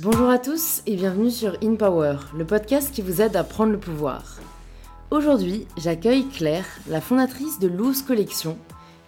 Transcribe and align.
Bonjour 0.00 0.28
à 0.28 0.38
tous 0.38 0.82
et 0.84 0.94
bienvenue 0.94 1.30
sur 1.30 1.56
In 1.64 1.74
Power, 1.76 2.18
le 2.36 2.44
podcast 2.44 2.92
qui 2.92 3.00
vous 3.00 3.22
aide 3.22 3.34
à 3.34 3.42
prendre 3.42 3.72
le 3.72 3.78
pouvoir. 3.78 4.36
Aujourd'hui, 5.10 5.66
j'accueille 5.78 6.28
Claire, 6.28 6.66
la 6.86 7.00
fondatrice 7.00 7.58
de 7.60 7.66
Loose 7.66 8.02
Collection, 8.02 8.58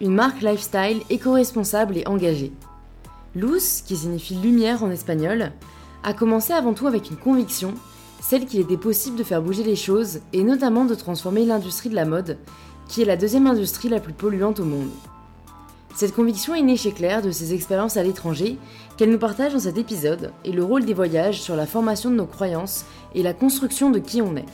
une 0.01 0.15
marque 0.15 0.41
lifestyle 0.41 1.03
éco-responsable 1.11 1.99
et 1.99 2.09
engagée. 2.09 2.53
Loose, 3.35 3.83
qui 3.83 3.99
signifie 3.99 4.37
lumière 4.37 4.83
en 4.83 4.91
espagnol, 4.91 5.53
a 6.05 6.15
commencé 6.15 6.55
avant 6.55 6.73
tout 6.73 6.87
avec 6.87 7.11
une 7.11 7.19
conviction, 7.19 7.75
celle 8.23 8.47
qu'il 8.47 8.61
était 8.61 8.79
possible 8.79 9.19
de 9.19 9.25
faire 9.25 9.43
bouger 9.43 9.65
les 9.65 9.77
choses 9.77 10.21
et 10.33 10.43
notamment 10.43 10.87
de 10.87 10.95
transformer 10.95 11.45
l'industrie 11.45 11.91
de 11.91 11.97
la 11.97 12.07
mode, 12.07 12.39
qui 12.89 13.03
est 13.03 13.05
la 13.05 13.19
deuxième 13.19 13.47
industrie 13.47 13.91
la 13.91 14.01
plus 14.01 14.15
polluante 14.15 14.59
au 14.59 14.65
monde. 14.65 14.89
Cette 15.99 16.15
conviction 16.15 16.55
est 16.55 16.63
née 16.63 16.77
chez 16.77 16.93
Claire 16.93 17.23
de 17.23 17.33
ses 17.33 17.55
expériences 17.55 17.97
à 17.97 18.05
l'étranger, 18.05 18.57
qu'elle 18.97 19.11
nous 19.11 19.19
partage 19.19 19.55
dans 19.55 19.59
cet 19.59 19.79
épisode, 19.79 20.31
et 20.45 20.53
le 20.53 20.63
rôle 20.63 20.85
des 20.85 20.95
voyages 20.95 21.41
sur 21.41 21.57
la 21.57 21.67
formation 21.67 22.09
de 22.09 22.15
nos 22.15 22.25
croyances 22.25 22.85
et 23.17 23.23
la 23.25 23.35
construction 23.35 23.91
de 23.91 23.99
qui 23.99 24.23
on 24.23 24.37
est. 24.37 24.47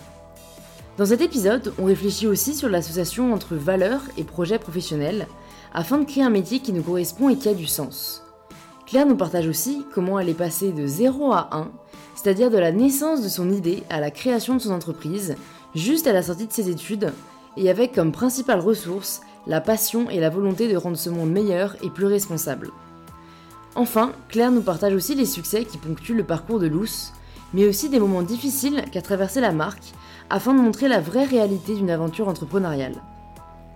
Dans 0.97 1.05
cet 1.05 1.21
épisode, 1.21 1.75
on 1.79 1.85
réfléchit 1.85 2.27
aussi 2.27 2.55
sur 2.55 2.71
l'association 2.71 3.35
entre 3.35 3.57
valeurs 3.57 4.01
et 4.17 4.25
projets 4.25 4.59
professionnels, 4.59 5.27
afin 5.75 5.99
de 5.99 6.07
créer 6.07 6.23
un 6.23 6.31
métier 6.31 6.61
qui 6.61 6.73
nous 6.73 6.81
correspond 6.81 7.29
et 7.29 7.37
qui 7.37 7.51
a 7.51 7.55
du 7.55 7.67
sens. 7.67 8.23
Claire 8.87 9.05
nous 9.05 9.15
partage 9.15 9.47
aussi 9.47 9.85
comment 9.93 10.19
elle 10.19 10.31
est 10.31 10.33
passée 10.33 10.73
de 10.73 10.87
0 10.87 11.31
à 11.35 11.51
1, 11.53 11.71
c'est-à-dire 12.15 12.51
de 12.51 12.57
la 12.57 12.73
naissance 12.73 13.21
de 13.21 13.29
son 13.29 13.51
idée 13.51 13.83
à 13.91 14.01
la 14.01 14.11
création 14.11 14.55
de 14.55 14.61
son 14.61 14.73
entreprise, 14.73 15.35
juste 15.75 16.07
à 16.07 16.15
la 16.15 16.23
sortie 16.23 16.47
de 16.47 16.53
ses 16.55 16.71
études, 16.71 17.13
et 17.59 17.69
avec 17.69 17.93
comme 17.93 18.13
principale 18.13 18.61
ressource 18.61 19.21
la 19.47 19.61
passion 19.61 20.09
et 20.11 20.21
la 20.21 20.31
volonté 20.31 20.73
de 20.73 20.77
rendre 20.77 20.97
ce 20.97 21.11
monde 21.11 21.31
meilleur 21.31 21.77
et 21.83 21.91
plus 21.91 22.07
responsable. 22.07 22.71
Enfin, 23.75 24.13
Claire 24.29 24.53
nous 24.53 24.63
partage 24.63 24.95
aussi 24.95 25.15
les 25.15 25.27
succès 25.27 25.65
qui 25.65 25.79
ponctuent 25.79 26.15
le 26.15 26.25
parcours 26.25 26.61
de 26.61 26.67
Luce, 26.67 27.13
mais 27.53 27.67
aussi 27.67 27.89
des 27.89 27.99
moments 27.99 28.23
difficiles 28.23 28.85
qu'a 28.93 29.03
traversé 29.03 29.41
la 29.41 29.53
marque, 29.53 29.93
afin 30.31 30.55
de 30.55 30.61
montrer 30.61 30.89
la 30.89 31.01
vraie 31.01 31.25
réalité 31.25 31.75
d'une 31.75 31.91
aventure 31.91 32.29
entrepreneuriale. 32.29 33.03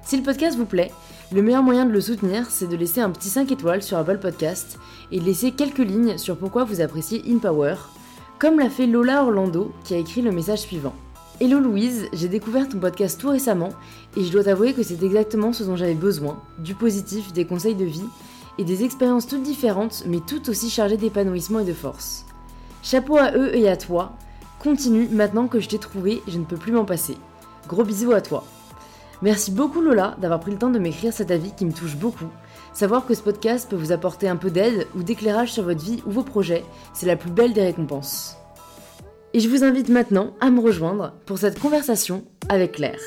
Si 0.03 0.17
le 0.17 0.23
podcast 0.23 0.56
vous 0.56 0.65
plaît, 0.65 0.93
le 1.33 1.43
meilleur 1.43 1.62
moyen 1.62 1.84
de 1.84 1.93
le 1.93 2.00
soutenir, 2.00 2.50
c'est 2.50 2.69
de 2.69 2.77
laisser 2.77 3.00
un 3.00 3.11
petit 3.11 3.28
5 3.28 3.53
étoiles 3.53 3.83
sur 3.83 3.98
Apple 3.98 4.19
Podcast 4.19 4.78
et 5.12 5.21
de 5.21 5.25
laisser 5.25 5.50
quelques 5.50 5.78
lignes 5.78 6.17
sur 6.17 6.39
pourquoi 6.39 6.65
vous 6.65 6.81
appréciez 6.81 7.23
In 7.28 7.39
Power, 7.39 7.75
comme 8.39 8.59
l'a 8.59 8.71
fait 8.71 8.87
Lola 8.87 9.25
Orlando 9.25 9.75
qui 9.84 9.95
a 9.95 9.98
écrit 9.98 10.23
le 10.23 10.33
message 10.33 10.61
suivant. 10.61 10.95
Hello 11.41 11.61
Louise, 11.61 12.06
j'ai 12.15 12.28
découvert 12.28 12.69
ton 12.69 12.78
podcast 12.78 13.21
tout 13.21 13.28
récemment 13.28 13.69
et 14.19 14.25
je 14.25 14.33
dois 14.33 14.43
t'avouer 14.43 14.75
que 14.75 14.83
c'est 14.83 15.03
exactement 15.05 15.53
ce 15.53 15.63
dont 15.63 15.77
j'avais 15.77 15.95
besoin, 15.95 16.43
du 16.59 16.75
positif, 16.75 17.33
des 17.33 17.45
conseils 17.45 17.77
de 17.77 17.85
vie 17.85 18.09
et 18.59 18.65
des 18.65 18.83
expériences 18.83 19.29
toutes 19.29 19.45
différentes 19.45 20.03
mais 20.07 20.19
toutes 20.19 20.49
aussi 20.49 20.71
chargées 20.71 20.97
d'épanouissement 20.97 21.61
et 21.61 21.65
de 21.65 21.73
force. 21.73 22.27
Chapeau 22.83 23.17
à 23.17 23.31
eux 23.37 23.55
et 23.55 23.69
à 23.69 23.77
toi, 23.77 24.17
continue 24.59 25.09
maintenant 25.09 25.47
que 25.47 25.61
je 25.61 25.69
t'ai 25.69 25.79
trouvé, 25.79 26.21
je 26.27 26.37
ne 26.39 26.45
peux 26.45 26.57
plus 26.57 26.73
m'en 26.73 26.85
passer. 26.85 27.17
Gros 27.69 27.85
bisous 27.85 28.11
à 28.11 28.21
toi. 28.21 28.45
Merci 29.23 29.53
beaucoup 29.53 29.81
Lola 29.81 30.17
d'avoir 30.21 30.41
pris 30.41 30.51
le 30.51 30.59
temps 30.59 30.71
de 30.71 30.81
m'écrire 30.81 31.13
cet 31.13 31.31
avis 31.31 31.53
qui 31.55 31.65
me 31.65 31.73
touche 31.73 31.97
beaucoup. 31.97 32.29
Savoir 32.73 33.07
que 33.07 33.15
ce 33.15 33.23
podcast 33.23 33.71
peut 33.71 33.77
vous 33.77 33.93
apporter 33.93 34.29
un 34.29 34.37
peu 34.37 34.51
d'aide 34.51 34.89
ou 34.97 35.05
d'éclairage 35.05 35.53
sur 35.53 35.63
votre 35.63 35.85
vie 35.85 36.03
ou 36.07 36.11
vos 36.11 36.25
projets, 36.25 36.65
c'est 36.93 37.07
la 37.07 37.17
plus 37.17 37.31
belle 37.31 37.53
des 37.53 37.63
récompenses. 37.63 38.37
Et 39.33 39.39
je 39.39 39.49
vous 39.49 39.63
invite 39.63 39.91
maintenant 39.91 40.35
à 40.41 40.51
me 40.51 40.61
rejoindre 40.61 41.13
pour 41.25 41.39
cette 41.39 41.61
conversation 41.61 42.25
avec 42.49 42.73
Claire. 42.73 42.99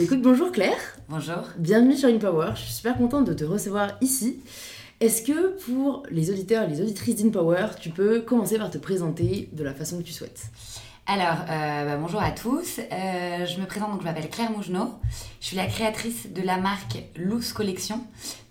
Écoute, 0.00 0.22
bonjour 0.22 0.50
Claire. 0.50 0.78
Bonjour. 1.10 1.42
Bienvenue 1.58 1.94
sur 1.94 2.08
InPower. 2.08 2.52
Je 2.54 2.62
suis 2.62 2.72
super 2.72 2.96
contente 2.96 3.26
de 3.26 3.34
te 3.34 3.44
recevoir 3.44 3.98
ici. 4.00 4.40
Est-ce 4.98 5.20
que 5.20 5.58
pour 5.66 6.04
les 6.10 6.30
auditeurs 6.30 6.62
et 6.62 6.68
les 6.68 6.80
auditrices 6.80 7.16
d'InPower, 7.16 7.66
tu 7.78 7.90
peux 7.90 8.22
commencer 8.22 8.56
par 8.56 8.70
te 8.70 8.78
présenter 8.78 9.50
de 9.52 9.62
la 9.62 9.74
façon 9.74 9.98
que 9.98 10.02
tu 10.02 10.14
souhaites? 10.14 10.44
Alors, 11.06 11.40
euh, 11.50 11.84
bah, 11.84 11.96
bonjour 11.98 12.22
à 12.22 12.30
tous. 12.30 12.78
Euh, 12.78 13.44
je 13.44 13.60
me 13.60 13.66
présente, 13.66 13.90
donc 13.90 14.00
je 14.00 14.06
m'appelle 14.06 14.30
Claire 14.30 14.50
Mougenot. 14.52 14.94
Je 15.38 15.48
suis 15.48 15.56
la 15.56 15.66
créatrice 15.66 16.32
de 16.32 16.40
la 16.40 16.56
marque 16.56 16.96
Luz 17.16 17.52
Collection. 17.52 18.00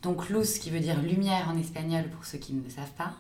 Donc 0.04 0.30
Luz 0.30 0.60
qui 0.60 0.70
veut 0.70 0.80
dire 0.80 1.02
lumière 1.02 1.52
en 1.52 1.58
espagnol 1.58 2.04
pour 2.16 2.26
ceux 2.26 2.38
qui 2.38 2.54
ne 2.54 2.62
le 2.62 2.70
savent 2.70 2.94
pas. 2.96 3.14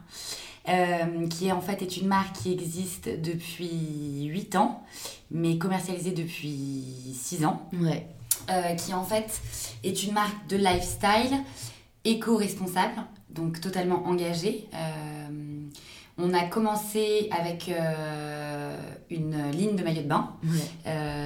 Euh, 0.68 1.28
qui 1.30 1.48
est 1.48 1.52
en 1.52 1.62
fait 1.62 1.82
est 1.82 1.98
une 1.98 2.06
marque 2.06 2.36
qui 2.36 2.54
existe 2.54 3.10
depuis 3.10 4.26
8 4.26 4.56
ans, 4.56 4.84
mais 5.32 5.58
commercialisée 5.58 6.12
depuis 6.12 6.84
6 7.16 7.44
ans. 7.46 7.68
Ouais. 7.74 8.06
Euh, 8.50 8.76
qui 8.76 8.94
en 8.94 9.04
fait 9.04 9.42
est 9.84 10.04
une 10.04 10.14
marque 10.14 10.48
de 10.48 10.58
lifestyle 10.58 11.38
éco-responsable, 12.04 12.96
donc 13.30 13.62
totalement 13.62 14.06
engagée. 14.06 14.68
Euh, 14.74 15.68
on 16.18 16.34
a 16.34 16.44
commencé 16.44 17.30
avec 17.32 17.72
une 19.10 19.52
ligne 19.52 19.76
de 19.76 19.84
maillot 19.84 20.02
de 20.02 20.08
bain. 20.08 20.32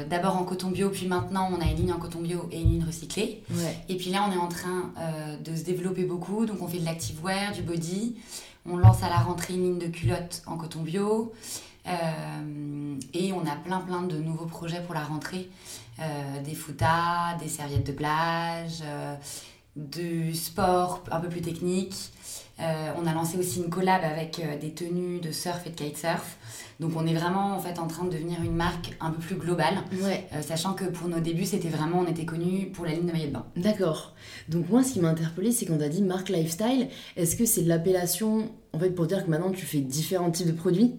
D'abord 0.10 0.38
en 0.38 0.44
coton 0.44 0.70
bio, 0.70 0.90
puis 0.90 1.08
maintenant 1.08 1.50
on 1.52 1.60
a 1.62 1.66
une 1.66 1.78
ligne 1.78 1.94
en 1.94 1.98
coton 1.98 2.20
bio 2.20 2.48
et 2.52 2.62
une 2.62 2.70
ligne 2.74 2.84
recyclée. 2.86 3.44
Ouais. 3.50 3.78
Et 3.90 3.98
puis 3.98 4.12
là 4.12 4.28
on 4.30 4.32
est 4.32 4.38
en 4.38 4.50
train 4.50 4.92
de 5.44 5.56
se 5.56 5.64
développer 5.64 6.04
beaucoup, 6.04 6.46
donc 6.46 6.62
on 6.62 6.68
fait 6.68 6.78
de 6.78 6.86
l'activewear, 6.86 7.54
du 7.54 7.64
body. 7.64 8.18
On 8.70 8.78
lance 8.78 9.02
à 9.02 9.10
la 9.10 9.18
rentrée 9.18 9.56
une 9.56 9.64
ligne 9.64 9.80
de 9.80 9.88
culottes 9.88 10.44
en 10.46 10.58
coton 10.58 10.82
bio. 10.82 11.34
Euh, 11.86 12.96
et 13.14 13.34
on 13.34 13.42
a 13.42 13.56
plein 13.56 13.82
plein 13.82 14.04
de 14.04 14.18
nouveaux 14.18 14.46
projets 14.46 14.82
pour 14.82 14.94
la 14.94 15.04
rentrée. 15.04 15.50
Euh, 16.00 16.42
des 16.44 16.56
foutas, 16.56 17.36
des 17.40 17.48
serviettes 17.48 17.86
de 17.86 17.92
plage, 17.92 18.80
euh, 18.84 19.16
du 19.76 20.34
sport 20.34 21.04
un 21.12 21.20
peu 21.20 21.30
plus 21.30 21.42
technique. 21.42 21.96
on 22.60 23.06
a 23.08 23.14
lancé 23.14 23.38
aussi 23.38 23.60
une 23.60 23.70
collab 23.70 24.04
avec 24.04 24.40
des 24.62 24.72
tenues 24.72 25.20
de 25.20 25.32
surf 25.32 25.66
et 25.66 25.70
de 25.70 25.76
kitesurf. 25.76 26.38
Donc 26.80 26.92
on 26.96 27.06
est 27.06 27.14
vraiment 27.14 27.56
en 27.56 27.60
fait 27.60 27.78
en 27.80 27.88
train 27.88 28.06
de 28.06 28.12
devenir 28.12 28.42
une 28.42 28.56
marque 28.56 28.96
un 29.02 29.12
peu 29.12 29.20
plus 29.20 29.36
globale, 29.36 29.76
Ouais. 30.02 30.28
sachant 30.42 30.74
que 30.74 30.86
pour 30.86 31.08
nos 31.10 31.20
débuts 31.20 31.46
c'était 31.46 31.70
vraiment 31.70 32.00
on 32.00 32.08
était 32.08 32.26
connu 32.26 32.68
pour 32.68 32.86
la 32.86 32.92
ligne 32.94 33.06
de 33.08 33.12
maillot 33.12 33.28
de 33.28 33.32
bain. 33.34 33.46
D'accord. 33.58 34.14
Donc 34.50 34.70
moi, 34.70 34.84
ce 34.84 34.94
qui 34.94 35.00
m'a 35.00 35.10
interpellé, 35.10 35.52
c'est 35.52 35.66
quand 35.66 35.78
tu 35.78 35.84
as 35.84 35.90
dit 35.90 36.02
marque 36.02 36.30
lifestyle. 36.30 36.88
Est-ce 37.16 37.36
que 37.36 37.46
c'est 37.46 37.62
l'appellation, 37.64 38.50
en 38.74 38.80
fait, 38.80 38.90
pour 38.92 39.08
dire 39.08 39.24
que 39.26 39.30
maintenant 39.30 39.52
tu 39.52 39.66
fais 39.66 39.80
différents 39.80 40.32
types 40.32 40.48
de 40.48 40.52
produits? 40.54 40.96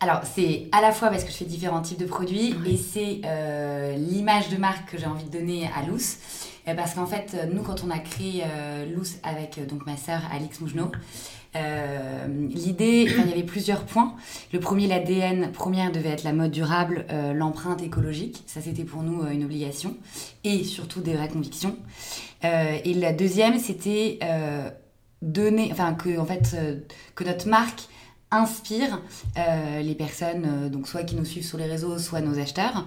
Alors, 0.00 0.22
c'est 0.24 0.68
à 0.72 0.80
la 0.80 0.92
fois 0.92 1.08
parce 1.08 1.24
que 1.24 1.30
je 1.30 1.36
fais 1.36 1.44
différents 1.44 1.82
types 1.82 1.98
de 1.98 2.06
produits 2.06 2.54
et 2.66 2.76
c'est 2.76 3.20
euh, 3.24 3.96
l'image 3.96 4.48
de 4.48 4.56
marque 4.56 4.90
que 4.90 4.98
j'ai 4.98 5.06
envie 5.06 5.24
de 5.24 5.30
donner 5.30 5.68
à 5.76 5.82
Luce. 5.82 6.18
Euh, 6.68 6.74
Parce 6.74 6.94
qu'en 6.94 7.06
fait, 7.06 7.32
euh, 7.34 7.46
nous, 7.52 7.62
quand 7.62 7.84
on 7.84 7.90
a 7.90 7.98
créé 7.98 8.42
euh, 8.46 8.86
avec 9.22 9.66
donc 9.68 9.86
ma 9.86 9.96
sœur 9.96 10.20
Alix 10.32 10.60
Mougenot, 10.60 10.90
euh, 11.56 12.26
l'idée, 12.50 13.06
enfin, 13.08 13.22
il 13.24 13.30
y 13.30 13.32
avait 13.32 13.42
plusieurs 13.44 13.84
points. 13.84 14.14
Le 14.52 14.60
premier, 14.60 14.86
l'ADN 14.86 15.52
première 15.52 15.92
devait 15.92 16.08
être 16.08 16.24
la 16.24 16.32
mode 16.32 16.50
durable, 16.50 17.06
euh, 17.10 17.32
l'empreinte 17.32 17.82
écologique. 17.82 18.42
Ça, 18.46 18.60
c'était 18.60 18.84
pour 18.84 19.02
nous 19.02 19.22
euh, 19.22 19.30
une 19.30 19.44
obligation 19.44 19.94
et 20.42 20.64
surtout 20.64 21.00
des 21.00 21.14
vraies 21.14 21.28
convictions. 21.28 21.76
Et 22.42 22.92
la 22.92 23.14
deuxième, 23.14 23.58
c'était 23.58 24.18
donner, 25.22 25.70
enfin 25.72 25.94
que 25.94 26.18
en 26.18 26.26
fait, 26.26 26.54
que 27.14 27.24
notre 27.24 27.48
marque 27.48 27.88
inspire 28.34 29.00
euh, 29.38 29.80
les 29.80 29.94
personnes, 29.94 30.44
euh, 30.46 30.68
donc 30.68 30.88
soit 30.88 31.04
qui 31.04 31.14
nous 31.16 31.24
suivent 31.24 31.44
sur 31.46 31.58
les 31.58 31.66
réseaux, 31.66 31.98
soit 31.98 32.20
nos 32.20 32.38
acheteurs, 32.38 32.86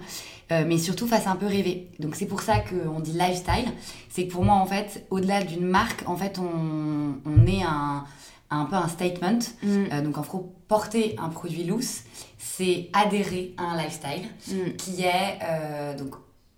euh, 0.52 0.64
mais 0.66 0.78
surtout 0.78 1.06
fasse 1.06 1.26
un 1.26 1.36
peu 1.36 1.46
rêver. 1.46 1.88
Donc 1.98 2.14
c'est 2.16 2.26
pour 2.26 2.40
ça 2.42 2.58
qu'on 2.60 3.00
dit 3.00 3.12
lifestyle. 3.12 3.70
C'est 4.10 4.26
que 4.26 4.32
pour 4.32 4.44
moi, 4.44 4.54
en 4.54 4.66
fait, 4.66 5.06
au-delà 5.10 5.42
d'une 5.42 5.66
marque, 5.66 6.02
en 6.06 6.16
fait, 6.16 6.38
on, 6.38 7.14
on 7.24 7.46
est 7.46 7.62
un, 7.62 8.04
un 8.50 8.64
peu 8.64 8.76
un 8.76 8.88
statement. 8.88 9.38
Euh, 9.64 10.00
donc 10.02 10.18
en 10.18 10.22
gros, 10.22 10.54
porter 10.68 11.16
un 11.18 11.28
produit 11.28 11.64
loose, 11.64 12.00
c'est 12.38 12.88
adhérer 12.92 13.54
à 13.58 13.64
un 13.72 13.76
lifestyle 13.82 14.26
Mm. 14.48 14.76
qui 14.76 15.02
est 15.02 15.96
donc 15.98 16.14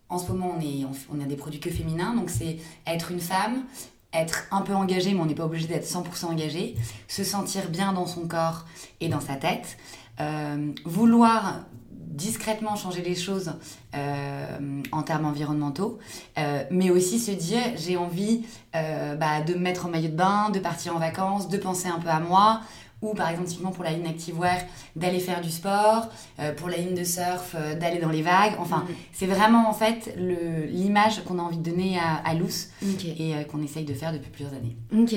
en 0.08 0.18
ce 0.18 0.30
moment 0.30 0.54
on 0.56 0.60
est 0.60 0.84
on, 0.84 1.16
on 1.16 1.20
a 1.20 1.24
des 1.24 1.36
produits 1.36 1.60
que 1.60 1.70
féminins 1.70 2.14
donc 2.14 2.30
c'est 2.30 2.58
être 2.86 3.10
une 3.10 3.20
femme 3.20 3.64
être 4.12 4.46
un 4.50 4.62
peu 4.62 4.74
engagé 4.74 5.14
mais 5.14 5.20
on 5.20 5.26
n'est 5.26 5.34
pas 5.34 5.44
obligé 5.44 5.66
d'être 5.66 5.86
100% 5.86 6.26
engagé 6.26 6.76
se 7.08 7.24
sentir 7.24 7.68
bien 7.68 7.92
dans 7.92 8.06
son 8.06 8.26
corps 8.26 8.66
et 9.00 9.08
dans 9.08 9.20
sa 9.20 9.36
tête 9.36 9.76
euh, 10.20 10.72
vouloir 10.84 11.60
discrètement 11.90 12.76
changer 12.76 13.02
les 13.02 13.14
choses 13.14 13.54
euh, 13.94 14.82
en 14.92 15.02
termes 15.02 15.24
environnementaux, 15.24 15.98
euh, 16.38 16.64
mais 16.70 16.90
aussi 16.90 17.18
se 17.18 17.30
dire 17.30 17.62
j'ai 17.76 17.96
envie 17.96 18.44
bah, 18.74 19.40
de 19.46 19.54
me 19.54 19.60
mettre 19.60 19.86
en 19.86 19.88
maillot 19.88 20.08
de 20.08 20.16
bain, 20.16 20.50
de 20.50 20.58
partir 20.58 20.94
en 20.94 20.98
vacances, 20.98 21.48
de 21.48 21.56
penser 21.56 21.88
un 21.88 21.98
peu 21.98 22.08
à 22.08 22.20
moi, 22.20 22.60
ou 23.02 23.14
par 23.14 23.28
exemple 23.30 23.48
typiquement 23.48 23.70
pour 23.70 23.84
la 23.84 23.92
ligne 23.92 24.06
Activewear 24.06 24.58
d'aller 24.96 25.20
faire 25.20 25.40
du 25.40 25.50
sport, 25.50 26.08
euh, 26.38 26.52
pour 26.54 26.68
la 26.68 26.76
ligne 26.76 26.94
de 26.94 27.04
surf 27.04 27.54
euh, 27.54 27.74
d'aller 27.74 27.98
dans 27.98 28.10
les 28.10 28.22
vagues. 28.22 28.54
Enfin, 28.58 28.84
Mhm. 28.88 28.94
c'est 29.12 29.26
vraiment 29.26 29.68
en 29.70 29.72
fait 29.72 30.14
l'image 30.16 31.24
qu'on 31.24 31.38
a 31.38 31.42
envie 31.42 31.58
de 31.58 31.70
donner 31.70 31.98
à, 31.98 32.16
à 32.24 32.34
Luce 32.34 32.70
et 33.04 33.34
euh, 33.34 33.44
qu'on 33.44 33.62
essaye 33.62 33.84
de 33.84 33.94
faire 33.94 34.12
depuis 34.12 34.30
plusieurs 34.30 34.52
années. 34.54 34.76
Ok. 34.96 35.14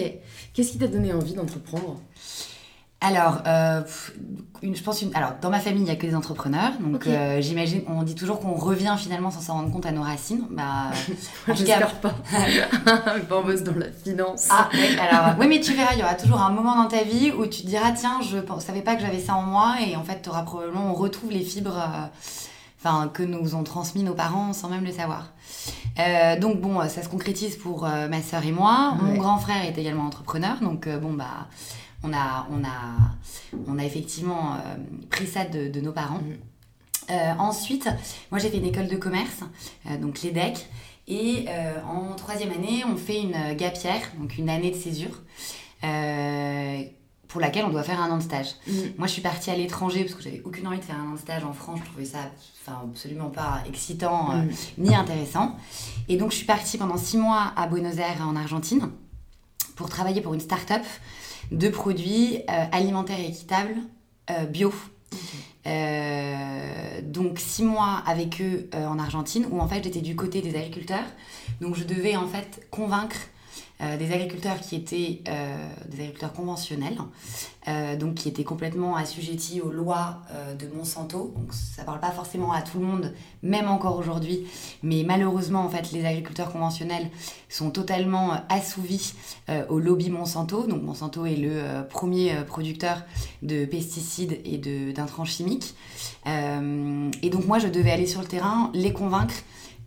Qu'est-ce 0.54 0.72
qui 0.72 0.78
t'a 0.78 0.88
donné 0.88 1.12
envie 1.14 1.34
d'entreprendre? 1.34 2.00
Alors, 3.04 3.42
euh, 3.46 3.82
je 4.62 4.82
pense 4.82 5.02
une, 5.02 5.14
alors 5.14 5.34
dans 5.42 5.50
ma 5.50 5.60
famille 5.60 5.84
il 5.84 5.90
y 5.90 5.92
a 5.92 5.98
que 5.98 6.08
des 6.08 6.16
entrepreneurs, 6.16 6.72
donc 6.80 7.06
euh, 7.06 7.42
j'imagine 7.42 7.82
on 7.88 8.02
dit 8.04 8.16
toujours 8.16 8.40
qu'on 8.40 8.54
revient 8.54 8.96
finalement 8.98 9.30
sans 9.30 9.42
s'en 9.42 9.54
rendre 9.56 9.72
compte 9.72 9.86
à 9.86 9.92
nos 9.92 10.04
racines. 10.04 10.46
Bah, 10.52 10.92
j'espère 11.54 12.00
pas. 12.00 12.16
pas 12.86 13.38
on 13.38 13.44
bosse 13.44 13.64
dans 13.64 13.76
la 13.76 13.92
finance. 13.92 14.48
Ah 14.50 14.70
oui, 14.74 14.98
alors 14.98 15.36
oui 15.38 15.48
mais 15.50 15.60
tu 15.60 15.74
verras, 15.74 15.94
il 15.96 16.00
y 16.00 16.04
aura 16.04 16.16
toujours 16.16 16.42
un 16.42 16.50
moment 16.50 16.82
dans 16.82 16.88
ta 16.88 17.04
vie 17.04 17.34
où 17.38 17.46
tu 17.46 17.64
te 17.64 17.68
diras 17.68 17.92
tiens 17.92 18.22
je 18.22 18.38
savais 18.62 18.82
pas 18.82 18.96
que 18.96 19.02
j'avais 19.02 19.20
ça 19.20 19.36
en 19.36 19.44
moi 19.44 19.76
et 19.86 19.98
en 19.98 20.04
fait 20.04 20.22
tu 20.22 20.30
auras 20.30 20.44
probablement 20.44 20.90
on 20.90 20.94
retrouve 20.94 21.32
les 21.32 21.44
fibres. 21.44 21.78
Euh, 21.78 22.08
que 23.14 23.24
nous 23.24 23.56
ont 23.56 23.64
transmis 23.64 24.04
nos 24.04 24.14
parents 24.14 24.52
sans 24.52 24.68
même 24.68 24.84
le 24.84 24.92
savoir. 24.92 25.32
donc 26.42 26.60
bon, 26.60 26.82
ça 26.90 27.02
se 27.02 27.08
concrétise 27.08 27.56
pour 27.56 27.84
ma 27.84 28.22
sœur 28.22 28.46
et 28.46 28.52
moi. 28.52 28.98
Mon 29.02 29.14
grand 29.14 29.38
frère 29.38 29.64
est 29.64 29.78
également 29.78 30.04
entrepreneur, 30.04 30.58
donc 30.60 30.90
bon 31.02 31.14
bah 31.14 31.48
on 32.04 32.14
a, 32.14 32.48
on 32.52 32.64
a, 32.64 33.58
on 33.68 33.80
a 33.80 33.86
effectivement 33.86 34.56
euh, 34.56 34.58
pris 35.10 35.26
ça 35.26 35.46
de, 35.46 35.80
nos 35.80 35.94
parents. 35.94 36.20
Mm. 36.20 37.10
Euh, 37.10 37.34
ensuite, 37.40 37.90
moi 38.32 38.40
j'ai 38.40 38.50
fait 38.50 38.58
une 38.58 38.66
école 38.66 38.88
de 38.88 38.96
commerce, 38.96 39.42
euh, 39.90 39.98
donc 39.98 40.22
l'EDEC, 40.22 40.68
et 41.06 41.48
en 41.86 42.16
troisième 42.16 42.52
année, 42.52 42.86
on 42.90 42.96
fait 42.96 43.22
une 43.22 43.56
gapière, 43.58 44.00
donc 44.18 44.38
une 44.38 44.50
année 44.50 44.72
de 44.72 44.78
césure, 44.78 45.22
pour 47.28 47.42
laquelle 47.42 47.66
on 47.66 47.72
doit 47.72 47.84
faire 47.84 48.00
un 48.00 48.10
an 48.10 48.20
de 48.20 48.24
stage. 48.24 48.52
Mm. 48.66 48.72
Moi 48.98 49.08
je 49.08 49.12
suis 49.12 49.22
partie 49.22 49.52
à 49.52 49.58
l'étranger 49.58 50.06
parce 50.06 50.16
que 50.16 50.24
j'avais 50.24 50.42
aucune 50.46 50.66
envie 50.66 50.78
de 50.78 50.84
faire 50.84 50.98
un 50.98 51.12
an 51.12 51.16
de 51.16 51.20
stage 51.20 51.44
en 51.44 51.52
France, 51.52 51.80
je 51.84 51.90
trouvais 51.90 52.06
ça 52.06 52.20
enfin, 52.62 52.84
absolument 52.90 53.30
pas 53.30 53.64
excitant 53.68 54.30
mm. 54.30 54.50
ni 54.78 54.96
intéressant. 54.96 55.58
Et 56.08 56.16
donc 56.16 56.32
je 56.32 56.38
suis 56.38 56.46
partie 56.46 56.78
pendant 56.78 56.96
six 56.96 57.18
mois 57.18 57.52
à 57.58 57.68
Buenos 57.68 57.98
Aires 57.98 58.26
en 58.26 58.38
Argentine 58.38 58.90
pour 59.76 59.90
travailler 59.90 60.22
pour 60.22 60.34
une 60.34 60.40
start-up 60.40 60.84
de 61.52 61.70
produits 61.70 62.38
euh, 62.50 62.66
alimentaires 62.72 63.20
équitables 63.20 63.76
euh, 64.30 64.46
bio. 64.46 64.74
Euh, 65.66 67.02
donc 67.04 67.40
six 67.40 67.64
mois 67.64 68.04
avec 68.06 68.42
eux 68.42 68.70
en 68.74 69.00
Argentine 69.00 69.46
où 69.50 69.62
en 69.62 69.68
fait 69.68 69.84
j'étais 69.84 70.02
du 70.02 70.16
côté 70.16 70.42
des 70.42 70.56
agriculteurs. 70.56 71.06
Donc 71.62 71.76
je 71.76 71.84
devais 71.84 72.16
en 72.16 72.28
fait 72.28 72.68
convaincre 72.70 73.18
euh, 73.84 73.98
des 73.98 74.12
agriculteurs 74.12 74.60
qui 74.60 74.76
étaient 74.76 75.22
euh, 75.28 75.68
des 75.90 76.00
agriculteurs 76.00 76.34
conventionnels, 76.34 76.98
euh, 77.68 77.96
donc 77.98 78.16
qui 78.16 78.30
étaient 78.30 78.44
complètement 78.44 78.96
assujettis 78.96 79.62
aux 79.62 79.72
lois 79.72 80.22
de 80.60 80.68
Monsanto. 80.76 81.34
Donc 81.36 81.54
ça 81.54 81.84
parle 81.84 82.00
pas 82.00 82.12
forcément 82.12 82.52
à 82.52 82.62
tout 82.62 82.80
le 82.80 82.86
monde, 82.86 83.14
même 83.42 83.68
encore 83.68 83.98
aujourd'hui, 83.98 84.46
mais 84.84 85.04
malheureusement 85.06 85.62
en 85.66 85.70
fait 85.70 85.92
les 85.92 86.06
agriculteurs 86.06 86.52
conventionnels 86.52 87.10
sont 87.50 87.72
totalement 87.72 88.34
assouvis 88.50 89.14
au 89.70 89.80
lobby 89.80 90.10
Monsanto. 90.10 90.66
Donc 90.68 90.84
Monsanto 90.84 91.26
est 91.26 91.36
le 91.36 91.86
premier 91.90 92.36
producteur 92.48 93.04
de 93.42 93.66
pesticides 93.66 94.40
et 94.46 94.58
d'intrants 94.94 95.26
chimiques. 95.26 95.76
et 96.26 97.30
donc 97.30 97.46
moi 97.48 97.60
je 97.60 97.68
devais 97.68 97.92
aller 97.92 98.08
sur 98.08 98.22
le 98.22 98.28
terrain, 98.28 98.72
les 98.74 98.94
convaincre 98.94 99.36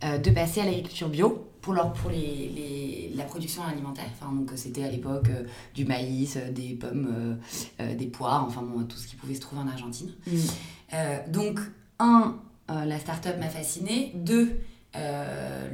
de 0.01 0.29
passer 0.31 0.61
à 0.61 0.65
l'agriculture 0.65 1.09
bio 1.09 1.46
pour, 1.61 1.73
leur, 1.73 1.93
pour 1.93 2.09
les, 2.09 3.11
la 3.15 3.23
production 3.23 3.63
alimentaire. 3.63 4.05
Enfin, 4.13 4.31
donc 4.33 4.51
c'était 4.55 4.83
à 4.83 4.89
l'époque 4.89 5.29
euh, 5.29 5.43
du 5.73 5.85
maïs, 5.85 6.37
euh, 6.37 6.51
des 6.51 6.75
pommes, 6.75 7.39
euh, 7.79 7.95
des 7.95 8.07
poires, 8.07 8.45
enfin 8.45 8.61
bon, 8.61 8.83
tout 8.85 8.97
ce 8.97 9.07
qui 9.07 9.15
pouvait 9.15 9.35
se 9.35 9.41
trouver 9.41 9.61
en 9.61 9.67
Argentine. 9.67 10.11
Mm. 10.27 11.31
donc, 11.31 11.59
un, 11.99 12.37
la 12.69 12.99
start-up 12.99 13.37
m'a 13.39 13.49
fascinée. 13.49 14.11
Deux, 14.15 14.59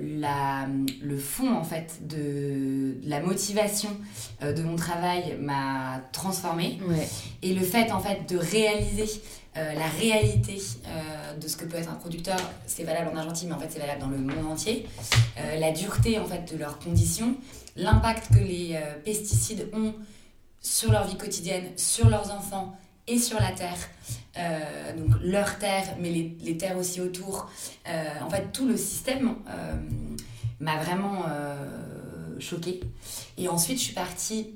la, 0.01 0.67
le 1.01 1.17
fond 1.17 1.53
en 1.53 1.63
fait 1.63 2.07
de, 2.07 2.97
la 3.03 3.21
motivation 3.21 3.89
de 4.41 4.61
mon 4.63 4.75
travail 4.75 5.37
m'a 5.39 6.01
transformée 6.11 6.79
et 7.41 7.53
le 7.53 7.61
fait 7.61 7.91
en 7.91 7.99
fait 7.99 8.29
de 8.29 8.37
réaliser 8.37 9.09
euh, 9.55 9.73
la 9.73 9.87
réalité 9.87 10.59
euh, 10.87 11.37
de 11.37 11.47
ce 11.47 11.57
que 11.57 11.65
peut 11.65 11.77
être 11.77 11.89
un 11.89 11.95
producteur, 11.95 12.37
c'est 12.65 12.83
valable 12.83 13.11
en 13.13 13.17
Argentine, 13.17 13.49
mais 13.49 13.55
en 13.55 13.59
fait 13.59 13.69
c'est 13.69 13.79
valable 13.79 14.01
dans 14.01 14.07
le 14.07 14.17
monde 14.17 14.51
entier. 14.51 14.87
Euh, 15.37 15.59
la 15.59 15.71
dureté 15.71 16.17
en 16.17 16.25
fait 16.25 16.51
de 16.51 16.57
leurs 16.57 16.79
conditions, 16.79 17.35
l'impact 17.75 18.33
que 18.33 18.39
les 18.39 18.79
pesticides 19.05 19.69
ont 19.73 19.93
sur 20.59 20.91
leur 20.91 21.05
vie 21.05 21.17
quotidienne, 21.17 21.65
sur 21.75 22.09
leurs 22.09 22.31
enfants 22.31 22.75
et 23.07 23.17
sur 23.19 23.39
la 23.39 23.51
terre. 23.51 23.77
donc 24.97 25.09
leur 25.21 25.57
terre, 25.59 25.95
mais 25.99 26.09
les, 26.09 26.57
terres 26.57 26.77
aussi 26.77 27.01
autour. 27.01 27.49
en 27.85 28.29
fait, 28.29 28.51
tout 28.51 28.67
le 28.67 28.77
système 28.77 29.35
m'a 30.59 30.77
vraiment 30.77 31.25
choquée. 32.39 32.81
Et 33.37 33.47
ensuite, 33.47 33.77
je 33.77 33.83
suis 33.83 33.93
partie 33.93 34.55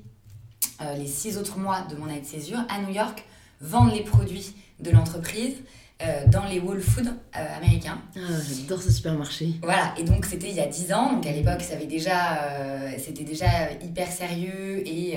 les 0.97 1.07
six 1.07 1.37
autres 1.37 1.57
mois 1.57 1.81
de 1.81 1.95
mon 1.95 2.05
année 2.05 2.21
de 2.21 2.25
césure 2.25 2.59
à 2.69 2.79
New 2.79 2.93
York 2.93 3.25
vendre 3.61 3.93
les 3.93 4.03
produits 4.03 4.53
de 4.79 4.91
l'entreprise 4.91 5.55
euh, 5.99 6.27
dans 6.27 6.45
les 6.45 6.59
Whole 6.59 6.79
Foods 6.79 7.07
euh, 7.07 7.57
américains. 7.57 7.97
Ah, 8.15 8.19
j'adore 8.47 8.79
ce 8.79 8.91
supermarché. 8.91 9.53
Voilà, 9.63 9.95
et 9.97 10.03
donc 10.03 10.25
c'était 10.25 10.47
il 10.47 10.55
y 10.55 10.59
a 10.59 10.67
10 10.67 10.93
ans, 10.93 11.13
donc 11.13 11.25
à 11.25 11.31
l'époque 11.31 11.61
ça 11.61 11.75
déjà, 11.75 12.35
euh, 12.35 12.91
c'était 12.99 13.23
déjà 13.23 13.47
hyper 13.83 14.07
sérieux 14.11 14.87
et, 14.87 15.15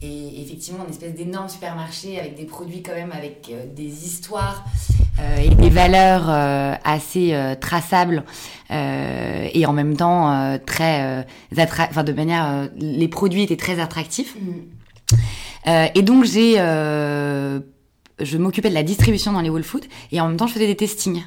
et 0.00 0.42
effectivement 0.42 0.84
une 0.84 0.90
espèce 0.90 1.14
d'énorme 1.14 1.48
supermarché 1.48 2.20
avec 2.20 2.36
des 2.36 2.44
produits 2.44 2.82
quand 2.82 2.94
même 2.94 3.10
avec 3.10 3.50
des 3.74 4.06
histoires 4.06 4.64
et 5.42 5.52
des 5.56 5.70
valeurs 5.70 6.30
assez 6.84 7.36
traçables 7.60 8.22
et 8.70 9.66
en 9.66 9.72
même 9.72 9.96
temps 9.96 10.56
très 10.64 11.26
enfin 11.58 12.04
de 12.04 12.12
manière, 12.12 12.68
les 12.76 13.08
produits 13.08 13.42
étaient 13.42 13.56
très 13.56 13.80
attractifs. 13.80 14.36
Mm. 14.36 15.70
et 15.94 16.02
donc 16.02 16.24
j'ai 16.24 16.58
je 18.24 18.38
m'occupais 18.38 18.68
de 18.68 18.74
la 18.74 18.82
distribution 18.82 19.32
dans 19.32 19.40
les 19.40 19.50
Whole 19.50 19.64
Foods 19.64 19.86
et 20.10 20.20
en 20.20 20.28
même 20.28 20.36
temps 20.36 20.46
je 20.46 20.54
faisais 20.54 20.66
des 20.66 20.76
testings. 20.76 21.24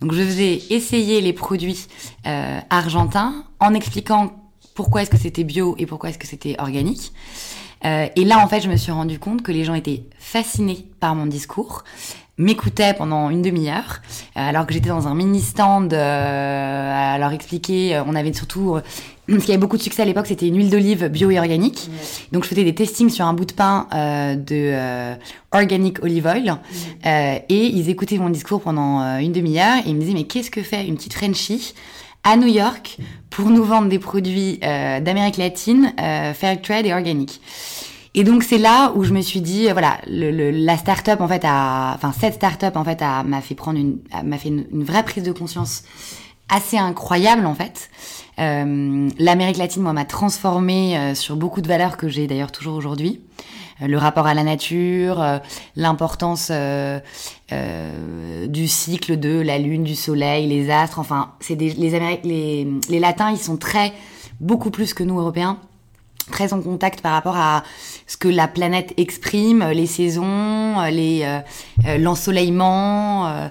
Donc 0.00 0.12
je 0.12 0.22
faisais 0.22 0.60
essayer 0.70 1.20
les 1.20 1.32
produits 1.32 1.86
euh, 2.26 2.60
argentins 2.70 3.44
en 3.60 3.74
expliquant 3.74 4.32
pourquoi 4.74 5.02
est-ce 5.02 5.10
que 5.10 5.16
c'était 5.16 5.44
bio 5.44 5.74
et 5.78 5.86
pourquoi 5.86 6.10
est-ce 6.10 6.18
que 6.18 6.26
c'était 6.26 6.56
organique. 6.58 7.12
Euh, 7.84 8.08
et 8.14 8.24
là 8.24 8.38
en 8.38 8.48
fait 8.48 8.60
je 8.60 8.68
me 8.68 8.76
suis 8.76 8.92
rendu 8.92 9.18
compte 9.18 9.42
que 9.42 9.52
les 9.52 9.64
gens 9.64 9.74
étaient 9.74 10.04
fascinés 10.18 10.86
par 11.00 11.14
mon 11.14 11.26
discours 11.26 11.84
m'écoutaient 12.40 12.94
pendant 12.94 13.30
une 13.30 13.42
demi-heure, 13.42 14.00
euh, 14.36 14.48
alors 14.48 14.64
que 14.64 14.72
j'étais 14.72 14.90
dans 14.90 15.08
un 15.08 15.14
mini 15.16 15.40
stand 15.40 15.92
à 15.92 17.18
leur 17.18 17.32
expliquer. 17.32 18.00
On 18.06 18.14
avait 18.14 18.32
surtout 18.32 18.78
ce 19.28 19.44
qui 19.44 19.52
avait 19.52 19.58
beaucoup 19.58 19.76
de 19.76 19.82
succès 19.82 20.02
à 20.02 20.04
l'époque, 20.04 20.26
c'était 20.26 20.48
une 20.48 20.56
huile 20.56 20.70
d'olive 20.70 21.08
bio 21.08 21.30
et 21.30 21.38
organique. 21.38 21.90
Donc 22.32 22.44
je 22.44 22.48
faisais 22.48 22.64
des 22.64 22.74
testings 22.74 23.10
sur 23.10 23.26
un 23.26 23.34
bout 23.34 23.44
de 23.44 23.52
pain 23.52 23.86
euh, 23.94 24.34
de 24.34 24.54
euh, 24.54 25.14
organic 25.52 26.02
olive 26.02 26.26
oil 26.26 26.56
euh, 27.04 27.38
et 27.48 27.66
ils 27.66 27.90
écoutaient 27.90 28.18
mon 28.18 28.30
discours 28.30 28.60
pendant 28.62 29.02
euh, 29.02 29.18
une 29.18 29.32
demi-heure 29.32 29.78
et 29.84 29.90
ils 29.90 29.94
me 29.94 30.00
disaient 30.00 30.14
mais 30.14 30.24
qu'est-ce 30.24 30.50
que 30.50 30.62
fait 30.62 30.86
une 30.86 30.96
petite 30.96 31.12
Frenchie 31.12 31.74
à 32.24 32.36
New 32.36 32.48
York 32.48 32.98
pour 33.30 33.50
nous 33.50 33.64
vendre 33.64 33.88
des 33.88 33.98
produits 33.98 34.58
euh, 34.64 35.00
d'Amérique 35.00 35.36
latine 35.36 35.92
fair 35.96 36.60
trade 36.62 36.86
et 36.86 36.92
organique? 36.94 37.40
Et 38.14 38.24
donc 38.24 38.42
c'est 38.42 38.58
là 38.58 38.92
où 38.96 39.04
je 39.04 39.12
me 39.12 39.20
suis 39.20 39.42
dit 39.42 39.68
voilà 39.70 39.98
le, 40.08 40.30
le, 40.30 40.50
la 40.50 40.76
start-up 40.78 41.20
en 41.20 41.28
fait 41.28 41.42
a 41.44 41.92
enfin 41.94 42.12
cette 42.18 42.34
start-up 42.34 42.76
en 42.76 42.82
fait 42.82 43.00
m'a 43.00 43.40
fait 43.42 43.54
prendre 43.54 43.78
une 43.78 43.98
m'a 44.24 44.38
fait 44.38 44.48
une, 44.48 44.64
une 44.72 44.82
vraie 44.82 45.04
prise 45.04 45.22
de 45.22 45.32
conscience 45.32 45.84
assez 46.48 46.78
incroyable 46.78 47.46
en 47.46 47.54
fait. 47.54 47.90
Euh, 48.38 49.08
L'Amérique 49.18 49.56
latine, 49.56 49.82
moi, 49.82 49.92
m'a 49.92 50.04
transformée 50.04 50.96
euh, 50.96 51.14
sur 51.14 51.36
beaucoup 51.36 51.60
de 51.60 51.68
valeurs 51.68 51.96
que 51.96 52.08
j'ai 52.08 52.26
d'ailleurs 52.26 52.52
toujours 52.52 52.76
aujourd'hui. 52.76 53.20
Euh, 53.82 53.86
le 53.86 53.98
rapport 53.98 54.26
à 54.26 54.34
la 54.34 54.44
nature, 54.44 55.24
l'importance 55.76 56.50
du 57.50 58.68
cycle 58.68 59.18
de 59.18 59.40
la 59.40 59.58
lune, 59.58 59.84
du 59.84 59.94
soleil, 59.94 60.46
les 60.46 60.70
astres. 60.70 60.98
Enfin, 60.98 61.32
c'est 61.40 61.54
les, 61.54 61.74
les, 62.24 62.68
les 62.88 63.00
latins, 63.00 63.30
ils 63.30 63.38
sont 63.38 63.56
très 63.56 63.92
beaucoup 64.40 64.70
plus 64.70 64.94
que 64.94 65.02
nous 65.02 65.18
Européens 65.18 65.58
très 66.28 66.52
en 66.52 66.60
contact 66.60 67.00
par 67.00 67.12
rapport 67.12 67.36
à 67.36 67.62
ce 68.06 68.16
que 68.16 68.28
la 68.28 68.48
planète 68.48 68.92
exprime, 68.96 69.64
les 69.72 69.86
saisons, 69.86 70.80
les 70.90 71.22
euh, 71.86 71.98
l'ensoleillement. 71.98 73.48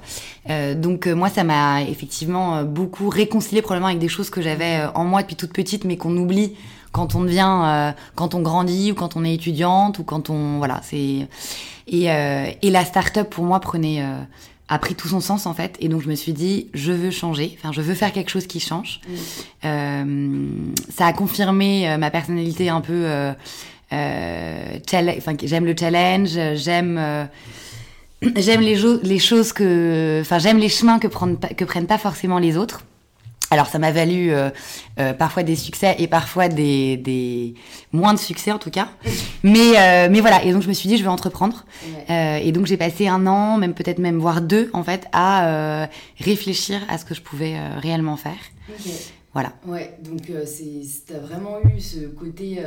Euh, 0.50 0.76
donc 0.76 1.08
moi, 1.08 1.30
ça 1.30 1.44
m'a 1.44 1.84
effectivement 1.84 2.64
beaucoup 2.64 3.10
réconcilié 3.10 3.62
probablement 3.62 3.88
avec 3.88 4.00
des 4.00 4.08
choses 4.08 4.30
que 4.30 4.42
j'avais 4.42 4.82
en 4.96 5.04
moi 5.04 5.22
depuis 5.22 5.36
toute 5.36 5.54
petite, 5.54 5.84
mais 5.84 5.98
qu'on 5.98 6.16
oublie 6.18 6.56
quand 6.92 7.16
on 7.16 7.22
devient, 7.22 7.94
quand 8.16 8.34
on 8.34 8.42
grandit 8.42 8.92
ou 8.92 8.96
quand 8.96 9.16
on 9.16 9.24
est 9.24 9.34
étudiante 9.34 10.00
ou 10.00 10.04
quand 10.04 10.30
on 10.30 10.58
voilà, 10.58 10.80
c'est 10.84 11.28
et 11.88 12.06
et 12.06 12.70
la 12.72 12.86
start-up 12.86 13.30
pour 13.30 13.44
moi 13.44 13.60
prenait 13.60 14.04
a 14.70 14.80
pris 14.80 14.96
tout 14.96 15.08
son 15.08 15.20
sens 15.20 15.46
en 15.46 15.54
fait. 15.54 15.76
Et 15.80 15.88
donc 15.88 16.02
je 16.02 16.10
me 16.10 16.16
suis 16.16 16.34
dit 16.34 16.68
je 16.74 16.92
veux 16.92 17.12
changer. 17.12 17.58
Enfin 17.58 17.72
je 17.72 17.82
veux 17.82 17.94
faire 17.94 18.12
quelque 18.12 18.30
chose 18.30 18.48
qui 18.48 18.60
change. 18.60 19.02
Mm. 19.08 19.14
euh, 19.66 20.48
ça 20.96 21.08
a 21.08 21.14
confirmé 21.14 21.90
euh, 21.90 21.98
ma 21.98 22.12
personnalité 22.12 22.70
un 22.70 22.82
peu 22.82 22.94
euh, 22.94 23.34
euh 23.94 24.80
enfin 25.18 25.34
j'aime 25.44 25.66
le 25.66 25.74
challenge 25.78 26.38
j'aime 26.56 26.98
euh, 27.00 27.26
j'aime 28.36 28.62
les, 28.62 28.78
les 29.04 29.20
choses 29.20 29.54
que 29.54 30.20
enfin 30.22 30.40
j'aime 30.40 30.58
les 30.58 30.70
chemins 30.70 31.00
que 31.00 31.08
prennent 31.08 31.38
que 31.38 31.64
prennent 31.64 31.88
pas 31.88 31.98
forcément 31.98 32.40
les 32.40 32.58
autres 32.58 32.84
alors 33.50 33.68
ça 33.68 33.80
m'a 33.80 33.92
valu 33.92 34.32
euh, 34.32 34.50
euh, 35.00 35.14
parfois 35.14 35.44
des 35.44 35.56
succès 35.56 35.96
et 36.00 36.08
parfois 36.08 36.50
des, 36.50 36.98
des 36.98 37.54
moins 37.92 38.14
de 38.14 38.20
succès 38.20 38.52
en 38.52 38.60
tout 38.60 38.72
cas. 38.72 38.90
Mais 39.44 39.78
euh, 39.78 40.10
mais 40.12 40.20
voilà 40.20 40.44
et 40.44 40.52
donc 40.52 40.64
je 40.64 40.68
me 40.68 40.74
suis 40.74 40.90
dit 40.90 40.98
je 40.98 41.04
vais 41.04 41.10
entreprendre 41.10 41.66
et 42.10 42.52
donc 42.52 42.66
j'ai 42.66 42.76
passé 42.76 43.08
un 43.08 43.28
an 43.28 43.58
même 43.58 43.74
peut-être 43.74 44.00
même 44.00 44.18
voire 44.18 44.42
deux 44.42 44.70
en 44.74 44.84
fait 44.84 45.08
à 45.14 45.88
réfléchir 46.20 46.82
à 46.90 46.98
ce 46.98 47.06
que 47.06 47.14
je 47.14 47.22
pouvais 47.22 47.56
réellement 47.78 48.18
faire. 48.18 48.38
Voilà. 49.34 49.54
Ouais 49.66 49.96
donc 50.04 50.32
c'est 50.46 50.82
t'as 51.08 51.20
vraiment 51.20 51.60
eu 51.64 51.80
ce 51.80 52.00
côté 52.08 52.60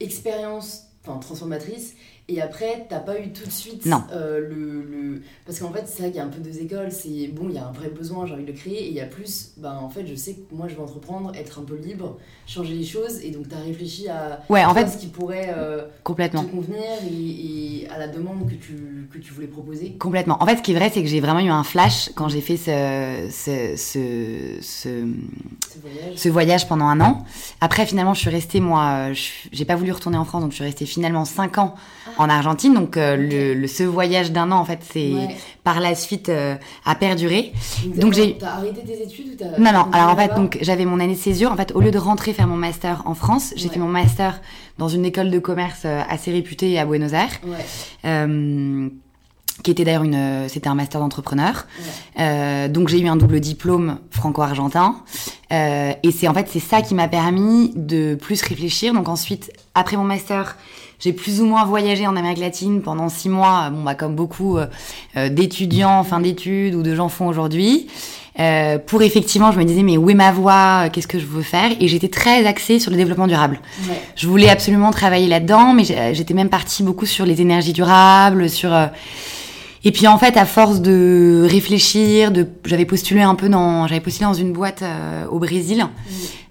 expérience 0.00 0.84
enfin 1.04 1.18
transformatrice 1.18 1.94
et 2.28 2.40
après, 2.40 2.86
t'as 2.88 3.00
pas 3.00 3.18
eu 3.18 3.32
tout 3.32 3.44
de 3.44 3.50
suite 3.50 3.88
euh, 4.12 4.38
le, 4.38 4.82
le, 4.82 5.22
Parce 5.44 5.58
qu'en 5.58 5.72
fait, 5.72 5.84
c'est 5.86 6.02
vrai 6.02 6.10
qu'il 6.10 6.18
y 6.18 6.20
a 6.20 6.24
un 6.24 6.28
peu 6.28 6.40
deux 6.40 6.60
écoles. 6.60 6.92
C'est 6.92 7.26
bon, 7.26 7.48
il 7.48 7.56
y 7.56 7.58
a 7.58 7.66
un 7.66 7.72
vrai 7.72 7.88
besoin, 7.88 8.26
j'ai 8.26 8.34
envie 8.34 8.44
de 8.44 8.52
le 8.52 8.56
créer. 8.56 8.84
Et 8.84 8.88
il 8.88 8.94
y 8.94 9.00
a 9.00 9.06
plus, 9.06 9.50
ben, 9.56 9.74
en 9.74 9.88
fait, 9.88 10.06
je 10.06 10.14
sais 10.14 10.34
que 10.34 10.54
moi, 10.54 10.68
je 10.68 10.76
vais 10.76 10.82
entreprendre, 10.82 11.32
être 11.34 11.58
un 11.58 11.64
peu 11.64 11.74
libre, 11.74 12.18
changer 12.46 12.74
les 12.74 12.84
choses. 12.84 13.20
Et 13.24 13.30
donc, 13.32 13.48
t'as 13.48 13.58
réfléchi 13.58 14.08
à 14.08 14.40
ouais, 14.50 14.64
en 14.64 14.72
fait, 14.72 14.86
ce 14.86 14.98
qui 14.98 15.08
pourrait 15.08 15.52
euh, 15.56 15.82
complètement. 16.04 16.44
te 16.44 16.50
convenir 16.50 16.82
et, 17.10 17.88
à 17.92 17.98
la 17.98 18.06
demande 18.06 18.48
que 18.48 18.54
tu, 18.54 19.08
que 19.12 19.18
tu 19.18 19.32
voulais 19.32 19.48
proposer. 19.48 19.96
Complètement. 19.98 20.40
En 20.40 20.46
fait, 20.46 20.58
ce 20.58 20.62
qui 20.62 20.72
est 20.72 20.76
vrai, 20.76 20.90
c'est 20.94 21.02
que 21.02 21.08
j'ai 21.08 21.20
vraiment 21.20 21.40
eu 21.40 21.50
un 21.50 21.64
flash 21.64 22.10
quand 22.14 22.28
j'ai 22.28 22.40
fait 22.40 22.56
ce, 22.56 23.28
ce, 23.30 23.74
ce, 23.76 24.62
ce, 24.62 24.88
voyage. 25.80 26.16
ce, 26.16 26.28
voyage. 26.28 26.68
pendant 26.68 26.86
un 26.86 27.00
an. 27.00 27.24
Après, 27.60 27.84
finalement, 27.84 28.14
je 28.14 28.20
suis 28.20 28.30
restée, 28.30 28.60
moi, 28.60 29.08
j'ai 29.50 29.64
pas 29.64 29.74
voulu 29.74 29.90
retourner 29.90 30.18
en 30.18 30.24
France, 30.24 30.42
donc 30.42 30.52
je 30.52 30.56
suis 30.56 30.64
restée 30.64 30.86
finalement 30.86 31.24
cinq 31.24 31.58
ans. 31.58 31.74
Ah 32.06 32.21
en 32.22 32.28
Argentine. 32.28 32.74
Donc 32.74 32.96
euh, 32.96 33.54
le, 33.54 33.66
ce 33.66 33.82
voyage 33.82 34.32
d'un 34.32 34.50
an, 34.52 34.56
en 34.56 34.64
fait, 34.64 34.80
c'est 34.92 35.12
par 35.64 35.80
la 35.80 35.94
suite 35.94 36.28
euh, 36.28 36.54
a 36.84 36.94
perduré. 36.94 37.52
Donc 37.96 38.14
j'ai. 38.14 38.38
T'as 38.38 38.52
arrêté 38.54 38.82
tes 38.82 39.02
études 39.02 39.28
ou 39.32 39.36
t'as 39.36 39.58
Non 39.58 39.72
non. 39.72 39.90
Alors 39.92 40.10
en 40.10 40.16
fait, 40.16 40.34
donc 40.34 40.58
j'avais 40.60 40.84
mon 40.84 41.00
année 41.00 41.14
de 41.14 41.18
césure. 41.18 41.52
En 41.52 41.56
fait, 41.56 41.72
au 41.74 41.80
lieu 41.80 41.90
de 41.90 41.98
rentrer 41.98 42.32
faire 42.32 42.46
mon 42.46 42.56
master 42.56 43.02
en 43.04 43.14
France, 43.14 43.52
j'ai 43.56 43.68
fait 43.68 43.80
mon 43.80 43.88
master 43.88 44.40
dans 44.78 44.88
une 44.88 45.04
école 45.04 45.30
de 45.30 45.38
commerce 45.38 45.82
euh, 45.84 46.00
assez 46.08 46.32
réputée 46.32 46.78
à 46.78 46.84
Buenos 46.84 47.12
Aires. 47.12 47.40
qui 49.62 49.70
était 49.70 49.84
d'ailleurs 49.84 50.02
une, 50.02 50.48
c'était 50.48 50.68
un 50.68 50.74
master 50.74 51.00
d'entrepreneur. 51.00 51.66
donc 52.16 52.88
j'ai 52.88 53.00
eu 53.00 53.06
un 53.06 53.16
double 53.16 53.38
diplôme 53.38 53.98
franco-argentin. 54.10 54.96
et 55.50 56.10
c'est 56.10 56.26
en 56.26 56.34
fait 56.34 56.48
c'est 56.50 56.58
ça 56.58 56.80
qui 56.82 56.94
m'a 56.94 57.06
permis 57.06 57.72
de 57.76 58.16
plus 58.16 58.42
réfléchir. 58.42 58.94
Donc 58.94 59.08
ensuite, 59.08 59.52
après 59.74 59.96
mon 59.96 60.04
master, 60.04 60.56
j'ai 61.02 61.12
plus 61.12 61.40
ou 61.40 61.46
moins 61.46 61.64
voyagé 61.64 62.06
en 62.06 62.14
Amérique 62.14 62.38
latine 62.38 62.80
pendant 62.80 63.08
six 63.08 63.28
mois, 63.28 63.70
bon 63.70 63.82
bah 63.82 63.96
comme 63.96 64.14
beaucoup 64.14 64.56
euh, 64.56 64.66
euh, 65.16 65.28
d'étudiants 65.28 66.04
fin 66.04 66.20
d'études 66.20 66.74
ou 66.74 66.82
de 66.82 66.94
gens 66.94 67.08
font 67.08 67.26
aujourd'hui. 67.26 67.88
Euh, 68.38 68.78
pour 68.78 69.02
effectivement, 69.02 69.50
je 69.50 69.58
me 69.58 69.64
disais 69.64 69.82
mais 69.82 69.98
où 69.98 70.08
est 70.10 70.14
ma 70.14 70.30
voie, 70.30 70.88
qu'est-ce 70.90 71.08
que 71.08 71.18
je 71.18 71.26
veux 71.26 71.42
faire? 71.42 71.72
Et 71.80 71.88
j'étais 71.88 72.08
très 72.08 72.46
axée 72.46 72.78
sur 72.78 72.92
le 72.92 72.96
développement 72.96 73.26
durable. 73.26 73.60
Je 74.14 74.28
voulais 74.28 74.48
absolument 74.48 74.90
travailler 74.92 75.26
là-dedans, 75.26 75.74
mais 75.74 75.84
j'étais 76.14 76.34
même 76.34 76.48
partie 76.48 76.82
beaucoup 76.82 77.04
sur 77.04 77.26
les 77.26 77.40
énergies 77.40 77.72
durables, 77.72 78.48
sur 78.48 78.72
et 79.84 79.90
puis 79.90 80.06
en 80.06 80.16
fait, 80.16 80.36
à 80.36 80.44
force 80.44 80.80
de 80.80 81.46
réfléchir, 81.48 82.30
de, 82.30 82.46
j'avais 82.64 82.84
postulé 82.84 83.22
un 83.22 83.34
peu 83.34 83.48
dans, 83.48 83.88
j'avais 83.88 84.00
postulé 84.00 84.26
dans 84.26 84.34
une 84.34 84.52
boîte 84.52 84.82
euh, 84.82 85.26
au 85.26 85.40
Brésil, 85.40 85.84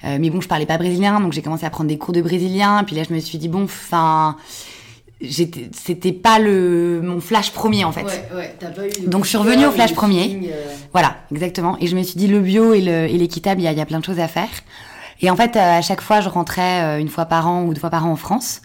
euh, 0.03 0.17
mais 0.19 0.29
bon, 0.29 0.41
je 0.41 0.47
parlais 0.47 0.65
pas 0.65 0.77
brésilien, 0.77 1.19
donc 1.19 1.33
j'ai 1.33 1.41
commencé 1.41 1.65
à 1.65 1.69
prendre 1.69 1.89
des 1.89 1.97
cours 1.97 2.13
de 2.13 2.21
brésilien. 2.21 2.83
Puis 2.85 2.95
là, 2.95 3.03
je 3.07 3.13
me 3.13 3.19
suis 3.19 3.37
dit 3.37 3.47
bon, 3.47 3.63
enfin, 3.63 4.35
c'était 5.21 6.11
pas 6.11 6.39
le 6.39 7.01
mon 7.03 7.19
flash 7.19 7.51
premier 7.51 7.85
en 7.85 7.91
fait. 7.91 8.03
Ouais, 8.03 8.29
ouais, 8.35 8.55
t'as 8.59 8.69
pas 8.69 8.87
eu. 8.87 9.07
Donc 9.07 9.23
je 9.23 9.29
suis 9.29 9.37
revenue 9.37 9.65
au 9.65 9.71
flash 9.71 9.93
premier. 9.93 10.49
Euh. 10.51 10.73
Voilà, 10.91 11.17
exactement. 11.31 11.77
Et 11.79 11.87
je 11.87 11.95
me 11.95 12.03
suis 12.03 12.15
dit 12.15 12.27
le 12.27 12.39
bio 12.39 12.73
et, 12.73 12.81
le, 12.81 13.07
et 13.07 13.17
l'équitable, 13.17 13.61
il 13.61 13.65
y 13.65 13.67
a, 13.67 13.73
y 13.73 13.81
a 13.81 13.85
plein 13.85 13.99
de 13.99 14.05
choses 14.05 14.19
à 14.19 14.27
faire. 14.27 14.49
Et 15.21 15.29
en 15.29 15.35
fait, 15.35 15.55
à 15.55 15.81
chaque 15.81 16.01
fois, 16.01 16.21
je 16.21 16.29
rentrais 16.29 16.99
une 16.99 17.07
fois 17.07 17.25
par 17.25 17.47
an 17.47 17.63
ou 17.65 17.73
deux 17.75 17.79
fois 17.79 17.91
par 17.91 18.07
an 18.07 18.11
en 18.11 18.15
France. 18.15 18.61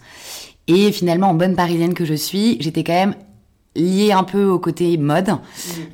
Et 0.67 0.91
finalement, 0.91 1.29
en 1.29 1.33
bonne 1.35 1.55
parisienne 1.55 1.93
que 1.93 2.03
je 2.03 2.15
suis, 2.15 2.57
j'étais 2.59 2.83
quand 2.83 2.93
même 2.93 3.15
lié 3.77 4.11
un 4.11 4.23
peu 4.23 4.45
au 4.45 4.59
côté 4.59 4.97
mode. 4.97 5.29
Mm. 5.29 5.39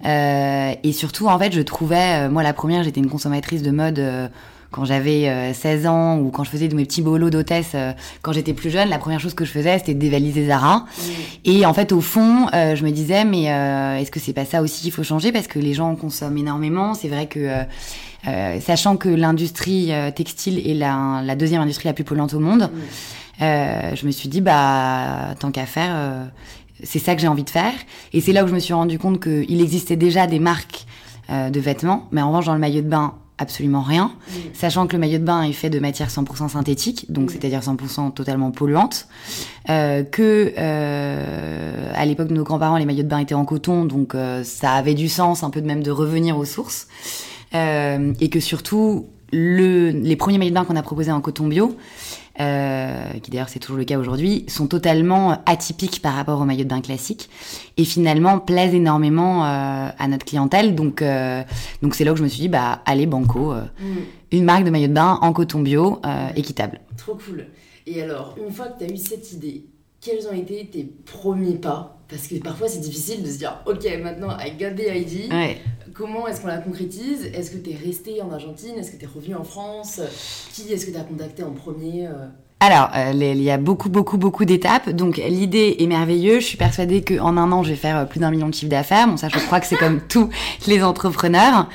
Euh, 0.05 0.73
et 0.83 0.91
surtout, 0.91 1.27
en 1.27 1.38
fait, 1.38 1.53
je 1.53 1.62
trouvais, 1.62 2.25
euh, 2.25 2.29
moi 2.29 2.43
la 2.43 2.53
première, 2.53 2.83
j'étais 2.83 3.00
une 3.00 3.09
consommatrice 3.09 3.62
de 3.62 3.71
mode 3.71 4.00
euh, 4.00 4.27
quand 4.73 4.85
j'avais 4.85 5.53
16 5.53 5.87
ans 5.87 6.17
ou 6.17 6.29
quand 6.29 6.43
je 6.43 6.49
faisais 6.49 6.67
de 6.67 6.75
mes 6.75 6.83
petits 6.83 7.01
bolos 7.01 7.29
d'hôtesse 7.29 7.75
quand 8.21 8.33
j'étais 8.33 8.53
plus 8.53 8.69
jeune. 8.69 8.89
La 8.89 8.97
première 8.97 9.19
chose 9.19 9.33
que 9.33 9.45
je 9.45 9.51
faisais, 9.51 9.77
c'était 9.79 9.93
de 9.93 9.99
dévaliser 9.99 10.47
Zara. 10.47 10.79
Mm. 10.79 11.01
Et 11.45 11.65
en 11.65 11.73
fait, 11.73 11.91
au 11.91 12.01
fond, 12.01 12.47
je 12.51 12.83
me 12.83 12.91
disais, 12.91 13.23
mais 13.23 13.43
est-ce 14.01 14.11
que 14.11 14.19
c'est 14.19 14.33
pas 14.33 14.45
ça 14.45 14.61
aussi 14.61 14.81
qu'il 14.81 14.91
faut 14.91 15.03
changer? 15.03 15.31
Parce 15.31 15.47
que 15.47 15.59
les 15.59 15.73
gens 15.73 15.95
consomment 15.95 16.37
énormément. 16.37 16.93
C'est 16.93 17.07
vrai 17.07 17.27
que... 17.27 17.49
sachant 18.59 18.97
que 18.97 19.09
l'industrie 19.09 19.91
textile 20.15 20.67
est 20.67 20.73
la, 20.73 21.21
la, 21.23 21.35
deuxième 21.35 21.61
industrie 21.61 21.87
la 21.87 21.93
plus 21.93 22.03
polluante 22.03 22.33
au 22.33 22.39
monde, 22.39 22.69
mm. 23.39 23.95
je 23.95 24.05
me 24.05 24.11
suis 24.11 24.27
dit 24.27 24.41
bah 24.41 25.35
tant 25.39 25.51
qu'à 25.51 25.65
faire, 25.65 25.95
c'est 26.83 26.99
ça 26.99 27.15
que 27.15 27.21
j'ai 27.21 27.27
envie 27.27 27.43
de 27.43 27.49
faire. 27.49 27.73
Et 28.11 28.21
c'est 28.21 28.33
là 28.33 28.43
où 28.43 28.47
je 28.47 28.53
me 28.53 28.59
suis 28.59 28.73
rendu 28.73 28.99
compte 28.99 29.21
qu'il 29.21 29.61
existait 29.61 29.95
déjà 29.95 30.27
des 30.27 30.39
marques 30.39 30.85
euh, 31.29 31.49
de 31.49 31.59
vêtements, 31.59 32.07
mais 32.11 32.21
en 32.21 32.27
revanche, 32.27 32.45
dans 32.45 32.53
le 32.53 32.59
maillot 32.59 32.81
de 32.81 32.89
bain, 32.89 33.15
absolument 33.43 33.81
rien. 33.81 34.12
Sachant 34.53 34.88
que 34.88 34.93
le 34.93 35.00
maillot 35.00 35.19
de 35.19 35.23
bain 35.23 35.43
est 35.43 35.53
fait 35.53 35.69
de 35.69 35.79
matière 35.79 36.09
100% 36.09 36.50
synthétique, 36.50 37.05
donc 37.12 37.31
c'est-à-dire 37.31 37.59
100% 37.59 38.13
totalement 38.13 38.51
polluante. 38.51 39.07
Euh, 39.69 40.03
que 40.03 40.53
euh, 40.57 41.91
à 41.93 42.05
l'époque 42.05 42.27
de 42.27 42.33
nos 42.33 42.43
grands-parents, 42.43 42.77
les 42.77 42.85
maillots 42.85 43.03
de 43.03 43.07
bain 43.07 43.19
étaient 43.19 43.35
en 43.35 43.45
coton, 43.45 43.85
donc 43.85 44.15
euh, 44.15 44.43
ça 44.43 44.73
avait 44.73 44.95
du 44.95 45.07
sens 45.07 45.43
un 45.43 45.50
peu 45.50 45.62
de 45.62 45.67
même 45.67 45.83
de 45.83 45.91
revenir 45.91 46.38
aux 46.38 46.45
sources. 46.45 46.88
Et 47.53 48.29
que 48.31 48.39
surtout, 48.39 49.05
le, 49.31 49.91
les 49.91 50.15
premiers 50.15 50.39
maillots 50.39 50.50
de 50.50 50.55
bain 50.55 50.65
qu'on 50.65 50.75
a 50.75 50.81
proposés 50.81 51.12
en 51.12 51.21
coton 51.21 51.47
bio, 51.47 51.77
euh, 52.39 53.13
qui 53.21 53.29
d'ailleurs 53.29 53.49
c'est 53.49 53.59
toujours 53.59 53.77
le 53.77 53.85
cas 53.85 53.97
aujourd'hui, 53.97 54.45
sont 54.47 54.67
totalement 54.67 55.43
atypiques 55.45 56.01
par 56.01 56.15
rapport 56.15 56.41
au 56.41 56.45
maillot 56.45 56.63
de 56.63 56.69
bain 56.69 56.81
classique 56.81 57.29
et 57.77 57.85
finalement 57.85 58.39
plaisent 58.39 58.73
énormément 58.73 59.45
euh, 59.45 59.89
à 59.97 60.07
notre 60.07 60.25
clientèle. 60.25 60.73
Donc 60.73 61.01
euh, 61.01 61.43
donc 61.81 61.95
c'est 61.95 62.03
là 62.03 62.11
que 62.11 62.17
je 62.17 62.23
me 62.23 62.27
suis 62.27 62.41
dit 62.41 62.49
bah 62.49 62.81
allez 62.85 63.05
banco, 63.05 63.53
mm. 63.53 63.83
une 64.31 64.45
marque 64.45 64.63
de 64.63 64.71
maillot 64.71 64.87
de 64.87 64.93
bain 64.93 65.19
en 65.21 65.31
coton 65.33 65.59
bio 65.59 66.01
équitable. 66.35 66.81
Trop 66.97 67.15
cool. 67.15 67.45
Et 67.85 68.01
alors 68.01 68.35
une 68.43 68.51
fois 68.51 68.67
que 68.67 68.83
tu 68.83 68.89
as 68.89 68.93
eu 68.93 68.97
cette 68.97 69.31
idée, 69.33 69.65
quels 70.01 70.27
ont 70.27 70.33
été 70.33 70.65
tes 70.65 70.83
premiers 70.83 71.55
pas? 71.55 71.92
Parce 72.10 72.27
que 72.27 72.36
parfois 72.36 72.67
c'est 72.67 72.79
difficile 72.79 73.24
de 73.24 73.29
se 73.29 73.38
dire 73.38 73.62
ok 73.65 73.86
maintenant 74.01 74.38
I 74.39 74.51
got 74.60 74.75
the 74.75 74.88
ID. 74.95 75.31
Comment 75.93 76.27
est-ce 76.27 76.41
qu'on 76.41 76.48
la 76.48 76.57
concrétise? 76.57 77.25
Est-ce 77.25 77.51
que 77.51 77.57
tu 77.57 77.72
es 77.72 77.75
resté 77.75 78.22
en 78.22 78.31
Argentine? 78.31 78.75
Est-ce 78.79 78.91
que 78.91 78.98
tu 78.98 79.05
es 79.05 79.07
revenu 79.07 79.36
en 79.36 79.43
France? 79.43 80.01
Qui 80.53 80.74
est-ce 80.74 80.88
que 80.88 80.91
tu 80.91 80.98
as 80.98 81.03
contacté 81.03 81.43
en 81.43 81.51
premier 81.51 82.07
euh? 82.07 82.27
Alors, 82.65 82.91
euh, 82.96 83.12
il 83.13 83.43
y 83.43 83.51
a 83.51 83.58
beaucoup, 83.58 83.89
beaucoup, 83.89 84.17
beaucoup 84.17 84.46
d'étapes. 84.46 84.89
Donc, 84.89 85.17
l'idée 85.17 85.75
est 85.79 85.86
merveilleuse. 85.86 86.43
Je 86.43 86.48
suis 86.48 86.58
persuadée 86.58 87.03
qu'en 87.03 87.36
un 87.36 87.51
an, 87.51 87.62
je 87.62 87.72
vais 87.72 87.75
faire 87.75 87.98
euh, 87.98 88.05
plus 88.05 88.22
d'un 88.22 88.32
million 88.32 88.48
de 88.48 88.53
chiffres 88.53 88.72
d'affaires. 88.72 89.05
Bon, 89.05 89.17
ça, 89.17 89.27
je 89.27 89.38
crois 89.38 89.60
que 89.60 89.65
c'est 89.65 89.75
comme 89.75 90.00
tous 90.00 90.29
les 90.65 90.82
entrepreneurs. 90.82 91.67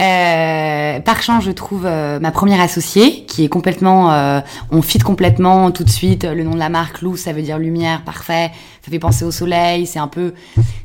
Euh, 0.00 0.98
par 0.98 1.22
chance, 1.22 1.44
je 1.44 1.52
trouve 1.52 1.84
ma 1.84 2.32
première 2.32 2.60
associée, 2.60 3.24
qui 3.26 3.44
est 3.44 3.48
complètement... 3.48 4.42
on 4.72 4.82
fit 4.82 4.98
complètement 4.98 5.70
tout 5.70 5.84
de 5.84 5.90
suite. 5.90 6.24
Le 6.24 6.42
nom 6.42 6.54
de 6.54 6.58
la 6.58 6.70
marque, 6.70 7.02
Lou, 7.02 7.16
ça 7.16 7.32
veut 7.32 7.42
dire 7.42 7.58
lumière, 7.58 8.02
parfait. 8.02 8.50
Ça 8.84 8.90
fait 8.90 8.98
penser 8.98 9.24
au 9.24 9.30
soleil. 9.30 9.86
C'est 9.86 10.00
un 10.00 10.08
peu 10.08 10.34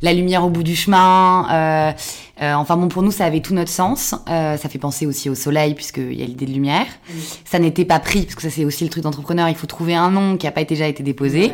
la 0.03 0.13
lumière 0.13 0.45
au 0.45 0.51
bout 0.51 0.61
du 0.61 0.75
chemin. 0.75 1.95
Euh, 2.41 2.53
enfin 2.53 2.77
bon, 2.77 2.87
pour 2.87 3.03
nous, 3.03 3.11
ça 3.11 3.25
avait 3.25 3.41
tout 3.41 3.53
notre 3.53 3.71
sens. 3.71 4.15
Euh, 4.29 4.57
ça 4.57 4.69
fait 4.69 4.79
penser 4.79 5.05
aussi 5.05 5.29
au 5.29 5.35
soleil, 5.35 5.73
puisqu'il 5.73 6.13
y 6.13 6.23
a 6.23 6.25
l'idée 6.25 6.45
de 6.45 6.53
lumière. 6.53 6.85
Ça 7.45 7.59
n'était 7.59 7.85
pas 7.85 7.99
pris, 7.99 8.23
parce 8.23 8.35
que 8.35 8.41
ça 8.41 8.49
c'est 8.49 8.65
aussi 8.65 8.83
le 8.83 8.89
truc 8.89 9.03
d'entrepreneur, 9.03 9.49
il 9.49 9.55
faut 9.55 9.67
trouver 9.67 9.95
un 9.95 10.11
nom 10.11 10.37
qui 10.37 10.45
n'a 10.45 10.51
pas 10.51 10.63
déjà 10.63 10.87
été 10.87 11.03
déposé. 11.03 11.51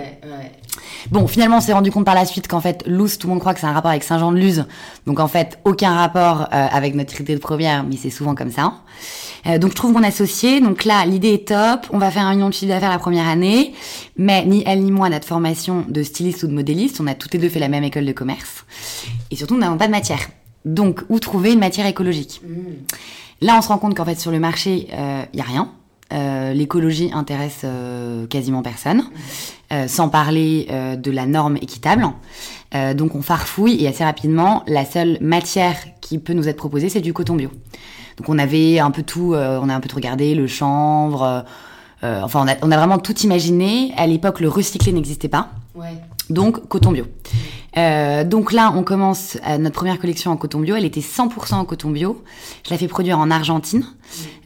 Bon, 1.11 1.27
finalement, 1.27 1.57
on 1.57 1.61
s'est 1.61 1.73
rendu 1.73 1.91
compte 1.91 2.05
par 2.05 2.15
la 2.15 2.25
suite 2.25 2.47
qu'en 2.47 2.61
fait, 2.61 2.83
Luz, 2.87 3.17
tout 3.17 3.27
le 3.27 3.33
monde 3.33 3.39
croit 3.39 3.53
que 3.53 3.59
c'est 3.59 3.65
un 3.65 3.73
rapport 3.73 3.91
avec 3.91 4.03
Saint-Jean-de-Luz. 4.03 4.65
Donc 5.05 5.19
en 5.19 5.27
fait, 5.27 5.59
aucun 5.65 5.93
rapport 5.93 6.43
euh, 6.53 6.67
avec 6.71 6.95
notre 6.95 7.19
idée 7.19 7.35
de 7.35 7.39
première, 7.39 7.83
mais 7.83 7.97
c'est 7.97 8.09
souvent 8.09 8.35
comme 8.35 8.51
ça. 8.51 8.75
Euh, 9.45 9.57
donc 9.57 9.71
je 9.71 9.75
trouve 9.75 9.91
mon 9.91 10.03
associé. 10.03 10.61
Donc 10.61 10.85
là, 10.85 11.05
l'idée 11.05 11.33
est 11.33 11.47
top. 11.49 11.87
On 11.91 11.97
va 11.97 12.09
faire 12.09 12.25
un 12.25 12.33
million 12.33 12.49
de 12.49 12.53
chiffre 12.53 12.71
d'affaires 12.71 12.89
la 12.89 12.99
première 12.99 13.27
année. 13.27 13.73
Mais 14.17 14.45
ni 14.45 14.63
elle 14.65 14.81
ni 14.81 14.91
moi, 14.91 15.09
notre 15.09 15.27
formation 15.27 15.85
de 15.87 16.03
styliste 16.03 16.43
ou 16.43 16.47
de 16.47 16.53
modéliste, 16.53 17.01
on 17.01 17.07
a 17.07 17.15
toutes 17.15 17.33
les 17.33 17.39
deux 17.39 17.49
fait 17.49 17.59
la 17.59 17.69
même 17.69 17.83
école 17.83 18.05
de 18.05 18.13
commerce. 18.13 18.65
Et 19.29 19.35
surtout, 19.35 19.55
nous 19.55 19.61
n'avons 19.61 19.77
pas 19.77 19.87
de 19.87 19.91
matière. 19.91 20.19
Donc, 20.65 21.01
où 21.09 21.19
trouver 21.19 21.53
une 21.53 21.59
matière 21.59 21.85
écologique 21.85 22.41
mm. 22.43 22.95
Là, 23.41 23.57
on 23.57 23.61
se 23.61 23.67
rend 23.67 23.77
compte 23.77 23.95
qu'en 23.95 24.05
fait, 24.05 24.19
sur 24.19 24.31
le 24.31 24.39
marché, 24.39 24.87
il 24.87 24.95
euh, 24.97 25.23
n'y 25.33 25.41
a 25.41 25.43
rien. 25.43 25.69
Euh, 26.13 26.53
l'écologie 26.53 27.11
intéresse 27.13 27.61
euh, 27.63 28.25
quasiment 28.27 28.61
personne, 28.61 29.03
mm. 29.69 29.87
sans 29.87 30.07
parler 30.07 30.67
de 30.97 31.11
la 31.11 31.25
norme 31.25 31.57
équitable. 31.57 32.07
donc, 32.95 33.15
on 33.15 33.21
farfouille 33.21 33.83
et 33.83 33.87
assez 33.87 34.03
rapidement, 34.03 34.63
la 34.67 34.85
seule 34.85 35.17
matière 35.19 35.75
qui 35.99 36.19
peut 36.19 36.33
nous 36.33 36.47
être 36.47 36.57
proposée, 36.57 36.89
c'est 36.89 37.01
du 37.01 37.13
coton 37.13 37.35
bio. 37.35 37.49
Donc, 38.17 38.29
on 38.29 38.39
avait 38.39 38.79
un 38.79 38.91
peu 38.91 39.03
tout, 39.03 39.33
on 39.35 39.69
a 39.69 39.75
un 39.75 39.79
peu 39.79 39.89
tout 39.89 39.97
regardé, 39.97 40.35
le 40.35 40.47
chanvre. 40.47 41.43
enfin, 42.01 42.45
on 42.45 42.47
a, 42.47 42.55
on 42.61 42.71
a, 42.71 42.77
vraiment 42.77 42.99
tout 42.99 43.17
imaginé. 43.19 43.93
À 43.97 44.07
l'époque, 44.07 44.39
le 44.39 44.47
recyclé 44.47 44.93
n'existait 44.93 45.29
pas. 45.29 45.49
Ouais. 45.75 45.95
Donc, 46.29 46.67
coton 46.67 46.91
bio. 46.91 47.05
Euh, 47.75 48.23
donc 48.23 48.51
là, 48.51 48.71
on 48.75 48.83
commence 48.83 49.37
euh, 49.47 49.57
notre 49.57 49.75
première 49.75 49.99
collection 49.99 50.31
en 50.31 50.37
coton 50.37 50.59
bio. 50.59 50.75
Elle 50.75 50.85
était 50.85 51.01
100% 51.01 51.55
en 51.55 51.65
coton 51.65 51.89
bio. 51.89 52.23
Je 52.65 52.69
l'ai 52.69 52.77
fait 52.77 52.87
produire 52.87 53.17
en 53.19 53.31
Argentine. 53.31 53.83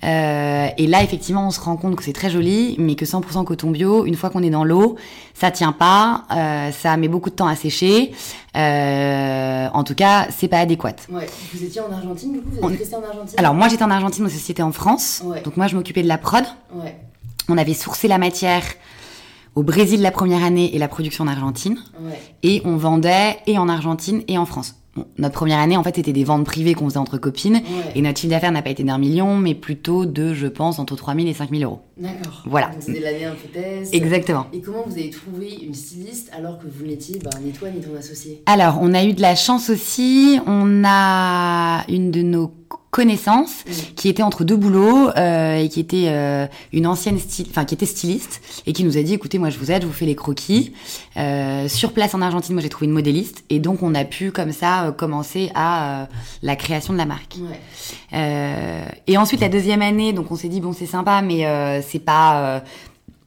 Euh, 0.03 0.67
et 0.77 0.87
là, 0.87 1.03
effectivement, 1.03 1.47
on 1.47 1.51
se 1.51 1.59
rend 1.59 1.75
compte 1.75 1.95
que 1.97 2.03
c'est 2.03 2.13
très 2.13 2.29
joli, 2.29 2.75
mais 2.79 2.95
que 2.95 3.05
100% 3.05 3.43
coton 3.43 3.71
bio, 3.71 4.05
une 4.05 4.15
fois 4.15 4.29
qu'on 4.29 4.43
est 4.43 4.49
dans 4.49 4.63
l'eau, 4.63 4.95
ça 5.33 5.51
tient 5.51 5.73
pas. 5.73 6.23
Ça 6.71 6.97
met 6.97 7.07
beaucoup 7.07 7.29
de 7.29 7.35
temps 7.35 7.47
à 7.47 7.55
sécher. 7.55 8.13
En 8.55 9.83
tout 9.83 9.95
cas, 9.95 10.27
c'est 10.35 10.47
pas 10.47 10.59
adéquat. 10.59 10.95
Ouais. 11.11 11.27
Vous 11.53 11.63
étiez 11.63 11.81
en 11.81 11.91
Argentine, 11.91 12.33
du 12.33 12.39
coup 12.39 12.49
Vous 12.61 12.71
êtes 12.71 12.79
resté 12.79 12.95
en 12.95 13.03
Argentine? 13.03 13.35
Alors 13.37 13.53
moi, 13.53 13.67
j'étais 13.67 13.83
en 13.83 13.91
Argentine, 13.91 14.23
ma 14.23 14.29
société 14.29 14.63
en 14.63 14.71
France. 14.71 15.21
Ouais. 15.25 15.41
Donc 15.41 15.57
moi, 15.57 15.67
je 15.67 15.75
m'occupais 15.75 16.03
de 16.03 16.07
la 16.07 16.17
prod. 16.17 16.45
Ouais, 16.73 16.95
On 17.49 17.57
avait 17.57 17.73
sourcé 17.73 18.07
la 18.07 18.17
matière 18.17 18.63
au 19.57 19.63
Brésil 19.63 20.03
la 20.03 20.11
première 20.11 20.43
année 20.43 20.75
et 20.75 20.77
la 20.77 20.87
production 20.87 21.23
en 21.23 21.27
Argentine. 21.27 21.79
ouais. 21.99 22.19
Et 22.43 22.61
on 22.63 22.77
vendait 22.77 23.37
et 23.47 23.57
en 23.57 23.67
Argentine 23.67 24.21
et 24.27 24.37
en 24.37 24.45
France. 24.45 24.75
Bon, 24.95 25.05
notre 25.17 25.33
première 25.33 25.57
année, 25.57 25.75
en 25.75 25.81
fait, 25.81 25.95
c'était 25.95 26.13
des 26.13 26.23
ventes 26.23 26.45
privées 26.45 26.75
qu'on 26.75 26.85
faisait 26.85 26.99
entre 26.99 27.17
copines. 27.17 27.55
Ouais. 27.55 27.61
Et 27.95 28.03
notre 28.03 28.19
chiffre 28.19 28.29
d'affaires 28.29 28.51
n'a 28.51 28.61
pas 28.61 28.69
été 28.69 28.83
d'un 28.83 28.99
million, 28.99 29.35
mais 29.35 29.55
plutôt 29.55 30.05
de, 30.05 30.35
je 30.35 30.45
pense, 30.45 30.77
entre 30.77 30.95
3 30.95 31.15
000 31.15 31.27
et 31.27 31.33
5 31.33 31.49
000 31.49 31.63
euros. 31.63 31.81
D'accord. 31.97 32.43
Voilà. 32.45 32.67
Donc 32.67 32.83
c'était 32.83 32.99
l'année 32.99 33.25
un 33.25 33.31
peu 33.33 33.47
test. 33.47 33.95
Exactement. 33.95 34.45
Et 34.53 34.61
comment 34.61 34.83
vous 34.85 34.93
avez 34.93 35.09
trouvé 35.09 35.57
une 35.65 35.73
styliste 35.73 36.29
alors 36.37 36.59
que 36.59 36.67
vous 36.67 36.85
n'étiez 36.85 37.17
bah, 37.17 37.31
ni 37.43 37.51
toi 37.51 37.69
ni 37.71 37.81
ton 37.81 37.97
associé? 37.97 38.43
Alors, 38.45 38.77
on 38.79 38.93
a 38.93 39.03
eu 39.03 39.13
de 39.13 39.21
la 39.23 39.33
chance 39.33 39.71
aussi. 39.71 40.39
On 40.45 40.83
a 40.85 41.83
une 41.89 42.11
de 42.11 42.21
nos 42.21 42.51
connaissances 42.97 43.57
Mm. 43.67 43.71
qui 43.95 44.09
était 44.09 44.23
entre 44.23 44.43
deux 44.43 44.55
boulots 44.55 45.09
euh, 45.09 45.57
et 45.57 45.69
qui 45.69 45.79
était 45.79 46.05
euh, 46.07 46.47
une 46.71 46.87
ancienne 46.87 47.19
style, 47.19 47.47
enfin 47.49 47.65
qui 47.65 47.73
était 47.73 47.85
styliste 47.85 48.41
et 48.65 48.73
qui 48.73 48.83
nous 48.83 48.97
a 48.97 49.03
dit 49.03 49.13
écoutez 49.13 49.37
moi 49.39 49.49
je 49.49 49.57
vous 49.59 49.71
aide, 49.71 49.83
je 49.83 49.87
vous 49.87 49.93
fais 49.93 50.05
les 50.05 50.15
croquis. 50.15 50.73
Euh, 51.17 51.67
sur 51.67 51.93
place 51.93 52.15
en 52.15 52.21
Argentine, 52.21 52.53
moi 52.53 52.61
j'ai 52.61 52.69
trouvé 52.69 52.87
une 52.87 52.93
modéliste 52.93 53.43
et 53.49 53.59
donc 53.59 53.83
on 53.83 53.93
a 53.95 54.05
pu 54.05 54.31
comme 54.31 54.51
ça 54.51 54.93
commencer 54.97 55.51
à 55.55 56.07
la 56.41 56.55
création 56.55 56.93
de 56.93 56.97
la 56.97 57.05
marque. 57.05 57.37
Ouais. 57.39 58.83
Et 59.07 59.17
ensuite 59.17 59.41
la 59.41 59.49
deuxième 59.49 59.81
année, 59.81 60.13
donc 60.13 60.31
on 60.31 60.35
s'est 60.35 60.49
dit 60.49 60.61
bon 60.61 60.73
c'est 60.73 60.85
sympa, 60.85 61.21
mais 61.21 61.81
c'est 61.87 62.03
pas 62.03 62.63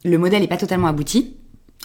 le 0.04 0.18
modèle 0.18 0.42
est 0.42 0.48
pas 0.48 0.56
totalement 0.56 0.88
abouti. 0.88 1.34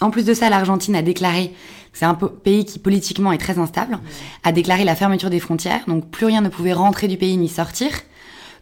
En 0.00 0.10
plus 0.10 0.24
de 0.24 0.34
ça, 0.34 0.50
l'Argentine 0.50 0.94
a 0.94 1.02
déclaré, 1.02 1.52
c'est 1.92 2.04
un 2.04 2.14
pays 2.14 2.64
qui 2.66 2.78
politiquement 2.78 3.32
est 3.32 3.38
très 3.38 3.58
instable, 3.58 3.98
a 4.44 4.52
déclaré 4.52 4.84
la 4.84 4.94
fermeture 4.94 5.30
des 5.30 5.40
frontières, 5.40 5.80
donc 5.88 6.10
plus 6.10 6.26
rien 6.26 6.42
ne 6.42 6.48
pouvait 6.50 6.74
rentrer 6.74 7.08
du 7.08 7.16
pays 7.16 7.36
ni 7.36 7.48
sortir. 7.48 7.90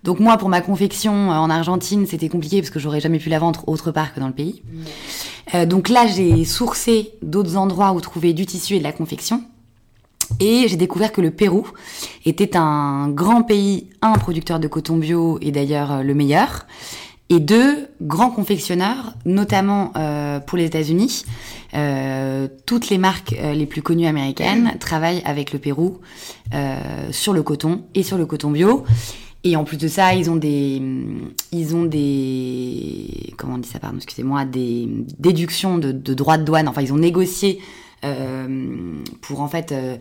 Donc 0.05 0.21
moi, 0.21 0.37
pour 0.37 0.51
ma 0.51 0.61
confection 0.61 1.33
euh, 1.33 1.35
en 1.35 1.49
Argentine, 1.51 2.07
c'était 2.07 2.29
compliqué 2.29 2.61
parce 2.61 2.71
que 2.71 2.79
j'aurais 2.79 3.01
jamais 3.01 3.19
pu 3.19 3.31
la 3.31 3.39
vendre 3.39 3.65
autre 3.67 3.91
part 3.91 4.15
que 4.15 4.21
dans 4.21 4.27
le 4.27 4.35
pays. 4.35 4.63
Euh, 5.55 5.65
donc 5.65 5.89
là, 5.89 6.07
j'ai 6.07 6.45
sourcé 6.45 7.13
d'autres 7.23 7.57
endroits 7.57 7.93
où 7.93 8.01
trouver 8.01 8.35
du 8.35 8.45
tissu 8.45 8.75
et 8.75 8.79
de 8.79 8.85
la 8.85 8.93
confection. 8.93 9.43
Et 10.41 10.69
j'ai 10.69 10.77
découvert 10.77 11.11
que 11.11 11.21
le 11.21 11.31
Pérou 11.31 11.67
était 12.25 12.57
un 12.57 13.09
grand 13.09 13.43
pays, 13.43 13.89
un 14.03 14.13
producteur 14.13 14.61
de 14.61 14.69
coton 14.69 14.97
bio 14.97 15.39
et 15.41 15.51
d'ailleurs 15.53 15.93
euh, 15.93 16.03
le 16.03 16.15
meilleur, 16.15 16.67
et 17.31 17.41
deux 17.41 17.89
grands 18.03 18.31
confectionneurs, 18.31 19.15
notamment 19.25 19.93
euh, 19.97 20.41
pour 20.41 20.59
les 20.59 20.67
États-Unis. 20.67 21.25
Euh, 21.75 22.47
toutes 22.67 22.91
les 22.91 22.99
marques 22.99 23.35
euh, 23.39 23.53
les 23.55 23.67
plus 23.67 23.83
connues 23.83 24.07
américaines 24.07 24.77
travaillent 24.79 25.23
avec 25.25 25.53
le 25.53 25.59
Pérou 25.59 26.01
euh, 26.53 26.79
sur 27.11 27.33
le 27.33 27.43
coton 27.43 27.83
et 27.95 28.03
sur 28.03 28.19
le 28.19 28.27
coton 28.27 28.51
bio. 28.51 28.85
Et 29.43 29.57
en 29.57 29.65
plus 29.65 29.77
de 29.77 29.89
ça, 29.89 30.15
ils 30.15 30.31
ont 30.31 30.37
des, 30.37 30.81
ils 31.53 31.77
ont 31.77 31.85
des, 31.85 33.35
comment 33.37 33.57
on 33.57 33.59
dit 33.59 33.69
ça, 33.69 33.79
pardon, 33.79 33.97
excusez-moi, 33.99 34.47
des 34.47 34.89
déductions 35.19 35.77
de, 35.77 35.93
de 35.93 36.15
droits 36.15 36.39
de 36.39 36.45
douane. 36.45 36.69
Enfin, 36.69 36.81
ils 36.81 36.93
ont 36.95 36.99
négocié 36.99 37.61
pour 39.23 39.41
en 39.41 39.49
fait 39.49 39.73
euh, 39.73 39.97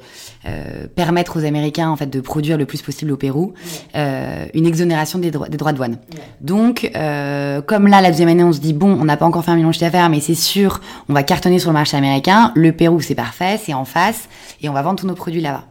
euh, 0.45 0.87
permettre 0.95 1.39
aux 1.39 1.45
Américains 1.45 1.89
en 1.89 1.95
fait 1.95 2.07
de 2.07 2.19
produire 2.21 2.57
le 2.57 2.65
plus 2.65 2.81
possible 2.81 3.11
au 3.11 3.17
Pérou 3.17 3.53
euh, 3.95 4.45
une 4.53 4.65
exonération 4.65 5.19
des, 5.19 5.31
droits- 5.31 5.49
des 5.49 5.57
droits 5.57 5.71
de 5.71 5.77
douane. 5.77 5.97
Ouais. 6.13 6.19
Donc, 6.41 6.91
euh, 6.95 7.61
comme 7.61 7.87
là, 7.87 8.01
la 8.01 8.11
deuxième 8.11 8.29
année, 8.29 8.43
on 8.43 8.53
se 8.53 8.59
dit, 8.59 8.73
bon, 8.73 8.97
on 8.99 9.05
n'a 9.05 9.17
pas 9.17 9.25
encore 9.25 9.43
fait 9.45 9.51
un 9.51 9.55
million 9.55 9.69
de 9.69 9.73
chiffre 9.73 9.85
d'affaires, 9.85 10.09
mais 10.09 10.19
c'est 10.19 10.35
sûr, 10.35 10.81
on 11.09 11.13
va 11.13 11.23
cartonner 11.23 11.59
sur 11.59 11.69
le 11.69 11.73
marché 11.73 11.95
américain. 11.97 12.51
Le 12.55 12.71
Pérou, 12.71 13.01
c'est 13.01 13.15
parfait, 13.15 13.59
c'est 13.63 13.73
en 13.73 13.85
face, 13.85 14.27
et 14.61 14.69
on 14.69 14.73
va 14.73 14.81
vendre 14.81 14.99
tous 14.99 15.07
nos 15.07 15.15
produits 15.15 15.41
là-bas. 15.41 15.65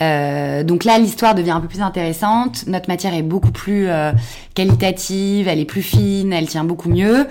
Euh, 0.00 0.62
donc 0.62 0.84
là, 0.84 0.98
l'histoire 0.98 1.34
devient 1.34 1.50
un 1.50 1.60
peu 1.60 1.68
plus 1.68 1.80
intéressante. 1.82 2.66
Notre 2.66 2.88
matière 2.88 3.14
est 3.14 3.22
beaucoup 3.22 3.50
plus 3.50 3.88
euh, 3.88 4.12
qualitative, 4.54 5.48
elle 5.48 5.58
est 5.58 5.64
plus 5.64 5.82
fine, 5.82 6.32
elle 6.32 6.46
tient 6.48 6.64
beaucoup 6.64 6.88
mieux. 6.88 7.26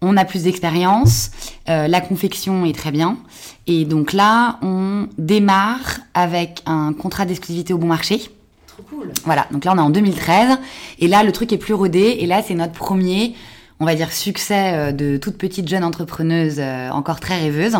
On 0.00 0.16
a 0.16 0.24
plus 0.24 0.44
d'expérience, 0.44 1.30
euh, 1.68 1.88
la 1.88 2.00
confection 2.00 2.64
est 2.64 2.72
très 2.72 2.92
bien. 2.92 3.18
Et 3.68 3.84
donc 3.84 4.14
là, 4.14 4.58
on 4.62 5.08
démarre 5.18 5.98
avec 6.14 6.62
un 6.64 6.94
contrat 6.94 7.26
d'exclusivité 7.26 7.74
au 7.74 7.78
bon 7.78 7.86
marché. 7.86 8.22
Trop 8.66 8.82
cool. 8.88 9.12
Voilà, 9.24 9.46
donc 9.50 9.64
là 9.66 9.72
on 9.74 9.78
est 9.78 9.82
en 9.82 9.90
2013 9.90 10.58
et 11.00 11.06
là 11.06 11.22
le 11.22 11.32
truc 11.32 11.52
est 11.52 11.58
plus 11.58 11.74
rodé 11.74 12.16
et 12.20 12.26
là 12.26 12.42
c'est 12.46 12.54
notre 12.54 12.72
premier, 12.72 13.34
on 13.78 13.84
va 13.84 13.94
dire 13.94 14.10
succès 14.12 14.72
euh, 14.72 14.92
de 14.92 15.18
toute 15.18 15.36
petite 15.36 15.68
jeune 15.68 15.84
entrepreneuse 15.84 16.56
euh, 16.58 16.88
encore 16.90 17.20
très 17.20 17.38
rêveuse. 17.40 17.76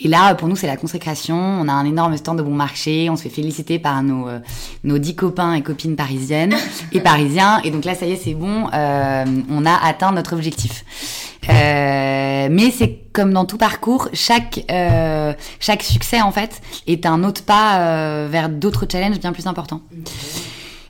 Et 0.00 0.06
là 0.06 0.34
pour 0.34 0.46
nous 0.46 0.54
c'est 0.54 0.66
la 0.66 0.76
consécration, 0.76 1.36
on 1.36 1.66
a 1.66 1.72
un 1.72 1.84
énorme 1.84 2.16
stand 2.16 2.38
de 2.38 2.42
bon 2.42 2.54
marché, 2.54 3.08
on 3.10 3.16
se 3.16 3.22
fait 3.22 3.30
féliciter 3.30 3.78
par 3.78 4.02
nos 4.02 4.28
euh, 4.28 4.38
nos 4.84 4.98
dix 4.98 5.16
copains 5.16 5.54
et 5.54 5.62
copines 5.62 5.96
parisiennes 5.96 6.54
et 6.92 7.00
parisiens 7.00 7.60
et 7.64 7.70
donc 7.70 7.84
là 7.84 7.94
ça 7.94 8.06
y 8.06 8.12
est 8.12 8.16
c'est 8.16 8.34
bon, 8.34 8.68
euh, 8.72 9.24
on 9.50 9.66
a 9.66 9.74
atteint 9.74 10.12
notre 10.12 10.34
objectif. 10.34 10.84
Euh, 11.50 12.48
mais 12.50 12.70
c'est 12.70 12.98
comme 13.12 13.32
dans 13.32 13.44
tout 13.44 13.58
parcours, 13.58 14.08
chaque 14.12 14.64
euh, 14.70 15.32
chaque 15.60 15.82
succès 15.82 16.20
en 16.20 16.32
fait 16.32 16.60
est 16.86 17.06
un 17.06 17.22
autre 17.24 17.42
pas 17.44 17.78
euh, 17.78 18.28
vers 18.30 18.48
d'autres 18.48 18.86
challenges 18.90 19.18
bien 19.20 19.32
plus 19.32 19.46
importants. 19.46 19.80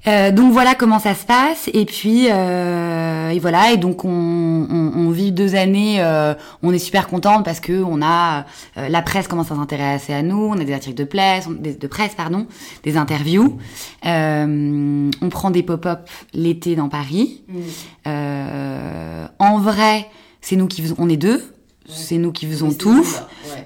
Euh, 0.07 0.31
donc 0.33 0.53
voilà 0.53 0.75
comment 0.75 0.99
ça 0.99 1.15
se 1.15 1.25
passe. 1.25 1.71
Et 1.73 1.87
puis 1.87 2.27
euh, 2.31 3.31
et 3.31 3.39
voilà. 3.39 3.73
Et 3.73 3.79
donc 3.79 4.05
on, 4.05 4.09
on, 4.11 4.93
on 4.97 5.11
vit 5.11 5.33
deux 5.33 5.55
années 5.55 5.97
euh, 6.01 6.35
on 6.63 6.73
est 6.75 6.79
super 6.79 7.09
contente 7.09 7.43
parce 7.45 7.59
que 7.61 7.83
on 7.83 8.03
a 8.03 8.45
euh, 8.77 8.89
la 8.91 9.01
presse 9.01 9.29
commence 9.29 9.51
à 9.51 9.55
s'intéresser 9.55 10.13
à 10.13 10.23
nous. 10.23 10.49
On 10.51 10.61
a 10.61 10.65
des 10.65 10.75
articles 10.75 10.97
de 10.97 11.05
presse 11.05 11.49
des- 11.49 11.75
de 11.75 11.87
presse 11.87 12.15
pardon 12.15 12.47
des 12.83 12.99
interviews. 12.99 13.59
Euh, 14.05 15.11
on 15.23 15.29
prend 15.31 15.51
des 15.51 15.63
pop-up 15.63 16.01
l'été 16.35 16.77
dans 16.77 16.91
Paris. 16.91 17.43
Mm. 17.49 17.55
Euh, 18.07 19.27
en 19.39 19.59
vrai 19.59 20.07
c'est 20.47 20.57
nous 20.57 20.67
qui 20.67 20.83
faisons 20.83 20.97
on 20.99 21.09
est 21.09 21.17
deux 21.17 21.43
c'est 21.87 22.17
nous 22.17 22.33
qui 22.33 22.47
faisons 22.47 22.73
tout. 22.73 23.05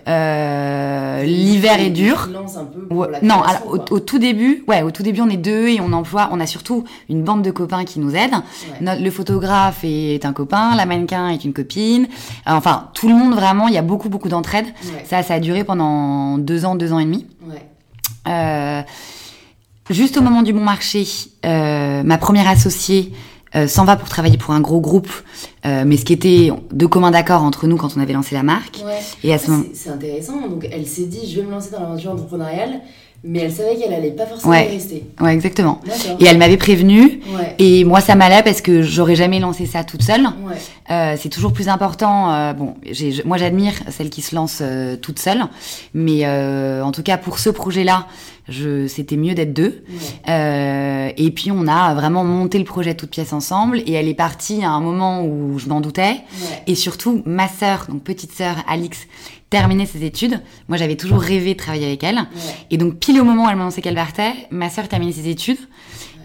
Euh, 0.08 1.22
l'hiver 1.22 1.78
est 1.78 1.90
dur 1.90 2.16
Freelance 2.18 2.56
un 2.56 2.64
peu 2.64 2.80
pour 2.80 2.98
Ouais, 2.98 3.08
la 3.12 3.20
non, 3.20 3.40
alors, 3.42 3.78
au, 3.90 4.00
tout 4.00 4.18
début, 4.18 4.64
ouais, 4.66 4.82
au 4.82 4.90
tout 4.90 5.04
début, 5.04 5.20
on 5.20 5.28
est 5.28 5.36
deux 5.36 5.68
et 5.68 5.80
on 5.80 5.92
emploie, 5.92 6.28
on 6.32 6.40
a 6.40 6.46
surtout 6.46 6.82
une 7.08 7.22
bande 7.22 7.42
de 7.42 7.52
copains 7.52 7.84
qui 7.84 8.00
nous 8.00 8.16
aident. 8.16 8.32
Ouais. 8.34 8.78
Notre- 8.80 9.02
le 9.02 9.10
photographe 9.12 9.80
est 9.84 10.24
un 10.24 10.32
copain, 10.32 10.74
la 10.74 10.84
mannequin 10.84 11.28
est 11.28 11.44
une 11.44 11.52
copine. 11.52 12.08
Euh, 12.48 12.52
Enfin, 12.58 12.88
tout 12.92 13.06
le 13.08 13.14
monde 13.14 13.34
vraiment, 13.34 13.68
il 13.68 13.74
y 13.74 13.78
a 13.78 13.82
beaucoup, 13.82 14.08
beaucoup 14.08 14.28
d'entraide. 14.28 14.66
Ouais. 14.66 15.04
Ça, 15.04 15.22
ça 15.22 15.34
a 15.34 15.38
duré 15.40 15.62
pendant 15.62 16.38
deux 16.38 16.64
ans, 16.64 16.74
deux 16.74 16.92
ans 16.92 16.98
et 16.98 17.04
demi. 17.04 17.24
Euh, 18.26 18.82
juste 19.90 20.16
au 20.16 20.22
moment 20.22 20.42
du 20.42 20.52
bon 20.52 20.64
marché, 20.64 21.06
euh, 21.46 22.02
ma 22.02 22.18
première 22.18 22.48
associée 22.48 23.12
euh, 23.56 23.66
s'en 23.66 23.84
va 23.84 23.96
pour 23.96 24.08
travailler 24.08 24.36
pour 24.38 24.52
un 24.54 24.60
gros 24.60 24.80
groupe, 24.80 25.08
euh, 25.66 25.84
mais 25.86 25.96
ce 25.96 26.04
qui 26.04 26.12
était 26.12 26.50
de 26.72 26.86
commun 26.86 27.10
d'accord 27.10 27.42
entre 27.42 27.66
nous 27.66 27.76
quand 27.76 27.96
on 27.96 28.00
avait 28.00 28.12
lancé 28.12 28.34
la 28.34 28.42
marque. 28.42 28.82
Ouais. 28.84 28.98
Et 29.24 29.32
à 29.32 29.36
Ah, 29.36 29.38
ce 29.38 29.50
moment, 29.50 29.64
c'est- 29.72 29.84
C'est 29.84 29.90
intéressant. 29.90 30.40
Donc, 30.48 30.68
elle 30.70 30.86
s'est 30.86 31.06
dit, 31.06 31.30
je 31.30 31.40
vais 31.40 31.46
me 31.46 31.50
lancer 31.50 31.70
dans 31.70 31.80
l'aventure 31.80 32.12
entrepreneuriale, 32.12 32.80
mais 33.24 33.40
elle 33.40 33.52
savait 33.52 33.76
qu'elle 33.76 33.92
allait 33.92 34.12
pas 34.12 34.26
forcément 34.26 34.52
Ouais. 34.52 34.68
rester. 34.68 35.04
ouais, 35.20 35.32
exactement. 35.34 35.80
Et 36.20 36.24
elle 36.26 36.38
m'avait 36.38 36.56
prévenu. 36.56 37.20
Ouais. 37.34 37.54
Et 37.58 37.84
moi, 37.84 38.00
ça 38.00 38.14
m'allait 38.14 38.42
parce 38.42 38.60
que 38.60 38.82
j'aurais 38.82 39.16
jamais 39.16 39.40
lancé 39.40 39.66
ça 39.66 39.82
toute 39.84 40.02
seule. 40.02 40.22
Ouais. 40.44 40.54
Euh, 40.90 41.16
c'est 41.18 41.28
toujours 41.28 41.52
plus 41.52 41.68
important. 41.68 42.32
euh, 42.32 42.52
bon, 42.52 42.74
moi, 43.24 43.36
j'admire 43.36 43.74
celles 43.90 44.10
qui 44.10 44.22
se 44.22 44.34
lancent 44.34 44.60
euh, 44.62 44.96
toutes 44.96 45.18
seules, 45.18 45.42
mais 45.94 46.20
euh, 46.24 46.82
en 46.82 46.92
tout 46.92 47.02
cas 47.02 47.16
pour 47.18 47.38
ce 47.38 47.50
projet-là, 47.50 48.06
je, 48.48 48.86
c'était 48.86 49.16
mieux 49.16 49.34
d'être 49.34 49.52
deux. 49.52 49.84
Ouais. 50.26 51.14
Et 51.18 51.30
puis 51.30 51.50
on 51.50 51.66
a 51.66 51.92
vraiment 51.94 52.24
monté 52.24 52.58
le 52.58 52.64
projet 52.64 52.94
toute 52.94 53.10
pièce 53.10 53.32
ensemble. 53.32 53.80
Et 53.86 53.92
elle 53.92 54.08
est 54.08 54.14
partie 54.14 54.64
à 54.64 54.70
un 54.70 54.80
moment 54.80 55.22
où 55.24 55.58
je 55.58 55.68
m'en 55.68 55.80
doutais. 55.80 56.16
Et 56.66 56.74
surtout, 56.74 57.22
ma 57.26 57.48
sœur, 57.48 57.86
donc 57.88 58.02
petite 58.02 58.32
sœur 58.32 58.54
Alix, 58.68 59.06
terminait 59.50 59.86
ses 59.86 60.04
études. 60.04 60.40
Moi, 60.68 60.76
j'avais 60.76 60.96
toujours 60.96 61.20
rêvé 61.20 61.54
de 61.54 61.58
travailler 61.58 61.86
avec 61.86 62.04
elle. 62.04 62.16
Ouais. 62.16 62.24
Et 62.70 62.76
donc, 62.76 62.96
pile 62.96 63.20
au 63.20 63.24
moment 63.24 63.46
où 63.46 63.48
elle 63.48 63.56
m'a 63.56 63.62
annoncé 63.62 63.80
qu'elle 63.80 63.94
partait, 63.94 64.32
ma 64.50 64.70
sœur 64.70 64.88
terminait 64.88 65.12
ses 65.12 65.28
études. 65.28 65.58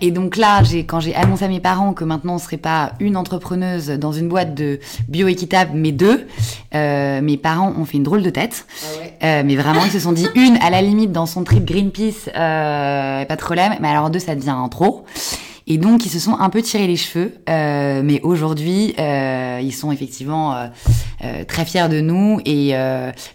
Et 0.01 0.12
donc 0.12 0.36
là, 0.36 0.63
j'ai, 0.63 0.86
quand 0.86 0.99
j'ai 0.99 1.15
annoncé 1.15 1.45
à 1.45 1.47
mes 1.47 1.62
parents 1.62 1.93
que 1.93 2.03
maintenant 2.03 2.36
on 2.36 2.38
serait 2.38 2.57
pas 2.57 2.91
une 2.99 3.15
entrepreneuse 3.15 3.88
dans 3.88 4.12
une 4.12 4.27
boîte 4.27 4.53
de 4.53 4.81
bio-équitable, 5.07 5.71
mais 5.75 5.93
deux, 5.93 6.27
euh, 6.75 7.21
mes 7.21 7.38
parents 7.38 7.73
ont 7.77 7.86
fait 7.86 7.97
une 7.97 8.03
drôle 8.03 8.21
de 8.21 8.29
tête. 8.29 8.65
Ah 8.67 8.99
ouais. 8.99 9.13
Euh, 9.23 9.43
mais 9.45 9.55
vraiment, 9.55 9.86
ils 9.86 9.91
se 9.91 9.99
sont 9.99 10.12
dit 10.12 10.27
une, 10.36 10.57
à 10.57 10.69
la 10.69 10.81
limite, 10.81 11.13
dans 11.13 11.25
son 11.25 11.45
trip 11.45 11.63
Greenpeace, 11.63 12.29
euh, 12.36 13.23
pas 13.23 13.36
de 13.36 13.41
problème, 13.41 13.75
mais 13.79 13.88
alors 13.88 14.09
deux, 14.09 14.19
ça 14.19 14.36
devient 14.36 14.49
un 14.49 14.67
trop. 14.67 15.05
Et 15.67 15.78
donc, 15.78 16.06
ils 16.06 16.10
se 16.10 16.19
sont 16.19 16.38
un 16.38 16.49
peu 16.49 16.62
tirés 16.62 16.88
les 16.88 16.95
cheveux. 16.95 17.34
Euh, 17.49 18.02
mais 18.04 18.19
aujourd'hui, 18.21 18.93
euh, 18.99 19.60
ils 19.62 19.73
sont 19.73 19.91
effectivement 19.91 20.56
euh, 20.56 21.43
très 21.45 21.65
fiers 21.65 21.88
de 21.89 22.02
nous. 22.02 22.39
Et 22.45 22.73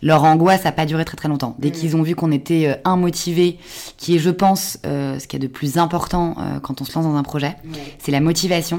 leur 0.02 0.24
angoisse 0.24 0.64
n'a 0.64 0.72
pas 0.72 0.86
duré 0.86 1.04
très 1.04 1.16
très 1.16 1.28
longtemps. 1.28 1.56
Dès 1.58 1.68
Mm. 1.68 1.72
qu'ils 1.72 1.96
ont 1.96 2.02
vu 2.02 2.14
qu'on 2.14 2.32
était 2.32 2.80
inmotivés, 2.84 3.58
qui 3.96 4.16
est, 4.16 4.18
je 4.18 4.30
pense, 4.30 4.78
ce 4.84 5.26
qu'il 5.26 5.40
y 5.40 5.44
a 5.44 5.46
de 5.46 5.52
plus 5.52 5.78
important 5.78 6.36
quand 6.62 6.80
on 6.80 6.84
se 6.84 6.94
lance 6.94 7.04
dans 7.04 7.16
un 7.16 7.22
projet, 7.22 7.56
c'est 7.98 8.12
la 8.12 8.20
motivation. 8.20 8.78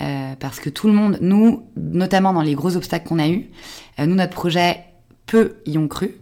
Mm. 0.00 0.06
Parce 0.38 0.60
que 0.60 0.70
tout 0.70 0.86
le 0.86 0.92
monde, 0.92 1.18
nous, 1.20 1.64
notamment 1.76 2.32
dans 2.32 2.42
les 2.42 2.54
gros 2.54 2.76
obstacles 2.76 3.08
qu'on 3.08 3.18
a 3.18 3.28
eus, 3.28 3.48
nous, 3.98 4.14
notre 4.14 4.34
projet, 4.34 4.84
peu 5.26 5.56
y 5.66 5.78
ont 5.78 5.88
cru, 5.88 6.16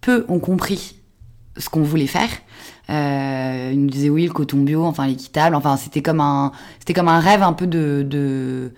peu 0.00 0.24
ont 0.28 0.38
compris 0.38 0.96
ce 1.56 1.68
qu'on 1.68 1.82
voulait 1.82 2.06
faire. 2.06 2.28
Euh, 2.90 3.70
ils 3.72 3.80
nous 3.80 3.88
disaient 3.90 4.10
oui, 4.10 4.26
le 4.26 4.32
coton 4.32 4.58
bio, 4.58 4.84
enfin 4.84 5.06
l'équitable, 5.06 5.54
enfin 5.56 5.76
c'était 5.76 6.02
comme 6.02 6.20
un, 6.20 6.52
c'était 6.78 6.92
comme 6.92 7.08
un 7.08 7.18
rêve 7.20 7.42
un 7.42 7.54
peu 7.54 7.66
de, 7.66 8.04
de 8.06 8.72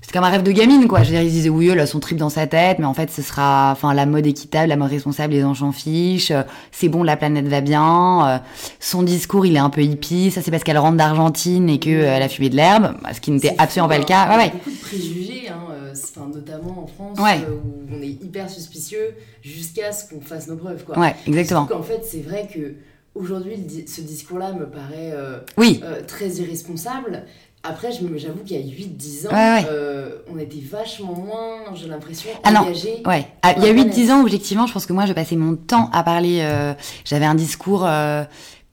c'était 0.00 0.14
comme 0.18 0.24
un 0.24 0.30
rêve 0.30 0.42
de 0.42 0.50
gamine 0.52 0.86
quoi. 0.88 1.00
Je 1.02 1.10
veux 1.10 1.10
dire, 1.12 1.22
ils 1.22 1.30
disaient 1.30 1.50
oui, 1.50 1.68
elle 1.68 1.80
a 1.80 1.86
son 1.86 2.00
trip 2.00 2.16
dans 2.16 2.30
sa 2.30 2.46
tête, 2.46 2.78
mais 2.78 2.86
en 2.86 2.94
fait 2.94 3.10
ce 3.10 3.20
sera, 3.20 3.70
enfin 3.72 3.92
la 3.92 4.06
mode 4.06 4.26
équitable, 4.26 4.68
la 4.70 4.76
mode 4.76 4.90
responsable, 4.90 5.34
les 5.34 5.40
gens 5.42 5.54
s'en 5.54 5.72
fichent. 5.72 6.30
euh, 6.30 6.42
C'est 6.72 6.88
bon, 6.88 7.02
la 7.02 7.18
planète 7.18 7.46
va 7.46 7.60
bien. 7.60 8.26
euh, 8.28 8.38
son 8.80 9.02
discours, 9.02 9.44
il 9.44 9.56
est 9.56 9.60
un 9.60 9.70
peu 9.70 9.82
hippie. 9.82 10.30
Ça 10.30 10.40
c'est 10.40 10.50
parce 10.50 10.64
qu'elle 10.64 10.78
rentre 10.78 10.96
d'Argentine 10.96 11.68
et 11.68 11.78
que 11.78 11.90
euh, 11.90 12.16
elle 12.16 12.22
a 12.22 12.28
fumé 12.30 12.48
de 12.48 12.56
l'herbe, 12.56 12.94
ce 13.12 13.20
qui 13.20 13.30
n'était 13.30 13.54
absolument 13.58 13.88
fou, 13.88 13.92
pas 13.92 13.98
le 13.98 14.04
hein. 14.04 14.26
cas. 14.26 14.28
Ouais, 14.28 14.34
Il 14.34 14.38
y 14.38 14.40
a 14.40 14.44
ouais. 14.46 14.52
beaucoup 14.52 14.70
de 14.70 14.80
préjugés, 14.80 15.48
hein, 15.50 15.60
enfin, 15.92 16.30
notamment 16.34 16.82
en 16.82 16.86
France, 16.86 17.18
Ouais. 17.18 17.46
où 17.46 17.94
on 17.94 18.02
est 18.02 18.08
hyper 18.24 18.48
suspicieux 18.48 19.14
jusqu'à 19.42 19.92
ce 19.92 20.08
qu'on 20.08 20.20
fasse 20.22 20.48
nos 20.48 20.56
preuves. 20.56 20.84
Quoi. 20.84 20.98
Ouais, 20.98 21.14
exactement. 21.26 21.66
Qu'en 21.66 21.82
fait, 21.82 22.02
c'est 22.10 22.20
vrai 22.26 22.48
que 22.52 22.74
aujourd'hui, 23.14 23.56
ce 23.86 24.00
discours-là 24.00 24.52
me 24.52 24.66
paraît 24.66 25.12
euh, 25.12 25.38
Oui, 25.56 25.80
euh, 25.84 26.02
très 26.06 26.28
irresponsable. 26.28 27.24
Après, 27.66 27.90
j'avoue 27.92 28.44
qu'il 28.44 28.56
y 28.58 28.60
a 28.60 28.62
8-10 28.62 29.26
ans, 29.26 29.30
Ouais, 29.30 29.62
ouais. 29.62 29.66
euh, 29.70 30.18
on 30.30 30.38
était 30.38 30.60
vachement 30.60 31.14
moins, 31.14 31.74
j'ai 31.74 31.88
l'impression, 31.88 32.28
Ah 32.44 32.60
engagés. 32.60 33.02
Ouais, 33.06 33.26
Ah, 33.42 33.54
il 33.56 33.62
y 33.64 33.68
a 33.68 33.72
Ouais, 33.72 33.84
8-10 33.84 34.10
ans, 34.12 34.20
objectivement, 34.20 34.66
je 34.66 34.72
pense 34.74 34.84
que 34.84 34.92
moi, 34.92 35.06
je 35.06 35.14
passais 35.14 35.36
mon 35.36 35.56
temps 35.56 35.88
à 35.92 36.02
parler. 36.02 36.40
euh, 36.42 36.74
j'avais 37.06 37.24
un 37.24 37.34
discours, 37.34 37.86
euh, 37.86 38.24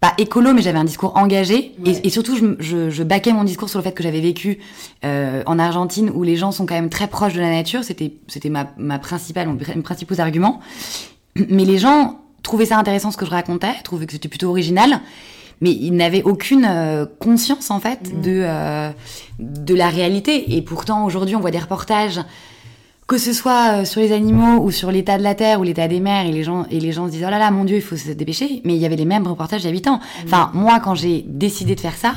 pas 0.02 0.14
écolo, 0.18 0.52
mais 0.54 0.62
j'avais 0.62 0.80
un 0.80 0.84
discours 0.84 1.16
engagé. 1.16 1.72
Ouais. 1.86 1.92
Et, 2.04 2.08
et 2.08 2.10
surtout, 2.10 2.36
je, 2.36 2.56
je, 2.60 2.90
je 2.90 3.04
baquais 3.04 3.32
mon 3.32 3.46
discours 3.46 3.70
sur 3.70 3.80
le 3.80 3.84
fait 3.84 3.94
que 3.94 4.04
j'avais 4.04 4.20
vécu 4.20 4.60
euh, 5.06 5.42
en 5.46 5.58
Argentine, 5.58 6.10
où 6.14 6.24
les 6.24 6.36
gens 6.36 6.52
sont 6.52 6.66
quand 6.66 6.74
même 6.76 6.90
très 6.90 7.08
proches 7.08 7.34
de 7.34 7.40
la 7.40 7.50
nature. 7.52 7.86
C'était, 7.86 8.12
c'était 8.28 8.50
ma, 8.50 8.72
ma 8.78 9.00
principale, 9.00 9.48
mon 9.48 9.54
mes 9.54 9.82
principaux 9.84 10.20
arguments. 10.20 10.60
Mais 11.36 11.64
les 11.64 11.78
gens 11.78 12.20
trouvaient 12.44 12.68
ça 12.68 12.78
intéressant 12.78 13.12
ce 13.12 13.18
que 13.18 13.26
je 13.26 13.32
racontais, 13.32 13.74
trouvaient 13.84 14.06
que 14.06 14.14
c'était 14.14 14.30
plutôt 14.30 14.50
original. 14.50 15.02
Mais 15.64 15.72
ils 15.72 15.92
n'avaient 15.96 16.24
aucune 16.24 16.66
euh, 16.68 17.06
conscience 17.20 17.70
en 17.70 17.80
fait 17.80 18.00
Mhm. 18.12 18.22
de 18.22 18.42
euh, 18.44 18.90
de 19.40 19.76
la 19.76 19.90
réalité. 19.90 20.56
Et 20.58 20.62
pourtant 20.64 21.06
aujourd'hui, 21.06 21.36
on 21.36 21.40
voit 21.40 21.52
des 21.52 21.60
reportages 21.60 22.20
que 23.12 23.18
ce 23.18 23.34
soit 23.34 23.82
euh, 23.82 23.86
sur 23.86 24.00
les 24.00 24.14
animaux 24.14 24.64
ou 24.64 24.72
sur 24.72 24.90
l'état 24.90 25.18
de 25.18 25.24
la 25.24 25.36
terre 25.36 25.60
ou 25.60 25.64
l'état 25.64 25.90
des 25.90 26.00
mers 26.00 26.26
et 26.26 26.32
les 26.32 26.44
gens 26.44 26.66
et 26.72 26.80
les 26.80 26.94
gens 26.94 27.08
se 27.08 27.12
disent 27.12 27.26
oh 27.28 27.30
là 27.30 27.40
là 27.40 27.52
mon 27.52 27.66
dieu 27.66 27.76
il 27.76 27.82
faut 27.82 27.98
se 27.98 28.10
dépêcher. 28.12 28.62
Mais 28.64 28.74
il 28.76 28.80
y 28.82 28.86
avait 28.86 28.96
les 28.96 29.04
mêmes 29.04 29.28
reportages 29.28 29.64
il 29.64 29.66
y 29.66 29.70
a 29.70 29.74
8 29.74 29.88
ans 29.90 30.00
enfin 30.24 30.50
moi 30.54 30.80
quand 30.80 30.96
j'ai 30.96 31.26
décidé 31.28 31.76
de 31.76 31.82
faire 31.82 31.98
ça 31.98 32.14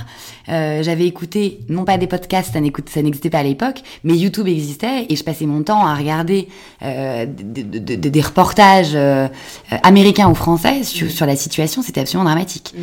euh, 0.49 0.85
j'avais 0.85 1.07
écouté 1.07 1.59
non 1.69 1.85
pas 1.85 1.99
des 1.99 2.07
podcasts 2.07 2.53
ça 2.53 2.61
n'existait 3.03 3.31
pas 3.31 3.39
à 3.39 3.43
l'époque 3.43 3.83
mais 4.05 4.15
YouTube 4.17 4.47
existait 4.47 5.07
et 5.09 5.17
je 5.17 5.25
passais 5.25 5.47
mon 5.47 5.65
temps 5.65 5.85
à 5.85 5.97
regarder 5.97 6.47
euh, 6.83 7.27
de- 7.27 7.63
de- 7.63 7.79
de- 7.81 7.97
de- 7.97 8.09
des 8.09 8.21
reportages 8.21 8.95
euh, 8.95 9.27
euh, 9.73 9.77
américains 9.83 10.29
ou 10.31 10.35
français 10.37 10.85
sur, 10.85 11.11
sur 11.11 11.27
la 11.27 11.35
situation. 11.35 11.83
C'était 11.83 12.03
absolument 12.03 12.25
dramatique. 12.31 12.73
Mm. 12.77 12.83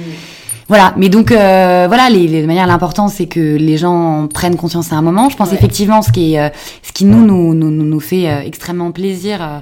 Voilà, 0.72 0.94
mais 0.96 1.10
donc 1.10 1.32
euh, 1.34 1.86
voilà, 1.90 2.10
les, 2.10 2.28
les 2.30 2.42
de 2.42 2.48
manière 2.48 2.66
l'important 2.66 3.10
c'est 3.10 3.28
que 3.28 3.40
les 3.58 3.78
gens 3.78 4.28
prennent 4.34 4.56
conscience 4.56 4.94
à 4.94 4.96
un 4.96 5.02
moment. 5.02 5.30
Je 5.30 5.36
pense 5.36 5.50
Ouais. 5.50 5.56
effectivement 5.56 6.02
ce 6.02 6.12
qui 6.14 6.34
est, 6.34 6.40
euh, 6.40 6.50
ce 6.82 6.94
qui 6.94 7.04
nous 7.04 7.26
nous 7.26 7.54
nous, 7.54 7.70
nous, 7.72 7.84
nous 7.84 8.00
fait 8.00 8.30
euh, 8.30 8.40
extrêmement 8.42 8.92
plaisir, 8.92 9.40
euh, 9.42 9.60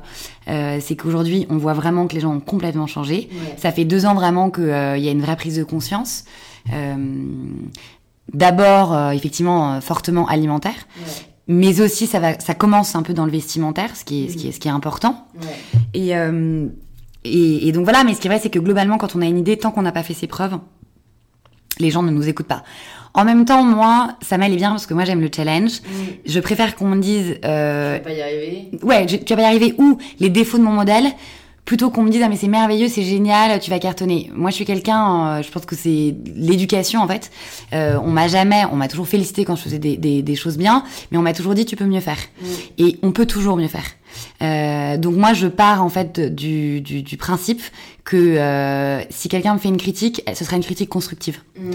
euh, 0.50 0.78
c'est 0.80 0.96
qu'aujourd'hui 0.96 1.48
on 1.50 1.58
voit 1.58 1.74
vraiment 1.74 2.06
que 2.06 2.14
les 2.14 2.20
gens 2.22 2.34
ont 2.36 2.40
complètement 2.40 2.86
changé. 2.86 3.28
Ouais. 3.32 3.56
Ça 3.58 3.72
fait 3.72 3.86
deux 3.86 4.06
ans 4.06 4.14
vraiment 4.14 4.52
qu'il 4.52 4.64
y 4.68 5.08
a 5.08 5.12
une 5.12 5.22
vraie 5.22 5.36
prise 5.36 5.58
de 5.58 5.64
conscience. 5.64 6.26
Euh, 6.74 6.96
D'abord, 8.32 8.94
euh, 8.94 9.10
effectivement, 9.10 9.74
euh, 9.74 9.82
fortement 9.82 10.28
alimentaire, 10.28 10.76
Ouais. 11.00 11.12
mais 11.48 11.82
aussi 11.82 12.06
ça 12.06 12.20
va, 12.20 12.40
ça 12.40 12.54
commence 12.54 12.96
un 12.96 13.02
peu 13.02 13.14
dans 13.16 13.26
le 13.26 13.32
vestimentaire, 13.32 13.96
ce 13.96 14.06
qui 14.06 14.26
est, 14.26 14.30
ce 14.30 14.38
qui 14.38 14.50
est, 14.50 14.52
ce 14.52 14.60
qui 14.60 14.68
est 14.68 14.72
important. 14.72 15.26
Ouais. 15.42 15.48
Et, 15.96 16.16
euh, 16.16 16.68
et, 17.24 17.68
et 17.68 17.72
donc 17.72 17.86
voilà, 17.86 18.04
mais 18.04 18.14
ce 18.14 18.20
qui 18.22 18.28
est 18.28 18.30
vrai, 18.30 18.40
c'est 18.40 18.52
que 18.52 18.60
globalement, 18.60 19.00
quand 19.00 19.16
on 19.16 19.22
a 19.24 19.26
une 19.26 19.40
idée, 19.40 19.58
tant 19.58 19.72
qu'on 19.72 19.82
n'a 19.82 19.92
pas 19.92 20.04
fait 20.04 20.14
ses 20.14 20.28
preuves, 20.28 20.60
les 21.80 21.90
gens 21.92 22.04
ne 22.04 22.12
nous 22.12 22.28
écoutent 22.28 22.48
pas. 22.48 22.64
En 23.14 23.26
même 23.26 23.44
temps, 23.46 23.64
moi, 23.64 24.10
ça 24.22 24.38
m'allait 24.38 24.56
bien 24.56 24.70
parce 24.70 24.86
que 24.86 24.94
moi 24.94 25.04
j'aime 25.04 25.22
le 25.22 25.30
challenge. 25.36 25.82
Mm. 25.82 25.88
Je 26.26 26.40
préfère 26.40 26.76
qu'on 26.76 26.88
me 26.90 27.02
dise, 27.02 27.34
Tu 27.42 27.48
euh, 27.48 27.94
vas 27.98 28.00
pas 28.04 28.12
y 28.14 28.22
arriver. 28.22 28.70
ouais, 28.84 29.08
je- 29.08 29.18
tu 29.18 29.34
vas 29.34 29.38
pas 29.38 29.42
y 29.44 29.46
arriver 29.46 29.74
ou 29.80 29.98
les 30.20 30.30
défauts 30.30 30.58
de 30.60 30.64
mon 30.64 30.72
modèle, 30.74 31.06
plutôt 31.70 31.92
qu'on 31.92 32.02
me 32.02 32.10
dise 32.10 32.24
ah 32.26 32.30
mais 32.30 32.36
c'est 32.36 32.48
merveilleux, 32.48 32.88
c'est 32.88 33.04
génial, 33.04 33.60
tu 33.60 33.70
vas 33.70 33.78
cartonner. 33.78 34.32
Moi 34.34 34.50
je 34.50 34.56
suis 34.56 34.66
quelqu'un, 34.66 35.04
euh, 35.38 35.44
je 35.44 35.52
pense 35.52 35.68
que 35.68 35.76
c'est 35.76 36.16
l'éducation 36.36 37.00
en 37.00 37.08
fait. 37.08 37.30
Euh, 37.74 38.00
on 38.04 38.10
m'a 38.10 38.28
jamais, 38.28 38.64
on 38.72 38.76
m'a 38.76 38.88
toujours 38.88 39.08
félicité 39.08 39.46
quand 39.46 39.56
je 39.56 39.62
faisais 39.62 39.78
des, 39.78 39.96
des, 39.96 40.24
des 40.24 40.36
choses 40.36 40.58
bien, 40.58 40.84
mais 41.12 41.20
on 41.20 41.22
m'a 41.22 41.34
toujours 41.34 41.54
dit 41.54 41.66
tu 41.66 41.76
peux 41.76 41.86
mieux 41.86 42.00
faire. 42.00 42.18
Mm. 42.42 42.46
Et 42.80 42.98
on 43.04 43.12
peut 43.12 43.28
toujours 43.28 43.56
mieux 43.56 43.68
faire. 43.68 43.86
Euh, 44.42 44.98
donc 44.98 45.16
moi 45.16 45.34
je 45.34 45.46
pars 45.46 45.84
en 45.84 45.90
fait 45.90 46.20
du, 46.34 46.82
du, 46.82 47.04
du 47.04 47.18
principe 47.18 47.62
que 48.04 49.00
si 49.12 49.30
quelqu'un 49.30 49.54
me 49.54 49.60
fait 49.60 49.70
une 49.70 49.78
critique, 49.78 50.24
ce 50.34 50.44
sera 50.44 50.56
une 50.56 50.64
critique 50.64 50.90
constructive. 50.90 51.38
Mm. 51.56 51.72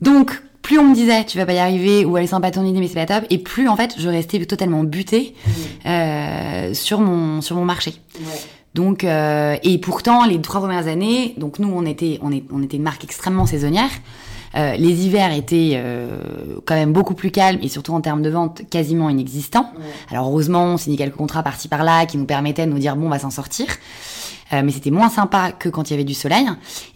Donc 0.00 0.42
plus 0.62 0.78
on 0.78 0.84
me 0.88 0.94
disait 0.94 1.24
tu 1.24 1.36
vas 1.36 1.44
pas 1.44 1.52
y 1.52 1.58
arriver 1.58 2.06
ou 2.06 2.16
elle 2.16 2.24
est 2.24 2.28
sympa 2.28 2.50
ton 2.50 2.64
idée 2.64 2.80
mais 2.80 2.88
c'est 2.88 2.94
pas 2.94 3.04
top, 3.04 3.26
et 3.28 3.36
plus 3.36 3.68
en 3.68 3.76
fait 3.76 3.94
je 3.98 4.08
restais 4.08 4.42
totalement 4.46 4.84
butée 4.84 5.34
Mm. 5.46 5.50
euh, 5.90 6.72
sur 6.72 7.00
mon 7.00 7.42
sur 7.42 7.56
mon 7.56 7.66
marché. 7.66 7.92
Ouais. 8.18 8.40
Donc 8.74 9.04
euh, 9.04 9.56
et 9.62 9.78
pourtant 9.78 10.24
les 10.24 10.40
trois 10.40 10.60
premières 10.60 10.88
années, 10.88 11.34
donc 11.38 11.58
nous 11.58 11.70
on 11.72 11.86
était 11.86 12.18
on, 12.22 12.32
est, 12.32 12.44
on 12.52 12.62
était 12.62 12.76
une 12.76 12.82
marque 12.82 13.04
extrêmement 13.04 13.46
saisonnière. 13.46 13.90
Euh, 14.56 14.76
les 14.76 15.06
hivers 15.06 15.32
étaient 15.32 15.72
euh, 15.74 16.16
quand 16.64 16.74
même 16.74 16.92
beaucoup 16.92 17.14
plus 17.14 17.32
calmes 17.32 17.58
et 17.60 17.68
surtout 17.68 17.92
en 17.92 18.00
termes 18.00 18.22
de 18.22 18.30
vente 18.30 18.62
quasiment 18.70 19.10
inexistants. 19.10 19.72
Ouais. 19.76 19.84
Alors 20.10 20.28
heureusement, 20.28 20.64
on 20.64 20.76
signait 20.76 20.96
quelques 20.96 21.16
contrats 21.16 21.42
par-ci 21.42 21.66
par-là 21.66 22.06
qui 22.06 22.18
nous 22.18 22.24
permettaient 22.24 22.66
de 22.66 22.70
nous 22.70 22.78
dire 22.78 22.94
bon, 22.94 23.06
on 23.06 23.10
va 23.10 23.18
s'en 23.18 23.30
sortir. 23.30 23.66
Euh, 24.52 24.62
mais 24.64 24.72
c'était 24.72 24.90
moins 24.90 25.08
sympa 25.08 25.52
que 25.52 25.68
quand 25.68 25.90
il 25.90 25.92
y 25.92 25.94
avait 25.94 26.04
du 26.04 26.14
soleil. 26.14 26.46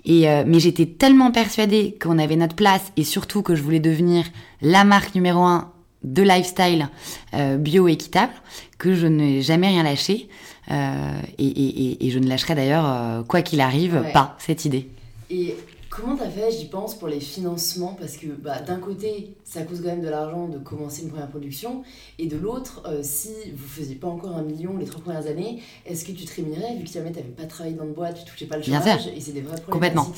Et 0.05 0.29
euh, 0.29 0.45
mais 0.47 0.61
j'étais 0.61 0.87
tellement 0.87 1.31
persuadée 1.31 1.97
qu'on 2.01 2.19
avait 2.19 2.37
notre 2.37 2.55
place 2.55 2.93
et 2.97 3.05
surtout 3.05 3.43
que 3.43 3.55
je 3.55 3.63
voulais 3.63 3.81
devenir 3.81 4.25
la 4.61 4.85
marque 4.85 5.15
numéro 5.15 5.43
un 5.43 5.73
de 6.05 6.23
lifestyle 6.23 6.89
euh, 7.35 7.57
bio 7.57 7.89
équitable 7.89 8.33
que 8.79 8.95
je 8.95 9.07
n'ai 9.07 9.43
jamais 9.43 9.69
rien 9.69 9.83
lâché. 9.83 10.29
Euh, 10.71 11.21
et, 11.39 11.47
et- 11.47 11.83
et- 11.93 12.07
et 12.07 12.11
je 12.11 12.19
ne 12.19 12.27
lâcherai 12.29 12.55
d'ailleurs, 12.55 12.85
euh, 12.87 13.23
quoi 13.23 13.41
qu'il 13.43 13.61
arrive, 13.61 13.95
Ouais. 14.05 14.13
pas 14.13 14.37
cette 14.39 14.65
idée. 14.65 14.89
Et 15.31 15.57
comment 15.99 16.17
t'as 16.17 16.29
fait, 16.29 16.51
j'y 16.51 16.67
pense, 16.67 16.95
pour 16.95 17.09
les 17.09 17.21
financements? 17.21 17.97
Parce 17.99 18.17
que 18.17 18.27
bah, 18.27 18.61
d'un 18.61 18.79
côté, 18.79 19.35
ça 19.45 19.63
coûte 19.63 19.79
quand 19.83 19.89
même 19.89 20.03
de 20.03 20.09
l'argent 20.09 20.49
de 20.49 20.59
commencer 20.59 21.03
une 21.03 21.09
première 21.09 21.29
production, 21.29 21.83
et 22.19 22.27
de 22.27 22.37
l'autre, 22.37 22.83
euh, 22.87 23.01
si 23.03 23.31
vous 23.55 23.67
faisiez 23.67 23.97
pas 23.97 24.09
encore 24.09 24.37
un 24.37 24.43
million 24.43 24.77
les 24.79 24.87
trois 24.87 25.03
premières 25.03 25.27
années, 25.27 25.61
est-ce 25.87 26.05
que 26.05 26.13
tu 26.13 26.25
te 26.25 26.35
rémunérais 26.37 26.77
vu 26.77 26.85
que 26.85 26.91
jamais 26.91 27.11
t'avais 27.11 27.29
pas 27.29 27.45
travaillé 27.45 27.77
dans 27.77 27.85
le 27.85 27.93
bois, 27.93 28.13
tu 28.13 28.25
touchais 28.25 28.47
pas 28.47 28.57
le 28.57 28.63
Bien 28.63 28.81
chômage, 28.81 29.09
et 29.15 29.21
c'est 29.21 29.33
des 29.33 29.41
vrais 29.41 29.61
problèmes. 29.61 29.95
Complètement. 29.95 30.13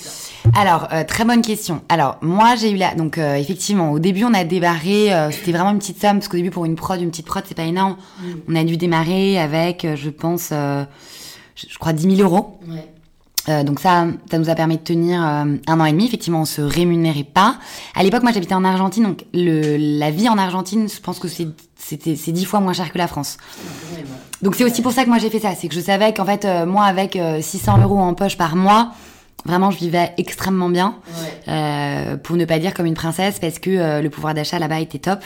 Alors, 0.55 0.88
euh, 0.93 1.05
très 1.05 1.25
bonne 1.25 1.43
question. 1.43 1.83
Alors, 1.88 2.19
moi, 2.21 2.57
j'ai 2.57 2.71
eu 2.71 2.77
la... 2.77 2.95
Donc, 2.95 3.19
euh, 3.19 3.35
effectivement, 3.35 3.93
au 3.93 3.99
début, 3.99 4.25
on 4.25 4.35
a 4.35 4.45
démarré... 4.45 5.12
euh, 5.12 5.31
C'était 5.31 5.53
vraiment 5.53 5.71
une 5.71 5.79
petite 5.79 6.01
somme, 6.01 6.19
parce 6.19 6.29
qu'au 6.29 6.37
début, 6.37 6.51
pour 6.51 6.64
une 6.64 6.77
prod, 6.77 7.01
une 7.01 7.11
petite 7.11 7.27
prod, 7.27 7.43
c'est 7.47 7.55
pas 7.55 7.64
énorme. 7.64 7.97
On 8.49 8.55
a 8.57 8.64
dû 8.64 8.77
démarrer 8.77 9.38
avec, 9.38 9.87
je 9.95 10.11
pense, 10.11 10.51
je 10.51 10.85
je 11.57 11.79
crois, 11.79 11.93
10 11.93 12.16
000 12.16 12.29
euros. 12.29 12.59
Ouais. 12.69 12.87
Euh, 13.48 13.64
donc 13.64 13.81
ça, 13.81 14.07
ça 14.31 14.38
nous 14.38 14.50
a 14.50 14.55
permis 14.55 14.76
de 14.76 14.83
tenir 14.83 15.22
euh, 15.22 15.57
un 15.66 15.81
an 15.81 15.85
et 15.85 15.92
demi. 15.92 16.07
Effectivement, 16.07 16.42
on 16.42 16.46
se 16.46 16.61
rémunérait 16.61 17.24
pas. 17.24 17.57
À 17.94 18.03
l'époque, 18.03 18.22
moi, 18.22 18.33
j'habitais 18.33 18.55
en 18.55 18.64
Argentine, 18.64 19.05
donc 19.05 19.24
le, 19.33 19.76
la 19.98 20.11
vie 20.11 20.29
en 20.29 20.37
Argentine, 20.37 20.88
je 20.88 21.00
pense 21.00 21.18
que 21.18 21.29
c'est 21.29 21.48
c'était 21.81 22.14
c'est 22.14 22.33
dix 22.33 22.44
fois 22.44 22.61
moins 22.61 22.72
cher 22.72 22.92
que 22.92 22.98
la 22.98 23.09
France. 23.09 23.38
Donc 24.42 24.55
c'est 24.55 24.64
aussi 24.64 24.83
pour 24.83 24.92
ça 24.92 25.05
que 25.05 25.09
moi 25.09 25.18
j'ai 25.18 25.31
fait 25.31 25.40
ça, 25.40 25.55
c'est 25.59 25.68
que 25.68 25.74
je 25.74 25.81
savais 25.81 26.12
qu'en 26.12 26.24
fait, 26.24 26.44
euh, 26.44 26.66
moi, 26.66 26.85
avec 26.85 27.16
euh, 27.16 27.40
600 27.40 27.79
euros 27.83 27.98
en 27.98 28.14
poche 28.14 28.37
par 28.37 28.55
mois, 28.55 28.92
vraiment, 29.44 29.70
je 29.70 29.79
vivais 29.79 30.12
extrêmement 30.18 30.68
bien. 30.68 30.96
Ouais. 31.09 31.53
Euh, 31.53 32.16
pour 32.16 32.37
ne 32.37 32.44
pas 32.44 32.59
dire 32.59 32.74
comme 32.74 32.87
une 32.87 32.94
princesse, 32.94 33.38
parce 33.38 33.59
que 33.59 33.70
euh, 33.70 34.03
le 34.03 34.11
pouvoir 34.11 34.35
d'achat 34.35 34.59
là-bas 34.59 34.81
était 34.81 34.98
top. 34.98 35.20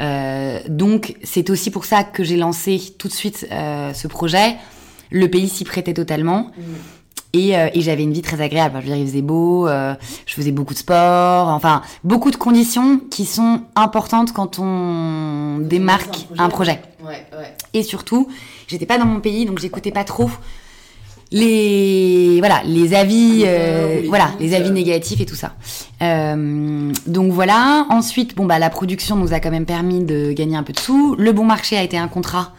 Euh, 0.00 0.60
donc 0.68 1.16
c'est 1.24 1.50
aussi 1.50 1.70
pour 1.70 1.84
ça 1.84 2.04
que 2.04 2.22
j'ai 2.22 2.36
lancé 2.36 2.80
tout 2.98 3.08
de 3.08 3.12
suite 3.12 3.46
euh, 3.50 3.92
ce 3.94 4.06
projet. 4.06 4.56
Le 5.10 5.28
pays 5.28 5.48
s'y 5.48 5.64
prêtait 5.64 5.94
totalement. 5.94 6.50
Mm. 6.56 6.62
Et, 7.34 7.56
euh, 7.56 7.68
et 7.74 7.82
j'avais 7.82 8.02
une 8.02 8.12
vie 8.12 8.22
très 8.22 8.40
agréable. 8.40 8.76
Je 8.76 8.80
veux 8.80 8.94
dire, 8.94 8.96
il 8.96 9.06
faisait 9.06 9.22
beau, 9.22 9.68
euh, 9.68 9.94
je 10.26 10.34
faisais 10.34 10.50
beaucoup 10.50 10.72
de 10.72 10.78
sport, 10.78 11.48
enfin, 11.48 11.82
beaucoup 12.02 12.30
de 12.30 12.36
conditions 12.36 13.00
qui 13.10 13.26
sont 13.26 13.62
importantes 13.76 14.32
quand 14.32 14.58
on 14.58 15.58
démarque 15.58 16.26
un 16.38 16.48
projet. 16.48 16.80
Ouais, 17.04 17.26
ouais. 17.32 17.54
Et 17.74 17.82
surtout, 17.82 18.28
j'étais 18.66 18.86
pas 18.86 18.98
dans 18.98 19.04
mon 19.04 19.20
pays, 19.20 19.44
donc 19.44 19.58
j'écoutais 19.58 19.90
pas 19.90 20.04
trop 20.04 20.30
les 21.30 22.36
voilà 22.38 22.62
les 22.64 22.94
avis 22.94 23.42
euh, 23.44 24.02
voilà 24.06 24.30
les 24.40 24.54
avis 24.54 24.70
négatifs 24.70 25.20
et 25.20 25.26
tout 25.26 25.34
ça 25.34 25.52
euh, 26.00 26.90
donc 27.06 27.32
voilà 27.32 27.86
ensuite 27.90 28.34
bon 28.34 28.46
bah 28.46 28.58
la 28.58 28.70
production 28.70 29.16
nous 29.16 29.34
a 29.34 29.40
quand 29.40 29.50
même 29.50 29.66
permis 29.66 30.04
de 30.04 30.32
gagner 30.32 30.56
un 30.56 30.62
peu 30.62 30.72
de 30.72 30.78
sous 30.78 31.16
le 31.16 31.32
bon 31.32 31.44
marché 31.44 31.76
a 31.76 31.82
été 31.82 31.98
un 31.98 32.08
contrat 32.08 32.52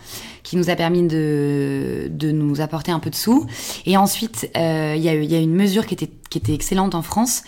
qui 0.50 0.58
nous 0.58 0.70
a 0.72 0.76
permis 0.76 1.04
de, 1.04 2.08
de 2.10 2.32
nous 2.32 2.60
apporter 2.60 2.92
un 2.92 3.00
peu 3.00 3.10
de 3.10 3.16
sous 3.16 3.46
et 3.86 3.98
ensuite 3.98 4.50
il 4.56 5.02
y, 5.02 5.10
a, 5.10 5.14
y 5.14 5.36
a 5.36 5.40
une 5.40 5.54
mesure 5.54 5.86
qui 5.86 5.94
était 5.94 6.10
qui 6.30 6.40
était 6.40 6.54
excellente 6.54 6.96
en 6.96 7.04
France 7.04 7.44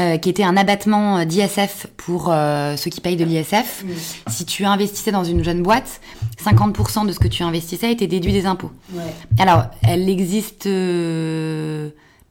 euh, 0.00 0.16
qui 0.16 0.30
était 0.30 0.42
un 0.42 0.56
abattement 0.56 1.22
d'ISF 1.26 1.86
pour 1.98 2.30
euh, 2.30 2.76
ceux 2.78 2.88
qui 2.88 3.02
payent 3.02 3.16
de 3.16 3.26
l'ISF. 3.26 3.84
Si 4.26 4.46
tu 4.46 4.64
investissais 4.64 5.12
dans 5.12 5.22
une 5.24 5.44
jeune 5.44 5.62
boîte, 5.62 6.00
50% 6.42 7.06
de 7.06 7.12
ce 7.12 7.18
que 7.18 7.28
tu 7.28 7.42
investissais 7.42 7.92
était 7.92 8.06
déduit 8.06 8.32
des 8.32 8.46
impôts. 8.46 8.70
Ouais. 8.94 9.02
Alors, 9.38 9.66
elle 9.82 10.08
existe, 10.08 10.64
euh, 10.64 11.90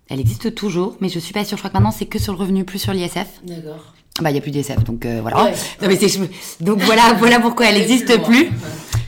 elle 0.10 0.20
existe 0.20 0.56
toujours, 0.56 0.98
mais 1.02 1.10
je 1.10 1.20
suis 1.20 1.34
pas 1.34 1.46
sûre. 1.46 1.56
Je 1.56 1.62
crois 1.62 1.70
que 1.70 1.76
maintenant 1.76 1.92
c'est 1.92 2.08
que 2.08 2.18
sur 2.18 2.34
le 2.34 2.40
revenu, 2.40 2.66
plus 2.66 2.80
sur 2.80 2.94
l'ISF. 2.94 3.28
D'accord. 3.44 3.94
Bah, 4.20 4.30
il 4.30 4.36
y 4.36 4.38
a 4.38 4.42
plus 4.42 4.52
d'ISF, 4.52 4.84
donc 4.84 5.06
voilà. 5.22 5.44
Ouais. 5.46 5.54
Non, 5.82 5.88
mais 5.88 5.98
donc 6.60 6.80
voilà, 6.82 7.14
voilà 7.18 7.40
pourquoi 7.40 7.68
elle 7.68 7.78
existe 7.82 8.22
plus. 8.24 8.50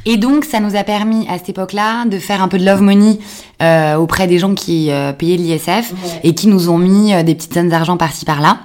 Et 0.05 0.17
donc, 0.17 0.43
ça 0.43 0.59
nous 0.59 0.75
a 0.75 0.83
permis 0.83 1.27
à 1.29 1.37
cette 1.37 1.49
époque-là 1.49 2.05
de 2.05 2.17
faire 2.19 2.41
un 2.43 2.47
peu 2.49 2.57
de 2.57 2.65
love 2.65 2.81
money 2.81 3.19
euh, 3.61 3.95
auprès 3.95 4.27
des 4.27 4.37
gens 4.37 4.53
qui 4.53 4.91
euh, 4.91 5.13
payaient 5.13 5.37
l'ISF 5.37 5.67
Ouais. 5.93 6.19
et 6.23 6.33
qui 6.35 6.47
nous 6.47 6.69
ont 6.69 6.77
mis 6.77 7.13
euh, 7.13 7.23
des 7.23 7.35
petites 7.35 7.53
sommes 7.53 7.69
d'argent 7.69 7.95
par-ci 7.95 8.25
par-là. 8.25 8.59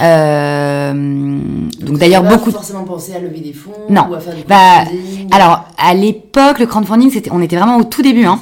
Euh, 0.00 0.92
donc 0.92 1.98
d'ailleurs 1.98 2.22
t'as 2.22 2.28
pas 2.30 2.36
beaucoup. 2.36 2.50
forcément 2.50 2.82
pensé 2.84 3.14
à 3.14 3.20
lever 3.20 3.40
des 3.40 3.52
fonds 3.52 3.70
Non. 3.90 4.08
ou 4.10 4.14
à 4.14 4.20
faire 4.20 4.34
du 4.34 4.42
Bah. 4.44 4.84
Alors 5.30 5.64
à 5.78 5.94
l'époque, 5.94 6.58
le 6.58 6.66
crowdfunding, 6.66 7.10
c'était, 7.12 7.30
on 7.32 7.40
était 7.42 7.56
vraiment 7.56 7.76
au 7.76 7.84
tout 7.84 8.02
début. 8.02 8.24
Hein. 8.24 8.40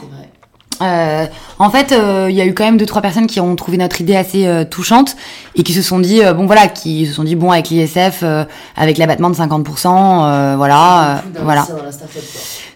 Euh, 0.82 1.26
en 1.58 1.70
fait, 1.70 1.92
euh, 1.92 2.26
il 2.30 2.36
y 2.36 2.40
a 2.40 2.46
eu 2.46 2.54
quand 2.54 2.64
même 2.64 2.76
deux 2.76 2.86
trois 2.86 3.02
personnes 3.02 3.26
qui 3.26 3.40
ont 3.40 3.54
trouvé 3.56 3.76
notre 3.76 4.00
idée 4.00 4.16
assez 4.16 4.46
euh, 4.46 4.64
touchante 4.64 5.16
et 5.54 5.62
qui 5.62 5.72
se 5.72 5.82
sont 5.82 5.98
dit 5.98 6.22
euh, 6.22 6.34
bon 6.34 6.46
voilà, 6.46 6.68
qui 6.68 7.06
se 7.06 7.12
sont 7.12 7.24
dit 7.24 7.36
bon 7.36 7.50
avec 7.50 7.68
l'ISF, 7.68 8.20
euh, 8.22 8.44
avec 8.76 8.98
l'abattement 8.98 9.30
de 9.30 9.36
50%, 9.36 10.24
euh, 10.24 10.54
voilà, 10.56 11.16
euh, 11.16 11.40
voilà. 11.42 11.66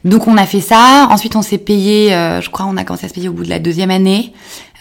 Donc 0.05 0.29
on 0.29 0.37
a 0.37 0.47
fait 0.47 0.61
ça. 0.61 1.09
Ensuite, 1.11 1.35
on 1.37 1.42
s'est 1.42 1.59
payé, 1.59 2.14
euh, 2.14 2.40
je 2.40 2.49
crois, 2.51 2.66
on 2.69 2.77
a 2.77 2.85
commencé 2.85 3.07
à 3.07 3.09
se 3.09 3.14
payer 3.14 3.29
au 3.29 3.33
bout 3.33 3.45
de 3.45 3.51
la 3.51 3.59
deuxième 3.59 3.90
année 3.90 4.33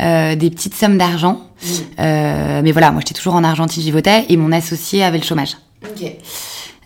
euh, 0.01 0.35
des 0.35 0.49
petites 0.49 0.75
sommes 0.75 0.97
d'argent. 0.97 1.41
Mm. 1.63 1.67
Euh, 1.99 2.61
mais 2.63 2.71
voilà, 2.71 2.91
moi 2.91 3.01
j'étais 3.01 3.15
toujours 3.15 3.35
en 3.35 3.43
Argentine, 3.43 3.81
j'y 3.81 3.91
votais 3.91 4.25
et 4.29 4.37
mon 4.37 4.51
associé 4.51 5.03
avait 5.03 5.17
le 5.17 5.23
chômage. 5.23 5.57
Ok. 5.83 6.11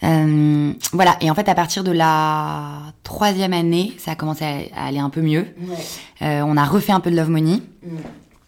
Euh, 0.03 0.71
voilà, 0.93 1.17
et 1.21 1.29
en 1.29 1.35
fait, 1.35 1.49
à 1.49 1.55
partir 1.55 1.83
de 1.83 1.91
la 1.91 2.79
troisième 3.03 3.53
année, 3.53 3.93
ça 3.97 4.11
a 4.11 4.15
commencé 4.15 4.45
à, 4.45 4.81
à 4.83 4.87
aller 4.87 4.99
un 4.99 5.09
peu 5.09 5.21
mieux. 5.21 5.45
Ouais. 5.61 5.75
Euh, 6.21 6.41
on 6.45 6.55
a 6.57 6.63
refait 6.63 6.93
un 6.93 6.99
peu 6.99 7.11
de 7.11 7.15
Love 7.15 7.29
Money. 7.29 7.61
Mm. 7.83 7.87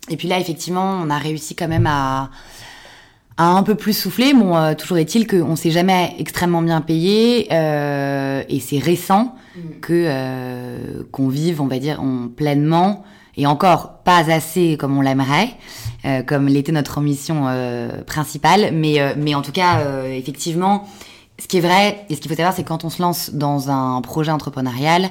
Et 0.10 0.18
puis 0.18 0.28
là, 0.28 0.40
effectivement, 0.40 1.00
on 1.04 1.10
a 1.10 1.18
réussi 1.18 1.56
quand 1.56 1.68
même 1.68 1.88
à, 1.88 2.30
à 3.38 3.46
un 3.46 3.64
peu 3.64 3.76
plus 3.76 3.94
souffler. 3.98 4.34
Bon, 4.34 4.56
euh, 4.56 4.74
toujours 4.76 4.98
est-il 4.98 5.28
qu'on 5.28 5.56
s'est 5.56 5.72
jamais 5.72 6.16
extrêmement 6.20 6.62
bien 6.62 6.82
payé. 6.82 7.48
euh, 7.52 8.44
et 8.50 8.60
c'est 8.60 8.80
récent 8.80 9.36
Mm. 9.54 9.80
que 9.82 9.92
euh, 10.08 11.04
qu'on 11.12 11.28
vive, 11.28 11.62
on 11.62 11.68
va 11.68 11.78
dire, 11.78 12.00
on, 12.02 12.30
pleinement. 12.30 13.04
Et 13.36 13.46
encore, 13.48 13.98
pas 14.06 14.32
assez 14.32 14.78
comme 14.78 14.98
on 14.98 15.02
l'aimerait, 15.02 15.50
euh, 16.06 16.22
comme 16.24 16.48
l'était 16.48 16.72
notre 16.72 16.98
ambition 17.00 17.48
euh, 17.50 18.02
principale. 18.04 18.72
Mais, 18.74 19.02
euh, 19.02 19.14
mais 19.18 19.36
en 19.36 19.42
tout 19.42 19.52
cas, 19.52 19.80
euh, 19.80 20.10
effectivement, 20.14 20.88
ce 21.42 21.48
qui 21.48 21.58
est 21.58 21.62
vrai 21.62 22.06
et 22.10 22.16
ce 22.16 22.22
qu'il 22.22 22.30
faut 22.30 22.38
savoir, 22.38 22.54
c'est 22.54 22.62
que 22.62 22.68
quand 22.68 22.86
on 22.86 22.92
se 22.92 23.02
lance 23.02 23.32
dans 23.32 23.72
un 23.72 24.00
projet 24.02 24.32
entrepreneurial, 24.32 25.10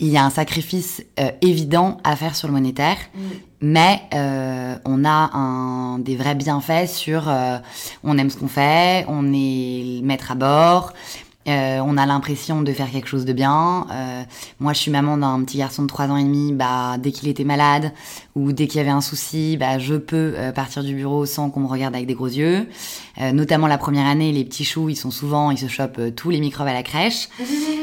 il 0.00 0.08
y 0.08 0.16
a 0.16 0.24
un 0.24 0.30
sacrifice 0.30 1.04
euh, 1.20 1.30
évident 1.42 1.98
à 2.02 2.16
faire 2.16 2.34
sur 2.34 2.48
le 2.48 2.54
monétaire, 2.54 2.96
Mm. 3.14 3.20
mais 3.60 4.00
euh, 4.14 4.74
on 4.84 5.04
a 5.04 5.30
un, 5.36 5.98
des 5.98 6.16
vrais 6.16 6.34
bienfaits 6.34 6.86
sur 6.88 7.28
euh, 7.28 7.58
on 8.02 8.18
aime 8.18 8.30
ce 8.30 8.36
qu'on 8.36 8.48
fait, 8.48 9.04
on 9.08 9.32
est 9.32 10.00
maître 10.02 10.32
à 10.32 10.34
bord, 10.34 10.92
euh, 11.48 11.80
on 11.84 11.96
a 11.96 12.04
l'impression 12.04 12.60
de 12.60 12.72
faire 12.72 12.90
quelque 12.90 13.08
chose 13.08 13.24
de 13.24 13.32
bien. 13.32 13.86
Euh, 13.90 14.22
moi, 14.58 14.74
je 14.74 14.78
suis 14.78 14.90
maman 14.90 15.16
d'un 15.16 15.42
petit 15.42 15.56
garçon 15.58 15.82
de 15.82 15.86
3 15.86 16.08
ans 16.08 16.16
et 16.16 16.24
demi. 16.24 16.52
Bah, 16.52 16.96
dès 16.98 17.12
qu'il 17.12 17.28
était 17.28 17.44
malade 17.44 17.92
ou 18.34 18.52
dès 18.52 18.66
qu'il 18.66 18.78
y 18.78 18.80
avait 18.80 18.90
un 18.90 19.00
souci, 19.00 19.56
bah, 19.56 19.78
je 19.78 19.94
peux 19.94 20.34
euh, 20.36 20.52
partir 20.52 20.84
du 20.84 20.94
bureau 20.94 21.24
sans 21.24 21.48
qu'on 21.50 21.60
me 21.60 21.66
regarde 21.66 21.94
avec 21.94 22.06
des 22.06 22.14
gros 22.14 22.26
yeux. 22.26 22.66
Euh, 23.20 23.32
notamment 23.32 23.66
la 23.66 23.78
première 23.78 24.06
année, 24.06 24.32
les 24.32 24.44
petits 24.44 24.64
choux, 24.64 24.90
ils 24.90 24.96
sont 24.96 25.10
souvent, 25.10 25.50
ils 25.50 25.58
se 25.58 25.66
chopent 25.66 25.98
euh, 25.98 26.10
tous 26.10 26.30
les 26.30 26.40
microbes 26.40 26.68
à 26.68 26.74
la 26.74 26.82
crèche. 26.82 27.28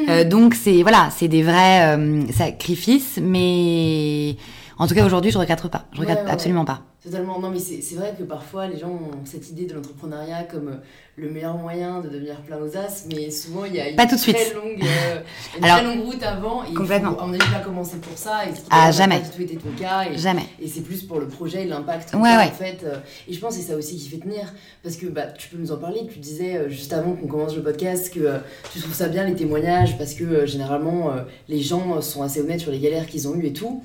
Euh, 0.09 0.23
donc 0.23 0.53
c'est 0.53 0.83
voilà, 0.83 1.09
c'est 1.13 1.27
des 1.27 1.43
vrais 1.43 1.97
euh, 1.97 2.31
sacrifices, 2.31 3.19
mais 3.21 4.37
en 4.77 4.87
tout 4.87 4.95
cas 4.95 5.05
aujourd'hui, 5.05 5.31
je 5.31 5.37
regrette 5.37 5.67
pas. 5.67 5.85
Je 5.91 5.99
regrette 5.99 6.23
ouais, 6.23 6.31
absolument 6.31 6.63
pas. 6.63 6.81
Totalement. 7.03 7.39
Non, 7.39 7.49
mais 7.49 7.59
c'est 7.59 7.81
c'est 7.81 7.95
vrai 7.95 8.15
que 8.17 8.23
parfois 8.23 8.67
les 8.67 8.77
gens 8.77 8.89
ont 8.89 9.25
cette 9.25 9.49
idée 9.49 9.65
de 9.65 9.73
l'entrepreneuriat 9.73 10.43
comme 10.43 10.67
euh, 10.69 10.77
le 11.19 11.31
meilleur 11.31 11.57
moyen 11.57 11.99
de 12.01 12.09
devenir 12.09 12.35
plein 12.41 12.57
aux 12.59 12.77
as, 12.77 13.05
mais 13.07 13.31
souvent 13.31 13.65
il 13.65 13.73
y 13.73 13.79
a 13.79 13.89
une 13.89 13.95
Pas 13.95 14.05
tout 14.05 14.15
de 14.15 14.21
très 14.21 14.33
suite. 14.33 14.53
longue, 14.53 14.83
euh, 14.83 15.19
une 15.57 15.63
Alors, 15.63 15.77
très 15.77 15.85
longue 15.95 16.05
route 16.05 16.21
avant. 16.21 16.63
Et 16.63 16.73
complètement. 16.75 17.15
Faut, 17.17 17.25
mon 17.25 17.33
avis, 17.33 17.51
pas 17.51 17.59
commencer 17.59 17.97
pour 17.97 18.15
ça. 18.15 18.45
Et 18.45 18.49
Ah, 18.69 18.85
n'a 18.85 18.91
jamais. 18.91 19.19
pas 19.19 19.25
du 19.25 19.29
tout 19.31 19.41
été 19.41 19.55
ton 19.55 19.71
cas. 19.79 20.03
Et, 20.11 20.15
Jamais. 20.17 20.43
et 20.61 20.67
c'est 20.67 20.81
plus 20.81 21.01
pour 21.01 21.19
le 21.19 21.27
projet 21.27 21.63
et 21.63 21.65
l'impact 21.65 22.13
Ouais, 22.13 22.21
ouais. 22.21 22.43
en 22.43 22.51
fait. 22.51 22.81
euh, 22.83 22.97
Et 23.27 23.33
je 23.33 23.39
pense 23.39 23.55
que 23.55 23.61
c'est 23.63 23.71
ça 23.71 23.75
aussi 23.75 23.97
qui 23.97 24.07
fait 24.09 24.19
tenir. 24.19 24.53
Parce 24.83 24.95
que 24.95 25.07
bah, 25.07 25.25
tu 25.25 25.49
peux 25.49 25.57
nous 25.57 25.71
en 25.71 25.77
parler. 25.77 26.01
Tu 26.13 26.19
disais 26.19 26.55
euh, 26.55 26.69
juste 26.69 26.93
avant 26.93 27.13
qu'on 27.13 27.25
commence 27.27 27.55
le 27.55 27.63
podcast 27.63 28.13
que 28.13 28.37
tu 28.71 28.79
trouves 28.79 28.93
ça 28.93 29.07
bien 29.07 29.23
les 29.23 29.33
témoignages 29.33 29.97
parce 29.97 30.13
que 30.13 30.45
généralement 30.45 31.11
les 31.49 31.61
gens 31.61 31.99
sont 32.01 32.21
assez 32.21 32.41
honnêtes 32.41 32.59
sur 32.59 32.71
les 32.71 32.79
galères 32.79 33.07
qu'ils 33.07 33.27
ont 33.27 33.33
eues 33.35 33.47
et 33.47 33.53
tout. 33.53 33.83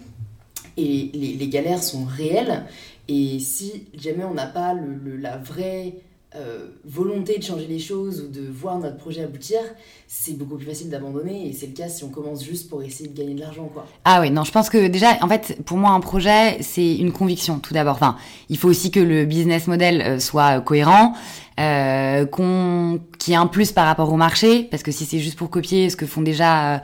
Et 0.76 1.10
les, 1.14 1.32
les 1.38 1.48
galères 1.48 1.82
sont 1.82 2.04
réelles. 2.04 2.64
Et 3.08 3.38
si 3.38 3.86
jamais 3.98 4.24
on 4.24 4.34
n'a 4.34 4.46
pas 4.46 4.74
le, 4.74 4.94
le- 5.02 5.16
la 5.16 5.38
vraie 5.38 5.94
euh, 6.34 6.68
volonté 6.84 7.38
de 7.38 7.42
changer 7.42 7.66
les 7.66 7.78
choses 7.78 8.22
ou 8.22 8.28
de 8.28 8.40
voir 8.48 8.78
notre 8.78 8.96
projet 8.96 9.22
aboutir, 9.22 9.60
c'est 10.06 10.36
beaucoup 10.36 10.56
plus 10.56 10.66
facile 10.66 10.88
d'abandonner. 10.88 11.48
Et 11.48 11.52
c'est 11.52 11.66
le 11.66 11.74
cas 11.74 11.88
si 11.88 12.04
on 12.04 12.08
commence 12.08 12.44
juste 12.44 12.70
pour 12.70 12.82
essayer 12.82 13.08
de 13.08 13.16
gagner 13.18 13.34
de 13.34 13.40
l'argent. 13.40 13.68
quoi. 13.72 13.86
Ah 14.04 14.20
oui, 14.20 14.30
non, 14.30 14.44
je 14.44 14.52
pense 14.52 14.70
que 14.70 14.88
déjà, 14.88 15.18
en 15.20 15.28
fait, 15.28 15.58
pour 15.64 15.76
moi, 15.76 15.90
un 15.90 16.00
projet, 16.00 16.58
c'est 16.62 16.96
une 16.96 17.12
conviction, 17.12 17.58
tout 17.58 17.74
d'abord. 17.74 17.96
Enfin, 17.96 18.16
il 18.48 18.56
faut 18.56 18.68
aussi 18.68 18.90
que 18.90 19.00
le 19.00 19.24
business 19.24 19.66
model 19.66 20.00
euh, 20.00 20.18
soit 20.18 20.58
euh, 20.58 20.60
cohérent, 20.60 21.14
euh, 21.60 22.24
qu'on, 22.24 23.00
qu'il 23.18 23.32
y 23.32 23.34
ait 23.34 23.38
un 23.38 23.46
plus 23.46 23.72
par 23.72 23.86
rapport 23.86 24.10
au 24.10 24.16
marché, 24.16 24.64
parce 24.70 24.82
que 24.82 24.90
si 24.90 25.04
c'est 25.04 25.18
juste 25.18 25.36
pour 25.36 25.50
copier 25.50 25.90
ce 25.90 25.96
que 25.96 26.06
font 26.06 26.22
déjà 26.22 26.76
euh, 26.76 26.78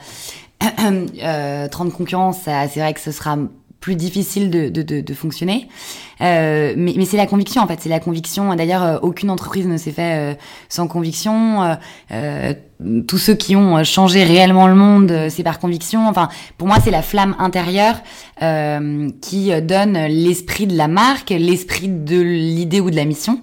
euh, 1.23 1.69
30 1.69 1.93
concurrents, 1.93 2.33
ça, 2.33 2.69
c'est 2.69 2.81
vrai 2.81 2.93
que 2.93 3.01
ce 3.01 3.13
sera 3.13 3.39
plus 3.81 3.95
difficile 3.95 4.51
de 4.51 5.15
fonctionner. 5.15 5.69
Euh, 6.21 6.75
mais 6.77 6.95
mais 6.97 7.05
c'est 7.05 7.17
la 7.17 7.27
conviction, 7.27 7.63
en 7.63 7.67
fait, 7.67 7.79
c'est 7.81 7.89
la 7.89 8.01
conviction. 8.01 8.55
D'ailleurs, 8.55 8.83
euh, 8.83 8.99
aucune 9.03 9.31
entreprise 9.31 9.67
ne 9.67 9.77
s'est 9.77 9.93
fait 9.93 10.33
euh, 10.33 10.35
sans 10.69 10.89
conviction. 10.89 11.77
Tous 13.09 13.19
ceux 13.19 13.35
qui 13.35 13.57
ont 13.57 13.83
changé 13.83 14.23
réellement 14.23 14.69
le 14.69 14.77
monde, 14.77 15.27
c'est 15.31 15.43
par 15.43 15.59
conviction. 15.59 16.07
Enfin, 16.07 16.29
pour 16.59 16.69
moi, 16.69 16.77
c'est 16.83 16.93
la 16.93 17.03
flamme 17.03 17.35
intérieure 17.41 17.97
euh, 18.41 19.11
qui 19.21 19.51
donne 19.63 19.99
l'esprit 20.07 20.69
de 20.69 20.77
la 20.77 20.87
marque, 20.87 21.31
l'esprit 21.31 21.89
de 21.89 22.21
l'idée 22.21 22.81
ou 22.81 22.89
de 22.89 22.95
la 22.95 23.05
mission. 23.05 23.41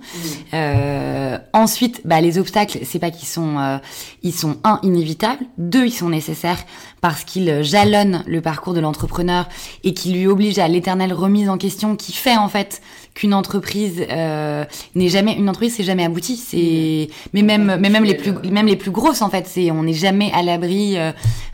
Euh, 0.54 1.38
ensuite, 1.52 2.02
bah, 2.06 2.22
les 2.22 2.38
obstacles, 2.38 2.80
c'est 2.84 3.00
pas 3.00 3.12
qu'ils 3.12 3.28
sont, 3.28 3.60
euh, 3.60 3.78
ils 4.24 4.34
sont 4.34 4.56
un 4.64 4.80
inévitables, 4.84 5.44
deux 5.58 5.86
ils 5.86 5.92
sont 5.92 6.08
nécessaires 6.08 6.64
parce 7.02 7.26
qu'ils 7.26 7.62
jalonnent 7.62 8.24
le 8.26 8.40
parcours 8.40 8.74
de 8.74 8.80
l'entrepreneur 8.80 9.50
et 9.84 9.94
qui 9.94 10.14
lui 10.14 10.28
obligent 10.28 10.60
à 10.60 10.70
l'éternelle 10.70 11.12
remise 11.12 11.50
en 11.50 11.58
question, 11.58 11.98
qui 11.98 12.14
fait 12.14 12.38
en 12.38 12.48
fait 12.48 12.65
qu'une 13.14 13.34
entreprise 13.34 14.06
euh, 14.10 14.66
n'est 14.94 15.10
jamais 15.10 15.34
une 15.34 15.50
entreprise 15.50 15.76
c'est 15.76 15.84
jamais 15.84 16.04
abouti. 16.04 16.36
C'est 16.38 17.10
mais 17.34 17.42
même 17.42 17.78
mais 17.80 17.90
même 17.90 18.04
les 18.04 18.16
plus 18.16 18.34
même 18.50 18.68
les 18.68 18.76
plus 18.76 18.92
grosses 18.92 19.22
en 19.22 19.30
fait 19.30 19.48
c'est 19.48 19.72
on 19.72 19.84
n'est 19.84 19.94
jamais 19.94 20.32
à 20.34 20.44
l'abri 20.44 20.98
euh, 20.98 21.12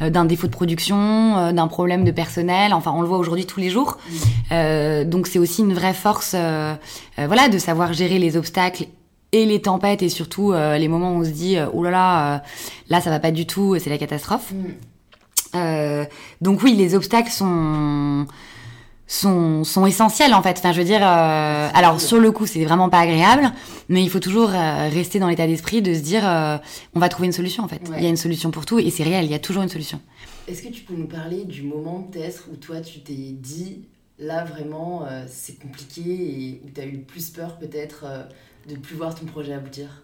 d'un 0.09 0.25
défaut 0.25 0.47
de 0.47 0.51
production 0.51 0.97
euh, 1.37 1.51
d'un 1.51 1.67
problème 1.67 2.03
de 2.03 2.11
personnel. 2.11 2.73
Enfin 2.73 2.91
on 2.95 3.01
le 3.01 3.07
voit 3.07 3.17
aujourd'hui 3.17 3.45
tous 3.45 3.59
les 3.59 3.69
jours. 3.69 3.97
Euh, 4.51 5.03
donc 5.05 5.27
c'est 5.27 5.39
aussi 5.39 5.61
une 5.61 5.73
vraie 5.73 5.93
force 5.93 6.33
euh, 6.35 6.73
euh, 7.19 7.27
voilà 7.27 7.49
de 7.49 7.57
savoir 7.57 7.93
gérer 7.93 8.19
les 8.19 8.37
obstacles 8.37 8.87
et 9.31 9.45
les 9.45 9.61
tempêtes 9.61 10.01
et 10.01 10.09
surtout 10.09 10.51
euh, 10.51 10.77
les 10.77 10.87
moments 10.87 11.13
où 11.13 11.21
on 11.21 11.23
se 11.23 11.29
dit 11.29 11.57
euh, 11.57 11.67
oh 11.73 11.83
là 11.83 11.91
là 11.91 12.35
euh, 12.35 12.39
là 12.89 13.01
ça 13.01 13.09
va 13.09 13.19
pas 13.19 13.31
du 13.31 13.45
tout 13.45 13.77
c'est 13.79 13.89
la 13.89 13.97
catastrophe. 13.97 14.51
Mm. 14.51 14.65
euh, 15.55 16.05
donc 16.41 16.63
oui, 16.63 16.73
les 16.73 16.95
obstacles 16.95 17.31
sont 17.31 18.25
sont, 19.11 19.65
sont 19.65 19.85
essentiels 19.85 20.33
en 20.33 20.41
fait. 20.41 20.57
Enfin, 20.57 20.71
je 20.71 20.79
veux 20.79 20.85
dire, 20.85 21.01
euh, 21.03 21.69
alors 21.73 21.99
sur 21.99 22.17
le 22.17 22.31
coup, 22.31 22.45
c'est 22.45 22.63
vraiment 22.63 22.89
pas 22.89 22.99
agréable, 22.99 23.51
mais 23.89 24.03
il 24.03 24.09
faut 24.09 24.21
toujours 24.21 24.51
euh, 24.51 24.87
rester 24.89 25.19
dans 25.19 25.27
l'état 25.27 25.47
d'esprit 25.47 25.81
de 25.81 25.93
se 25.93 25.99
dire, 25.99 26.27
euh, 26.27 26.57
on 26.95 26.99
va 26.99 27.09
trouver 27.09 27.27
une 27.27 27.33
solution 27.33 27.63
en 27.63 27.67
fait. 27.67 27.81
Ouais. 27.89 27.97
Il 27.97 28.03
y 28.03 28.05
a 28.05 28.09
une 28.09 28.17
solution 28.17 28.51
pour 28.51 28.65
tout 28.65 28.79
et 28.79 28.89
c'est 28.89 29.03
réel. 29.03 29.25
Il 29.25 29.31
y 29.31 29.35
a 29.35 29.39
toujours 29.39 29.63
une 29.63 29.69
solution. 29.69 29.99
Est-ce 30.47 30.63
que 30.63 30.69
tu 30.69 30.83
peux 30.83 30.95
nous 30.95 31.07
parler 31.07 31.43
du 31.43 31.63
moment 31.63 32.07
peut-être 32.09 32.47
où 32.51 32.55
toi 32.55 32.79
tu 32.79 33.01
t'es 33.01 33.13
dit 33.13 33.81
là 34.17 34.45
vraiment 34.45 35.05
c'est 35.27 35.59
compliqué 35.59 36.01
et 36.01 36.61
où 36.65 36.69
tu 36.69 36.79
as 36.79 36.85
eu 36.85 36.91
le 36.91 37.01
plus 37.01 37.29
peur 37.31 37.57
peut-être 37.57 38.05
de 38.69 38.75
plus 38.75 38.95
voir 38.95 39.13
ton 39.13 39.25
projet 39.25 39.53
aboutir? 39.53 40.03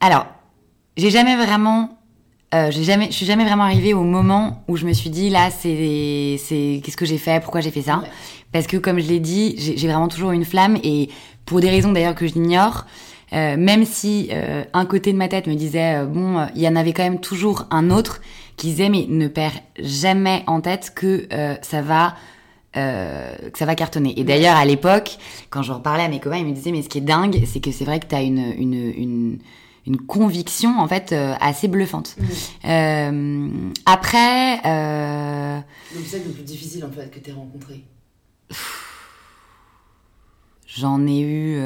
Alors, 0.00 0.26
j'ai 0.96 1.10
jamais 1.10 1.36
vraiment 1.36 1.99
euh, 2.54 2.70
j'ai 2.70 2.84
jamais, 2.84 3.06
je 3.06 3.12
suis 3.12 3.26
jamais 3.26 3.44
vraiment 3.44 3.64
arrivée 3.64 3.94
au 3.94 4.02
moment 4.02 4.64
où 4.66 4.76
je 4.76 4.86
me 4.86 4.92
suis 4.92 5.10
dit 5.10 5.30
là, 5.30 5.50
c'est, 5.50 6.36
c'est, 6.38 6.80
qu'est-ce 6.82 6.96
que 6.96 7.06
j'ai 7.06 7.18
fait, 7.18 7.40
pourquoi 7.42 7.60
j'ai 7.60 7.70
fait 7.70 7.82
ça? 7.82 8.02
Parce 8.52 8.66
que 8.66 8.76
comme 8.76 8.98
je 8.98 9.08
l'ai 9.08 9.20
dit, 9.20 9.54
j'ai 9.56 9.86
vraiment 9.86 10.08
toujours 10.08 10.32
une 10.32 10.44
flamme 10.44 10.76
et 10.82 11.08
pour 11.46 11.60
des 11.60 11.70
raisons 11.70 11.92
d'ailleurs 11.92 12.16
que 12.16 12.26
j'ignore, 12.26 12.86
euh, 13.32 13.56
même 13.56 13.84
si 13.84 14.28
euh, 14.32 14.64
un 14.72 14.86
côté 14.86 15.12
de 15.12 15.18
ma 15.18 15.28
tête 15.28 15.46
me 15.46 15.54
disait 15.54 15.98
euh, 15.98 16.06
bon, 16.06 16.46
il 16.56 16.62
y 16.62 16.68
en 16.68 16.74
avait 16.74 16.92
quand 16.92 17.04
même 17.04 17.20
toujours 17.20 17.66
un 17.70 17.90
autre 17.90 18.20
qui 18.56 18.68
disait 18.68 18.88
mais 18.88 19.06
ne 19.08 19.28
perds 19.28 19.60
jamais 19.78 20.42
en 20.46 20.60
tête 20.60 20.92
que 20.94 21.28
ça 21.62 21.82
va 21.82 22.14
que 22.72 23.58
ça 23.58 23.66
va 23.66 23.74
cartonner. 23.74 24.14
Et 24.18 24.22
d'ailleurs 24.22 24.56
à 24.56 24.64
l'époque, 24.64 25.18
quand 25.48 25.62
je 25.62 25.72
reparlais 25.72 26.04
à 26.04 26.08
mes 26.08 26.20
copains, 26.20 26.38
ils 26.38 26.46
me 26.46 26.52
disaient 26.52 26.70
mais 26.70 26.82
ce 26.82 26.88
qui 26.88 26.98
est 26.98 27.02
dingue, 27.02 27.42
c'est 27.46 27.60
que 27.60 27.72
c'est 27.72 27.84
vrai 27.84 27.98
que 27.98 28.06
tu 28.06 28.14
as 28.14 28.22
une, 28.22 28.54
une, 28.58 28.74
une 28.74 29.38
une 29.86 29.96
conviction 29.96 30.78
en 30.78 30.86
fait 30.88 31.14
assez 31.40 31.68
bluffante. 31.68 32.16
Mmh. 32.64 33.72
après. 33.86 34.56
Donc 35.94 36.04
c'est 36.06 36.24
le 36.24 36.30
plus 36.30 36.42
difficile 36.42 36.84
en 36.84 36.90
fait 36.90 37.10
que 37.10 37.18
tu 37.18 37.32
rencontré. 37.32 37.84
J'en 40.66 41.06
ai 41.06 41.20
eu. 41.20 41.60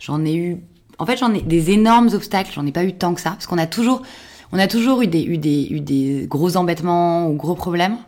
J'en 0.00 0.24
ai 0.24 0.34
eu. 0.34 0.58
En 0.98 1.06
fait, 1.06 1.16
j'en 1.16 1.32
ai 1.32 1.42
des 1.42 1.70
énormes 1.70 2.08
obstacles. 2.12 2.50
J'en 2.52 2.66
ai 2.66 2.72
pas 2.72 2.84
eu 2.84 2.94
tant 2.94 3.14
que 3.14 3.20
ça, 3.20 3.30
parce 3.30 3.46
qu'on 3.46 3.58
a 3.58 3.66
toujours, 3.66 4.02
on 4.52 4.58
a 4.58 4.66
toujours 4.66 5.02
eu 5.02 5.06
des, 5.06 5.22
eu 5.22 5.38
des, 5.38 5.68
eu 5.70 5.80
des 5.80 6.26
gros 6.28 6.56
embêtements 6.56 7.28
ou 7.28 7.34
gros 7.34 7.54
problèmes. 7.54 7.98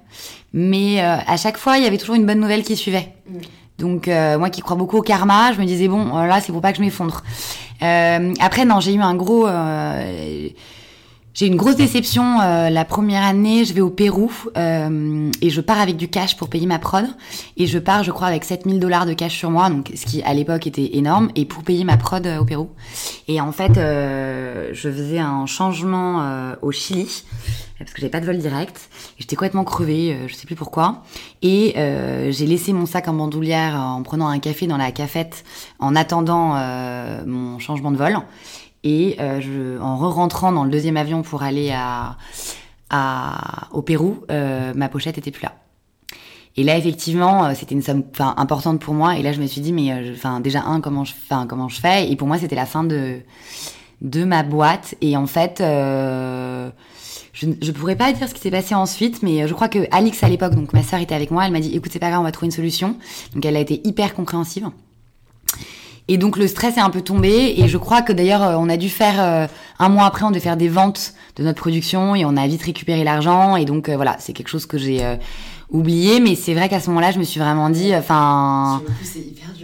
Mais 0.52 1.00
euh, 1.00 1.16
à 1.26 1.36
chaque 1.36 1.56
fois, 1.56 1.78
il 1.78 1.84
y 1.84 1.86
avait 1.86 1.98
toujours 1.98 2.16
une 2.16 2.26
bonne 2.26 2.40
nouvelle 2.40 2.64
qui 2.64 2.76
suivait. 2.76 3.14
Mm. 3.28 3.38
Donc 3.78 4.08
euh, 4.08 4.38
moi 4.38 4.50
qui 4.50 4.60
crois 4.60 4.76
beaucoup 4.76 4.98
au 4.98 5.02
karma, 5.02 5.52
je 5.52 5.60
me 5.60 5.64
disais 5.64 5.88
bon, 5.88 6.14
là 6.14 6.40
c'est 6.42 6.52
pour 6.52 6.60
pas 6.60 6.72
que 6.72 6.76
je 6.76 6.82
m'effondre. 6.82 7.22
Euh, 7.82 8.34
après 8.40 8.64
non, 8.64 8.80
j'ai 8.80 8.94
eu 8.94 9.00
un 9.00 9.14
gros 9.14 9.46
j'ai 11.32 11.46
une 11.46 11.56
grosse 11.56 11.76
déception 11.76 12.40
euh, 12.40 12.70
la 12.70 12.84
première 12.84 13.22
année, 13.22 13.64
je 13.64 13.72
vais 13.72 13.80
au 13.80 13.88
Pérou 13.88 14.30
euh, 14.56 15.30
et 15.40 15.48
je 15.48 15.60
pars 15.60 15.80
avec 15.80 15.96
du 15.96 16.08
cash 16.08 16.36
pour 16.36 16.48
payer 16.48 16.66
ma 16.66 16.80
prod 16.80 17.06
et 17.56 17.66
je 17.66 17.78
pars 17.78 18.02
je 18.02 18.10
crois 18.10 18.26
avec 18.26 18.44
7000 18.44 18.80
dollars 18.80 19.06
de 19.06 19.12
cash 19.12 19.38
sur 19.38 19.50
moi 19.50 19.70
donc 19.70 19.92
ce 19.94 20.06
qui 20.06 20.22
à 20.22 20.34
l'époque 20.34 20.66
était 20.66 20.96
énorme 20.96 21.30
et 21.36 21.44
pour 21.44 21.62
payer 21.62 21.84
ma 21.84 21.96
prod 21.96 22.26
euh, 22.26 22.40
au 22.40 22.44
Pérou. 22.44 22.68
Et 23.28 23.40
en 23.40 23.52
fait 23.52 23.74
je 23.76 24.90
faisais 24.90 25.20
un 25.20 25.46
changement 25.46 26.54
au 26.62 26.72
Chili 26.72 27.22
parce 27.84 27.92
que 27.92 28.00
j'avais 28.00 28.10
pas 28.10 28.20
de 28.20 28.26
vol 28.26 28.38
direct 28.38 28.88
j'étais 29.18 29.36
complètement 29.36 29.64
crevée, 29.64 30.16
je 30.26 30.34
sais 30.34 30.46
plus 30.46 30.56
pourquoi 30.56 31.02
et 31.42 31.74
j'ai 32.30 32.46
laissé 32.46 32.72
mon 32.72 32.86
sac 32.86 33.08
en 33.08 33.14
bandoulière 33.14 33.74
en 33.74 34.02
prenant 34.02 34.28
un 34.28 34.38
café 34.38 34.66
dans 34.66 34.76
la 34.76 34.92
cafette 34.92 35.44
en 35.78 35.96
attendant 35.96 36.54
mon 37.26 37.58
changement 37.58 37.90
de 37.90 37.96
vol 37.96 38.20
et 38.84 39.16
euh, 39.20 39.78
en 39.80 39.96
re-rentrant 39.96 40.52
dans 40.52 40.64
le 40.64 40.70
deuxième 40.70 40.96
avion 40.96 41.22
pour 41.22 41.42
aller 41.42 41.70
à, 41.70 42.16
au 43.72 43.82
Pérou, 43.82 44.22
euh, 44.30 44.72
ma 44.74 44.88
pochette 44.88 45.18
était 45.18 45.30
plus 45.30 45.42
là. 45.42 45.52
Et 46.56 46.64
là, 46.64 46.76
effectivement, 46.76 47.44
euh, 47.44 47.52
c'était 47.54 47.74
une 47.74 47.82
somme 47.82 48.02
importante 48.18 48.80
pour 48.80 48.94
moi. 48.94 49.16
Et 49.16 49.22
là, 49.22 49.32
je 49.32 49.40
me 49.40 49.46
suis 49.46 49.60
dit, 49.60 49.72
mais 49.72 50.12
enfin, 50.12 50.40
déjà 50.40 50.62
un, 50.62 50.80
comment 50.80 51.04
je, 51.04 51.12
comment 51.48 51.68
je 51.68 51.80
fais? 51.80 52.10
Et 52.10 52.16
pour 52.16 52.26
moi, 52.26 52.38
c'était 52.38 52.56
la 52.56 52.66
fin 52.66 52.84
de 52.84 53.20
de 54.00 54.24
ma 54.24 54.42
boîte. 54.42 54.94
Et 55.02 55.16
en 55.16 55.26
fait, 55.26 55.62
je 57.40 57.46
ne 57.46 57.72
pourrais 57.72 57.96
pas 57.96 58.12
dire 58.12 58.28
ce 58.28 58.34
qui 58.34 58.40
s'est 58.40 58.50
passé 58.50 58.74
ensuite, 58.74 59.22
mais 59.22 59.48
je 59.48 59.54
crois 59.54 59.68
que 59.68 59.86
Alix 59.90 60.22
à 60.22 60.28
l'époque, 60.28 60.54
donc 60.54 60.72
ma 60.72 60.82
sœur 60.82 61.00
était 61.00 61.14
avec 61.14 61.30
moi, 61.30 61.46
elle 61.46 61.52
m'a 61.52 61.60
dit, 61.60 61.74
écoute, 61.74 61.90
c'est 61.92 61.98
pas 61.98 62.10
grave, 62.10 62.20
on 62.20 62.24
va 62.24 62.32
trouver 62.32 62.46
une 62.46 62.52
solution. 62.52 62.96
Donc 63.34 63.44
elle 63.44 63.56
a 63.56 63.60
été 63.60 63.80
hyper 63.84 64.14
compréhensive. 64.14 64.68
Et 66.10 66.18
donc 66.18 66.36
le 66.36 66.48
stress 66.48 66.76
est 66.76 66.80
un 66.80 66.90
peu 66.90 67.02
tombé 67.02 67.54
et 67.56 67.68
je 67.68 67.78
crois 67.78 68.02
que 68.02 68.12
d'ailleurs 68.12 68.42
euh, 68.42 68.56
on 68.58 68.68
a 68.68 68.76
dû 68.76 68.88
faire 68.88 69.22
euh, 69.22 69.46
un 69.78 69.88
mois 69.88 70.06
après 70.06 70.24
on 70.24 70.30
devait 70.30 70.40
faire 70.40 70.56
des 70.56 70.68
ventes 70.68 71.14
de 71.36 71.44
notre 71.44 71.60
production 71.60 72.16
et 72.16 72.24
on 72.24 72.36
a 72.36 72.48
vite 72.48 72.64
récupéré 72.64 73.04
l'argent 73.04 73.54
et 73.54 73.64
donc 73.64 73.88
euh, 73.88 73.94
voilà 73.94 74.16
c'est 74.18 74.32
quelque 74.32 74.48
chose 74.48 74.66
que 74.66 74.76
j'ai 74.76 75.04
oublié 75.70 76.18
mais 76.18 76.34
c'est 76.34 76.52
vrai 76.52 76.68
qu'à 76.68 76.80
ce 76.80 76.88
moment-là 76.88 77.12
je 77.12 77.20
me 77.20 77.22
suis 77.22 77.38
vraiment 77.38 77.70
dit 77.70 77.94
enfin 77.94 78.82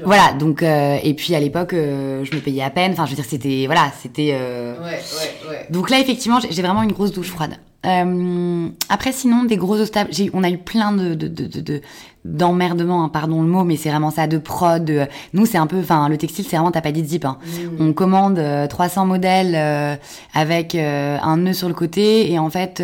voilà 0.05 0.35
donc 0.35 0.63
et 0.63 1.15
puis 1.15 1.35
à 1.35 1.41
l'époque 1.41 1.73
je 1.73 2.33
me 2.33 2.39
payais 2.39 2.63
à 2.63 2.71
peine 2.71 2.93
enfin 2.93 3.07
je 3.07 3.11
veux 3.11 3.17
dire 3.17 3.25
c'était 3.29 3.65
voilà 3.67 3.91
c'était 4.01 4.31
ouais, 4.31 4.77
ouais, 4.85 5.51
ouais. 5.51 5.67
donc 5.71 5.91
là 5.91 5.99
effectivement 5.99 6.39
j'ai 6.49 6.63
vraiment 6.63 6.85
une 6.85 6.93
grosse 6.93 7.11
douche 7.11 7.31
froide 7.31 7.57
après 7.87 9.13
sinon 9.13 9.45
des 9.45 9.57
gros 9.57 9.79
obstacles 9.79 10.11
on 10.33 10.43
a 10.43 10.51
eu 10.51 10.59
plein 10.59 10.93
de 10.93 11.81
d'emmerdement, 12.27 13.05
hein, 13.05 13.09
pardon 13.09 13.43
le 13.43 13.49
mot, 13.49 13.65
mais 13.65 13.77
c'est 13.77 13.91
vraiment 13.91 14.11
ça, 14.11 14.27
de 14.27 14.39
prod. 14.39 15.09
Nous, 15.33 15.47
c'est 15.47 15.59
un 15.59 15.67
peu, 15.67 15.79
enfin, 15.79 16.09
le 16.09 16.17
textile, 16.17 16.45
c'est 16.49 16.57
vraiment 16.57 16.71
t'as 16.71 16.81
pas 16.81 16.93
dit 16.93 17.05
zip. 17.05 17.25
Hein. 17.25 17.39
Mmh. 17.47 17.83
On 17.83 17.93
commande 17.93 18.41
300 18.69 19.03
euh, 19.03 19.05
modèles 19.05 19.55
euh, 19.55 19.97
avec 20.35 20.75
euh, 20.75 21.19
un 21.23 21.37
nœud 21.39 21.53
sur 21.53 21.69
le 21.69 21.75
côté, 21.75 22.31
et 22.31 22.39
en 22.39 22.51
fait, 22.51 22.83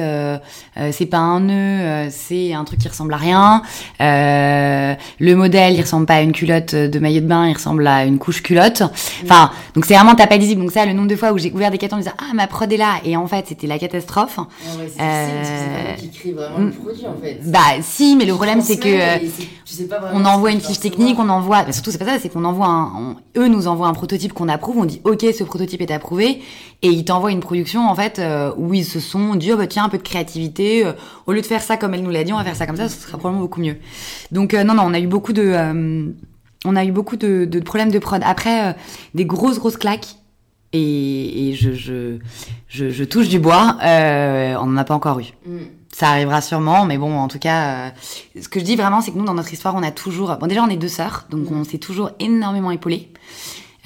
c'est 0.90 1.06
pas 1.06 1.18
un 1.18 1.40
nœud, 1.40 2.08
c'est 2.10 2.54
un 2.54 2.64
truc 2.64 2.80
qui 2.80 2.88
ressemble 2.88 3.14
à 3.14 3.16
rien. 3.16 3.62
le 4.00 5.34
modèle, 5.34 5.74
il 5.74 5.80
ressemble 5.80 6.06
pas 6.06 6.16
à 6.16 6.20
une 6.22 6.32
culotte 6.32 6.74
de 6.74 6.98
maillot 6.98 7.20
de 7.20 7.26
bain, 7.26 7.48
il 7.48 7.54
ressemble 7.54 7.86
à 7.86 8.04
une 8.04 8.18
couche 8.18 8.42
culotte. 8.42 8.82
Mmh. 8.82 9.24
Enfin, 9.24 9.50
donc 9.74 9.84
c'est 9.84 9.94
vraiment 9.94 10.14
t'as 10.14 10.26
pas 10.26 10.38
dit 10.38 10.46
zip. 10.46 10.58
Donc 10.58 10.70
ça, 10.70 10.86
le 10.86 10.92
nombre 10.92 11.08
de 11.08 11.16
fois 11.16 11.32
où 11.32 11.38
j'ai 11.38 11.52
ouvert 11.52 11.70
des 11.70 11.78
cartons, 11.78 11.96
en 11.96 12.00
disant 12.00 12.12
ah 12.18 12.34
ma 12.34 12.46
prod 12.46 12.72
est 12.72 12.76
là, 12.76 13.00
et 13.04 13.16
en 13.16 13.26
fait, 13.26 13.46
c'était 13.48 13.66
la 13.66 13.78
catastrophe. 13.78 14.38
Ah 14.38 14.78
ouais, 14.78 14.90
c'est 14.96 15.96
qui 15.96 16.10
crée 16.10 16.32
vraiment 16.32 16.58
le 16.58 16.70
produit 16.70 17.06
en 17.06 17.20
fait. 17.20 17.40
Bah 17.44 17.80
si, 17.80 18.16
mais 18.16 18.24
le 18.24 18.34
problème 18.34 18.60
c'est 18.60 18.78
que 18.78 18.88
on 20.12 20.24
envoie 20.24 20.50
une 20.50 20.60
fiche 20.60 20.80
technique, 20.80 21.18
on 21.18 21.28
envoie, 21.28 21.64
bah, 21.64 21.72
surtout 21.72 21.90
c'est 21.90 21.98
pas 21.98 22.06
ça, 22.06 22.18
c'est 22.20 22.28
qu'on 22.28 22.44
envoie 22.44 22.66
un, 22.66 23.16
eux 23.36 23.48
nous 23.48 23.66
envoient 23.66 23.88
un 23.88 23.92
prototype 23.92 24.32
qu'on 24.32 24.48
approuve, 24.48 24.78
on 24.78 24.84
dit 24.84 25.00
ok 25.04 25.24
ce 25.36 25.44
prototype 25.44 25.80
est 25.80 25.90
approuvé, 25.90 26.42
et 26.82 26.88
ils 26.88 27.04
t'envoient 27.04 27.32
une 27.32 27.40
production 27.40 27.88
en 27.88 27.94
fait 27.94 28.18
euh, 28.18 28.52
où 28.56 28.74
ils 28.74 28.84
se 28.84 29.00
sont 29.00 29.34
dit 29.34 29.52
oh 29.52 29.56
bah 29.56 29.66
tiens 29.66 29.84
un 29.84 29.88
peu 29.88 29.98
de 29.98 30.02
créativité, 30.02 30.84
euh, 30.84 30.92
au 31.26 31.32
lieu 31.32 31.40
de 31.40 31.46
faire 31.46 31.62
ça 31.62 31.76
comme 31.76 31.94
elle 31.94 32.02
nous 32.02 32.10
l'a 32.10 32.24
dit, 32.24 32.32
on 32.32 32.36
va 32.38 32.44
faire 32.44 32.56
ça 32.56 32.66
comme 32.66 32.76
ça, 32.76 32.88
ce 32.88 33.00
sera 33.00 33.18
probablement 33.18 33.42
beaucoup 33.42 33.60
mieux. 33.60 33.76
Donc 34.30 34.54
euh, 34.54 34.64
non 34.64 34.74
non, 34.74 34.84
on 34.86 34.94
a 34.94 35.00
eu 35.00 35.06
beaucoup 35.06 35.32
de, 35.32 36.14
on 36.64 36.76
a 36.76 36.84
eu 36.84 36.92
beaucoup 36.92 37.16
de, 37.16 37.44
de, 37.44 37.60
problèmes 37.60 37.90
de 37.90 37.98
prod. 37.98 38.22
Après 38.24 38.76
des 39.14 39.24
grosses 39.24 39.58
grosses 39.58 39.76
claques. 39.76 40.16
Et, 40.74 41.50
et 41.50 41.52
je, 41.52 41.72
je, 41.72 42.16
je, 42.66 42.88
je, 42.88 43.04
touche 43.04 43.28
du 43.28 43.38
bois, 43.38 43.76
on 43.82 44.66
n'en 44.66 44.76
a 44.78 44.84
pas 44.84 44.94
encore 44.94 45.20
eu. 45.20 45.26
Mm 45.46 45.58
ça 45.92 46.08
arrivera 46.08 46.40
sûrement, 46.40 46.84
mais 46.84 46.98
bon, 46.98 47.18
en 47.18 47.28
tout 47.28 47.38
cas, 47.38 47.86
euh, 47.86 47.90
ce 48.40 48.48
que 48.48 48.58
je 48.58 48.64
dis 48.64 48.76
vraiment, 48.76 49.00
c'est 49.00 49.12
que 49.12 49.18
nous, 49.18 49.24
dans 49.24 49.34
notre 49.34 49.52
histoire, 49.52 49.74
on 49.74 49.82
a 49.82 49.90
toujours, 49.90 50.36
bon, 50.36 50.46
déjà, 50.46 50.62
on 50.62 50.68
est 50.68 50.76
deux 50.76 50.88
sœurs, 50.88 51.26
donc 51.30 51.50
on 51.50 51.64
s'est 51.64 51.78
toujours 51.78 52.10
énormément 52.18 52.70
épaulés. 52.70 53.12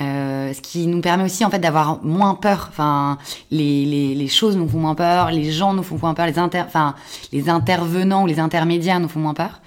Euh, 0.03 0.53
ce 0.53 0.61
qui 0.61 0.87
nous 0.87 1.01
permet 1.01 1.25
aussi 1.25 1.43
en 1.43 1.49
fait 1.49 1.59
d'avoir 1.59 2.05
moins 2.05 2.35
peur. 2.35 2.67
Enfin, 2.69 3.17
les, 3.51 3.87
les, 3.87 4.15
les, 4.15 4.29
choses 4.29 4.55
nous 4.55 4.69
font 4.69 4.79
moins 4.79 4.95
peur, 4.95 5.31
les 5.31 5.51
gens 5.51 5.73
nous 5.73 5.83
font 5.83 5.99
moins 5.99 6.13
peur, 6.13 6.27
les 6.27 6.39
inter, 6.39 6.63
enfin, 6.67 6.95
les 7.33 7.49
intervenants 7.49 8.25
ou 8.25 8.27
les 8.27 8.39
intermédiaires 8.39 9.01
nous 9.01 9.09
font 9.09 9.21
moins 9.21 9.33
peur. 9.33 9.63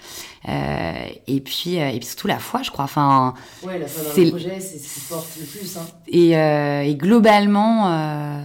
Euh, 0.48 0.94
et 1.28 1.42
puis 1.42 1.80
euh, 1.80 1.90
et 1.90 1.98
puis 1.98 2.08
surtout 2.08 2.28
la 2.28 2.40
foi, 2.40 2.62
je 2.62 2.72
crois. 2.72 2.86
Enfin, 2.86 3.34
ouais, 3.64 3.80
la 3.80 3.88
foi 3.88 4.04
dans 4.04 4.22
le 4.22 4.30
projet, 4.30 4.60
c'est 4.60 4.78
ce 4.78 4.94
qui 4.94 5.02
porte 5.10 5.28
le 5.40 5.46
plus. 5.46 5.78
Hein. 5.78 5.86
Et, 6.08 6.38
euh, 6.38 6.82
et 6.84 6.96
globalement 6.96 7.88
euh, 7.88 8.44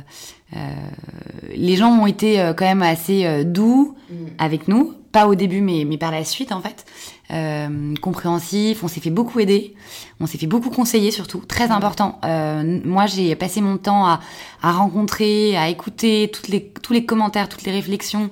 les 1.54 1.76
gens 1.76 1.90
ont 1.90 2.06
été 2.06 2.40
euh, 2.40 2.52
quand 2.52 2.64
même 2.64 2.82
assez 2.82 3.24
euh, 3.24 3.44
doux 3.44 3.96
mm. 4.10 4.14
avec 4.38 4.68
nous, 4.68 4.94
pas 5.12 5.26
au 5.26 5.34
début, 5.34 5.60
mais, 5.60 5.84
mais 5.86 5.98
par 5.98 6.10
la 6.10 6.24
suite 6.24 6.52
en 6.52 6.60
fait. 6.60 6.84
Euh, 7.30 7.94
compréhensif, 8.02 8.84
on 8.84 8.88
s'est 8.88 9.00
fait 9.00 9.08
beaucoup 9.08 9.40
aider, 9.40 9.74
on 10.20 10.26
s'est 10.26 10.36
fait 10.36 10.46
beaucoup 10.46 10.68
conseiller 10.68 11.10
surtout, 11.10 11.38
très 11.38 11.70
important. 11.70 12.18
Euh, 12.22 12.80
moi, 12.84 13.06
j'ai 13.06 13.34
passé 13.34 13.62
mon 13.62 13.78
temps 13.78 14.06
à, 14.06 14.20
à, 14.62 14.72
rencontrer, 14.72 15.56
à 15.56 15.70
écouter 15.70 16.30
toutes 16.30 16.48
les, 16.48 16.70
tous 16.82 16.92
les 16.92 17.06
commentaires, 17.06 17.48
toutes 17.48 17.64
les 17.64 17.72
réflexions 17.72 18.28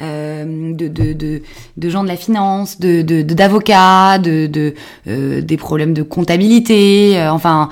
euh, 0.00 0.74
de, 0.74 0.88
de, 0.88 1.12
de, 1.12 1.42
de, 1.76 1.88
gens 1.88 2.02
de 2.02 2.08
la 2.08 2.16
finance, 2.16 2.80
de 2.80 3.02
d'avocats, 3.22 4.18
de, 4.18 4.48
de, 4.48 4.74
de 5.06 5.40
des 5.40 5.56
problèmes 5.56 5.94
de 5.94 6.02
comptabilité, 6.02 7.24
enfin 7.30 7.68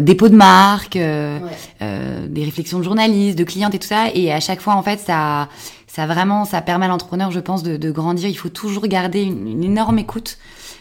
dépôt 0.00 0.30
de 0.30 0.36
marque, 0.36 0.94
des 0.96 2.44
réflexions 2.44 2.78
de 2.78 2.84
journalistes, 2.84 3.38
de 3.38 3.44
clientes 3.44 3.74
et 3.74 3.78
tout 3.78 3.88
ça. 3.88 4.06
Et 4.14 4.32
à 4.32 4.40
chaque 4.40 4.62
fois, 4.62 4.74
en 4.74 4.82
fait, 4.82 5.00
ça 5.00 5.48
ça 5.92 6.06
vraiment, 6.06 6.46
ça 6.46 6.62
permet 6.62 6.86
à 6.86 6.88
l'entrepreneur, 6.88 7.30
je 7.30 7.38
pense, 7.38 7.62
de, 7.62 7.76
de, 7.76 7.90
grandir. 7.90 8.26
Il 8.30 8.34
faut 8.34 8.48
toujours 8.48 8.86
garder 8.86 9.20
une, 9.20 9.46
une 9.46 9.62
énorme 9.62 9.98
écoute 9.98 10.38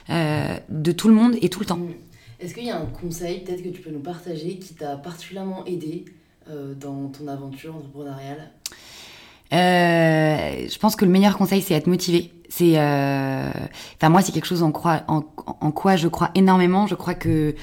euh, 0.10 0.56
de 0.70 0.94
tout 0.94 1.10
le 1.10 1.14
monde 1.14 1.36
et 1.42 1.50
tout 1.50 1.60
le 1.60 1.66
temps. 1.66 1.80
Est-ce 2.40 2.54
qu'il 2.54 2.64
y 2.64 2.70
a 2.70 2.78
un 2.78 2.86
conseil, 2.86 3.44
peut-être 3.44 3.62
que 3.62 3.68
tu 3.68 3.82
peux 3.82 3.90
nous 3.90 4.00
partager, 4.00 4.56
qui 4.56 4.74
t'a 4.74 4.96
particulièrement 4.96 5.66
aidé 5.66 6.06
euh, 6.50 6.74
dans 6.76 7.10
ton 7.10 7.28
aventure 7.28 7.76
entrepreneuriale? 7.76 8.52
Euh, 9.52 10.70
je 10.70 10.80
pense 10.80 10.96
que 10.96 11.04
le 11.04 11.12
meilleur 11.12 11.38
conseil, 11.38 11.62
c'est 11.62 11.74
être 11.74 11.88
motivé. 11.88 12.32
C'est, 12.48 12.78
enfin 12.78 14.08
moi, 14.08 14.22
c'est 14.22 14.32
quelque 14.32 14.48
chose 14.48 14.64
en, 14.64 14.72
crois, 14.72 15.02
en, 15.10 15.26
en, 15.46 15.72
quoi 15.72 15.98
je 15.98 16.08
crois 16.08 16.32
énormément. 16.36 16.88
Je 16.88 16.96
crois 16.96 17.16
que 17.16 17.54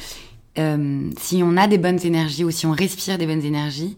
euh, 0.58 1.10
si 1.18 1.42
on 1.44 1.56
a 1.56 1.68
des 1.68 1.78
bonnes 1.78 2.04
énergies 2.04 2.44
ou 2.44 2.50
si 2.50 2.66
on 2.66 2.72
respire 2.72 3.16
des 3.16 3.26
bonnes 3.26 3.44
énergies, 3.44 3.96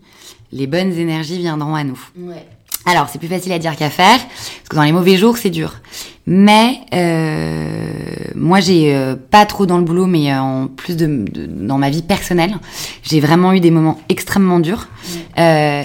les 0.53 0.67
bonnes 0.67 0.93
énergies 0.93 1.39
viendront 1.39 1.75
à 1.75 1.85
nous. 1.85 2.01
Ouais. 2.19 2.47
Alors, 2.87 3.09
c'est 3.11 3.19
plus 3.19 3.29
facile 3.29 3.53
à 3.53 3.59
dire 3.59 3.77
qu'à 3.77 3.91
faire, 3.91 4.19
parce 4.19 4.69
que 4.69 4.77
dans 4.77 4.83
les 4.83 4.93
mauvais 4.93 5.17
jours, 5.17 5.37
c'est 5.37 5.51
dur. 5.51 5.75
Mais 6.27 6.81
euh, 6.95 7.93
moi, 8.35 8.61
j'ai 8.61 8.95
euh, 8.95 9.17
pas 9.17 9.45
trop 9.47 9.67
dans 9.67 9.79
le 9.79 9.85
boulot, 9.85 10.07
mais 10.07 10.33
euh, 10.33 10.41
en 10.41 10.67
plus 10.67 10.97
de, 10.97 11.25
dans 11.47 11.77
ma 11.77 11.91
vie 11.91 12.03
personnelle, 12.03 12.57
j'ai 13.03 13.21
vraiment 13.21 13.53
eu 13.53 13.61
des 13.61 13.71
moments 13.71 13.99
extrêmement 14.09 14.61
durs. 14.61 14.89
Euh, 15.39 15.83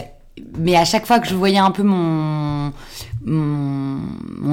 mais 0.58 0.76
à 0.76 0.86
chaque 0.86 1.06
fois 1.06 1.20
que 1.20 1.28
je 1.28 1.36
voyais 1.36 1.58
un 1.58 1.72
peu 1.72 1.84
mon, 1.84 2.72
mon, 3.26 4.00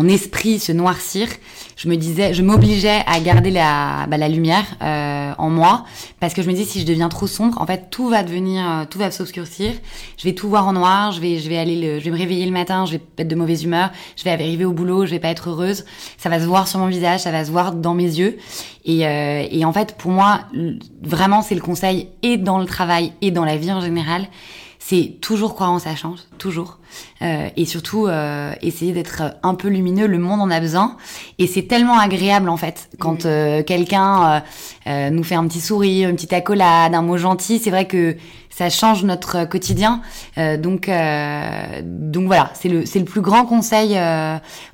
mon 0.02 0.08
esprit 0.08 0.58
se 0.58 0.72
noircir, 0.72 1.28
je 1.76 1.88
me 1.88 1.96
disais, 1.96 2.34
je 2.34 2.42
m'obligeais 2.42 3.02
à 3.06 3.20
garder 3.20 3.50
la, 3.50 4.06
bah, 4.08 4.16
la 4.16 4.28
lumière 4.28 4.64
euh, 4.82 5.32
en 5.38 5.48
moi, 5.48 5.84
parce 6.20 6.34
que 6.34 6.42
je 6.42 6.48
me 6.48 6.52
disais 6.52 6.64
si 6.64 6.80
je 6.80 6.86
deviens 6.86 7.08
trop 7.08 7.26
sombre, 7.26 7.60
en 7.60 7.66
fait 7.66 7.88
tout 7.90 8.08
va 8.08 8.22
devenir, 8.22 8.68
euh, 8.68 8.84
tout 8.88 8.98
va 8.98 9.10
s'obscurcir. 9.10 9.72
Je 10.16 10.24
vais 10.24 10.34
tout 10.34 10.48
voir 10.48 10.66
en 10.66 10.72
noir, 10.72 11.12
je 11.12 11.20
vais, 11.20 11.38
je 11.38 11.48
vais 11.48 11.58
aller, 11.58 11.80
le, 11.80 11.98
je 12.00 12.04
vais 12.04 12.10
me 12.10 12.18
réveiller 12.18 12.46
le 12.46 12.52
matin, 12.52 12.84
je 12.86 12.92
vais 12.92 13.00
être 13.18 13.28
de 13.28 13.34
mauvaise 13.34 13.64
humeur, 13.64 13.90
je 14.16 14.24
vais 14.24 14.30
arriver 14.30 14.64
au 14.64 14.72
boulot, 14.72 15.06
je 15.06 15.12
vais 15.12 15.20
pas 15.20 15.28
être 15.28 15.50
heureuse. 15.50 15.84
Ça 16.18 16.28
va 16.28 16.40
se 16.40 16.46
voir 16.46 16.66
sur 16.66 16.80
mon 16.80 16.86
visage, 16.86 17.20
ça 17.20 17.30
va 17.30 17.44
se 17.44 17.50
voir 17.50 17.72
dans 17.72 17.94
mes 17.94 18.04
yeux. 18.18 18.38
Et, 18.84 19.06
euh, 19.06 19.46
et 19.50 19.64
en 19.64 19.72
fait, 19.72 19.96
pour 19.96 20.10
moi, 20.10 20.40
vraiment, 21.02 21.42
c'est 21.42 21.54
le 21.54 21.60
conseil 21.60 22.08
et 22.22 22.36
dans 22.36 22.58
le 22.58 22.66
travail 22.66 23.12
et 23.20 23.30
dans 23.30 23.44
la 23.44 23.56
vie 23.56 23.70
en 23.70 23.80
général 23.80 24.26
c'est 24.84 25.18
toujours 25.20 25.54
croire 25.54 25.70
en 25.70 25.78
sa 25.78 25.94
chance, 25.94 26.28
toujours. 26.38 26.78
Euh, 27.22 27.48
et 27.56 27.66
surtout, 27.66 28.08
euh, 28.08 28.52
essayer 28.62 28.92
d'être 28.92 29.22
un 29.44 29.54
peu 29.54 29.68
lumineux. 29.68 30.08
Le 30.08 30.18
monde 30.18 30.40
en 30.40 30.50
a 30.50 30.58
besoin. 30.58 30.96
Et 31.38 31.46
c'est 31.46 31.62
tellement 31.62 31.98
agréable, 31.98 32.48
en 32.48 32.56
fait, 32.56 32.90
quand 32.98 33.24
euh, 33.24 33.62
quelqu'un 33.62 34.42
euh, 34.88 35.10
nous 35.10 35.22
fait 35.22 35.36
un 35.36 35.46
petit 35.46 35.60
sourire, 35.60 36.08
une 36.08 36.16
petite 36.16 36.32
accolade, 36.32 36.96
un 36.96 37.02
mot 37.02 37.16
gentil. 37.16 37.60
C'est 37.60 37.70
vrai 37.70 37.86
que 37.86 38.16
ça 38.50 38.70
change 38.70 39.04
notre 39.04 39.44
quotidien. 39.44 40.02
donc, 40.36 40.90
donc 41.82 42.26
voilà, 42.26 42.50
c'est 42.54 42.68
le, 42.68 42.84
c'est 42.84 42.98
le 42.98 43.04
plus 43.04 43.22
grand 43.22 43.46
conseil, 43.46 43.96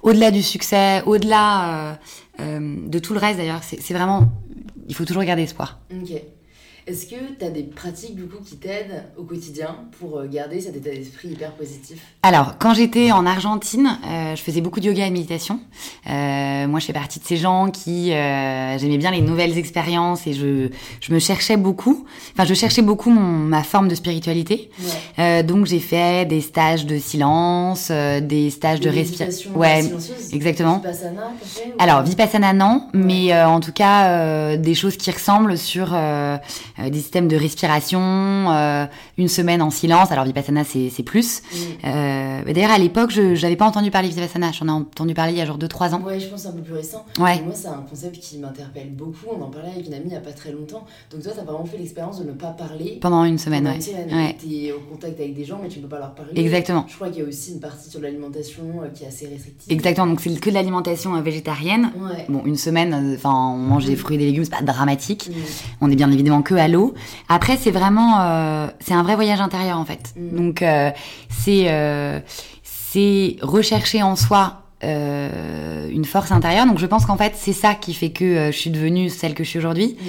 au-delà 0.02 0.30
du 0.30 0.42
succès, 0.42 1.02
au-delà 1.04 1.98
de 2.40 2.98
tout 2.98 3.12
le 3.12 3.20
reste, 3.20 3.36
d'ailleurs. 3.36 3.62
C'est, 3.62 3.80
c'est 3.80 3.94
vraiment... 3.94 4.22
Il 4.88 4.94
faut 4.94 5.04
toujours 5.04 5.22
garder 5.22 5.42
espoir. 5.42 5.78
Ok. 5.92 6.20
Est-ce 6.89 7.05
que 7.05 7.16
tu 7.39 7.45
as 7.45 7.51
des 7.51 7.64
pratiques 7.64 8.16
du 8.16 8.24
coup 8.24 8.43
qui 8.43 8.57
t'aident 8.57 9.05
au 9.18 9.22
quotidien 9.24 9.76
pour 10.01 10.20
euh, 10.20 10.26
garder 10.26 10.59
cet 10.59 10.74
état 10.74 10.89
d'esprit 10.89 11.28
hyper 11.28 11.53
positif? 11.53 11.99
Alors, 12.22 12.57
quand 12.59 12.72
j'étais 12.72 13.12
en 13.12 13.26
Argentine, 13.26 13.99
euh, 14.07 14.34
je 14.34 14.43
faisais 14.43 14.62
beaucoup 14.62 14.80
de 14.80 14.86
yoga 14.86 15.05
et 15.05 15.09
de 15.11 15.12
méditation. 15.12 15.61
Euh, 16.09 16.66
moi, 16.66 16.80
je 16.80 16.86
fais 16.86 16.95
partie 16.95 17.20
de 17.20 17.24
ces 17.26 17.36
gens 17.36 17.70
qui 17.70 18.12
euh, 18.12 18.78
j'aimais 18.78 18.97
bien 18.97 19.11
les 19.11 19.20
nouvelles 19.20 19.59
expériences 19.59 20.26
et 20.26 20.32
je, 20.32 20.70
je 21.03 21.12
me 21.12 21.18
cherchais 21.18 21.59
beaucoup. 21.59 22.07
Enfin, 22.32 22.47
je 22.47 22.55
cherchais 22.55 22.80
beaucoup 22.80 23.11
mon, 23.11 23.20
ma 23.20 23.62
forme 23.62 23.89
de 23.89 23.95
spiritualité. 23.95 24.70
Ouais. 25.18 25.43
Donc, 25.43 25.66
j'ai 25.66 25.80
fait 25.80 26.26
des 26.26 26.41
stages 26.41 26.86
de 26.86 26.97
silence, 26.99 27.91
des 27.91 28.49
stages 28.49 28.80
de, 28.80 28.89
respiration. 28.89 29.51
Ouais, 29.55 29.84
exactement. 30.32 30.78
Vipassana, 30.78 31.32
fait, 31.43 31.74
Alors, 31.78 32.03
Vipassana, 32.03 32.55
non, 32.55 32.89
ouais. 32.95 33.01
mais 33.01 33.43
en 33.43 33.61
tout 33.61 33.72
cas, 33.72 34.57
des 34.57 34.74
choses 34.74 34.97
qui 34.97 35.11
ressemblent 35.11 35.59
sur 35.59 35.95
des 36.91 36.99
systèmes 36.99 37.29
de 37.29 37.37
respiration, 37.37 38.01
euh, 38.01 38.87
une 39.16 39.29
semaine 39.29 39.62
en 39.62 39.70
silence. 39.70 40.11
Alors 40.12 40.24
Vipassana, 40.24 40.62
c'est 40.64 41.03
plus. 41.03 41.43
Mm. 41.43 41.57
Euh, 41.85 42.53
D'ailleurs, 42.53 42.70
à 42.70 42.79
l'époque, 42.79 43.11
je 43.11 43.41
n'avais 43.41 43.57
pas 43.57 43.66
entendu 43.66 43.91
parler 43.91 44.09
de 44.09 44.14
Vipassana. 44.14 44.53
J'en 44.53 44.68
ai 44.68 44.70
entendu 44.70 45.14
parler 45.14 45.33
il 45.33 45.39
y 45.39 45.41
a 45.41 45.47
genre 45.47 45.59
2-3 45.59 45.95
ans. 45.95 46.03
Ouais, 46.03 46.20
je 46.20 46.26
pense 46.29 46.43
c'est 46.43 46.49
un 46.49 46.53
peu 46.53 46.62
plus 46.62 46.74
récent. 46.74 47.05
Ouais. 47.18 47.43
moi, 47.43 47.55
c'est 47.55 47.68
un 47.68 47.85
concept 47.89 48.18
qui 48.18 48.39
m'interpelle 48.39 48.91
beaucoup. 48.91 49.26
On 49.37 49.43
en 49.43 49.51
parlait 49.51 49.70
avec 49.74 49.87
une 49.87 49.95
amie 49.95 50.05
il 50.07 50.11
n'y 50.11 50.16
a 50.16 50.20
pas 50.20 50.33
très 50.33 50.53
longtemps. 50.53 50.85
Donc 51.11 51.22
toi, 51.22 51.33
tu 51.35 51.41
as 51.41 51.45
vraiment 51.45 51.64
fait 51.64 51.79
l'expérience 51.79 52.20
de 52.20 52.24
ne 52.24 52.33
pas 52.33 52.51
parler. 52.51 52.99
Pendant 53.01 53.24
une 53.24 53.39
semaine, 53.39 53.66
ouais. 53.66 53.79
Ouais. 54.14 54.37
Tu 54.41 54.55
es 54.66 54.72
au 54.72 54.81
contact 54.81 55.18
avec 55.20 55.35
des 55.35 55.45
gens, 55.45 55.59
mais 55.62 55.68
tu 55.68 55.79
ne 55.79 55.83
peux 55.85 55.89
pas 55.91 55.99
leur 55.99 56.14
parler. 56.14 56.33
Exactement. 56.37 56.87
Je 56.89 56.95
crois 56.95 57.09
qu'il 57.09 57.22
y 57.22 57.24
a 57.24 57.29
aussi 57.29 57.53
une 57.53 57.61
partie 57.61 57.91
sur 57.91 58.01
l'alimentation 58.01 58.62
euh, 58.83 58.89
qui 58.89 59.05
est 59.05 59.09
assez 59.09 59.26
restrictive. 59.26 59.70
Exactement. 59.72 60.07
Donc 60.07 60.20
c'est 60.20 60.35
que 60.39 60.51
de 60.51 60.55
l'alimentation 60.55 61.14
euh, 61.16 61.20
végétarienne. 61.20 61.91
Ouais. 61.97 62.24
Bon, 62.29 62.43
une 62.45 62.57
semaine, 62.57 63.14
enfin, 63.16 63.35
on 63.35 63.57
mange 63.59 63.85
des 63.85 63.95
Mm. 63.95 63.97
fruits 63.97 64.16
et 64.16 64.18
des 64.18 64.26
légumes, 64.26 64.45
c'est 64.45 64.51
pas 64.51 64.62
dramatique. 64.62 65.29
Mm. 65.29 65.33
On 65.81 65.91
est 65.91 65.97
bien 65.97 66.11
évidemment 66.11 66.43
que 66.43 66.55
à 66.55 66.68
l'eau. 66.69 66.95
Après, 67.29 67.57
c'est 67.57 67.71
vraiment, 67.71 68.21
euh, 68.21 68.66
c'est 68.81 68.95
un 68.95 69.03
vrai 69.03 69.14
voyage 69.14 69.41
intérieur 69.41 69.79
en 69.79 69.85
fait. 69.85 70.12
Mm. 70.16 70.37
Donc 70.37 70.62
euh, 70.62 70.91
c'est, 71.31 71.64
euh, 71.69 72.21
c'est 72.62 73.37
rechercher 73.43 74.03
en 74.03 74.16
soi 74.16 74.62
une 74.83 76.05
force 76.05 76.31
intérieure. 76.31 76.66
Donc 76.66 76.79
je 76.79 76.87
pense 76.87 77.05
qu'en 77.05 77.16
fait 77.16 77.33
c'est 77.37 77.53
ça 77.53 77.75
qui 77.75 77.95
fait 77.95 78.11
que 78.11 78.51
je 78.53 78.57
suis 78.57 78.71
devenue 78.71 79.09
celle 79.11 79.35
que 79.35 79.43
je 79.43 79.49
suis 79.49 79.59
aujourd'hui. 79.59 79.97
Mm. 80.01 80.05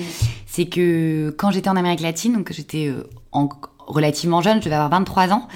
C'est 0.46 0.66
que 0.66 1.34
quand 1.38 1.50
j'étais 1.52 1.70
en 1.70 1.76
Amérique 1.76 2.02
latine, 2.02 2.34
donc 2.34 2.52
j'étais 2.54 2.94
en- 3.32 3.50
relativement 3.88 4.42
jeune, 4.42 4.60
je 4.60 4.66
devais 4.66 4.76
avoir 4.76 4.92
23 4.92 5.32
ans, 5.34 5.48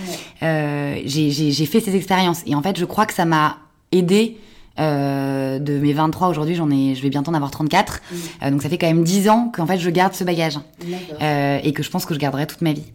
j'ai- 0.41 1.65
fait 1.67 1.79
ces 1.79 1.95
expériences. 1.95 2.41
Et 2.47 2.55
en 2.55 2.61
fait 2.63 2.77
je 2.79 2.85
crois 2.85 3.05
que 3.05 3.13
ça 3.13 3.25
m'a 3.25 3.57
aidé 3.91 4.37
euh, 4.79 5.59
de 5.59 5.77
mes 5.77 5.93
23 5.93 6.29
aujourd'hui, 6.29 6.55
j'en 6.55 6.71
ai, 6.71 6.95
je 6.95 7.01
vais 7.03 7.09
bientôt 7.09 7.29
en 7.29 7.35
avoir 7.35 7.51
34. 7.51 7.93
Mm. 7.93 8.15
Euh, 8.15 8.51
donc 8.51 8.63
ça 8.63 8.69
fait 8.69 8.77
quand 8.77 8.87
même 8.87 9.03
10 9.03 9.29
ans 9.29 9.51
qu'en 9.53 9.67
fait 9.67 9.77
je 9.77 9.89
garde 9.89 10.13
ce 10.13 10.23
bagage 10.23 10.57
euh, 11.21 11.59
et 11.63 11.73
que 11.73 11.83
je 11.83 11.89
pense 11.91 12.05
que 12.05 12.13
je 12.13 12.19
garderai 12.19 12.47
toute 12.47 12.61
ma 12.61 12.73
vie. 12.73 12.85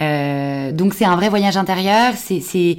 Ouais. 0.00 0.72
Donc 0.72 0.94
c'est 0.94 1.04
un 1.04 1.16
vrai 1.16 1.28
voyage 1.28 1.56
intérieur, 1.56 2.14
c'est 2.16 2.40
c'est 2.40 2.78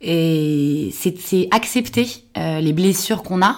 et 0.00 0.92
c'est 0.92 1.48
accepter 1.50 2.06
les 2.36 2.72
blessures 2.72 3.22
qu'on 3.22 3.42
a. 3.42 3.56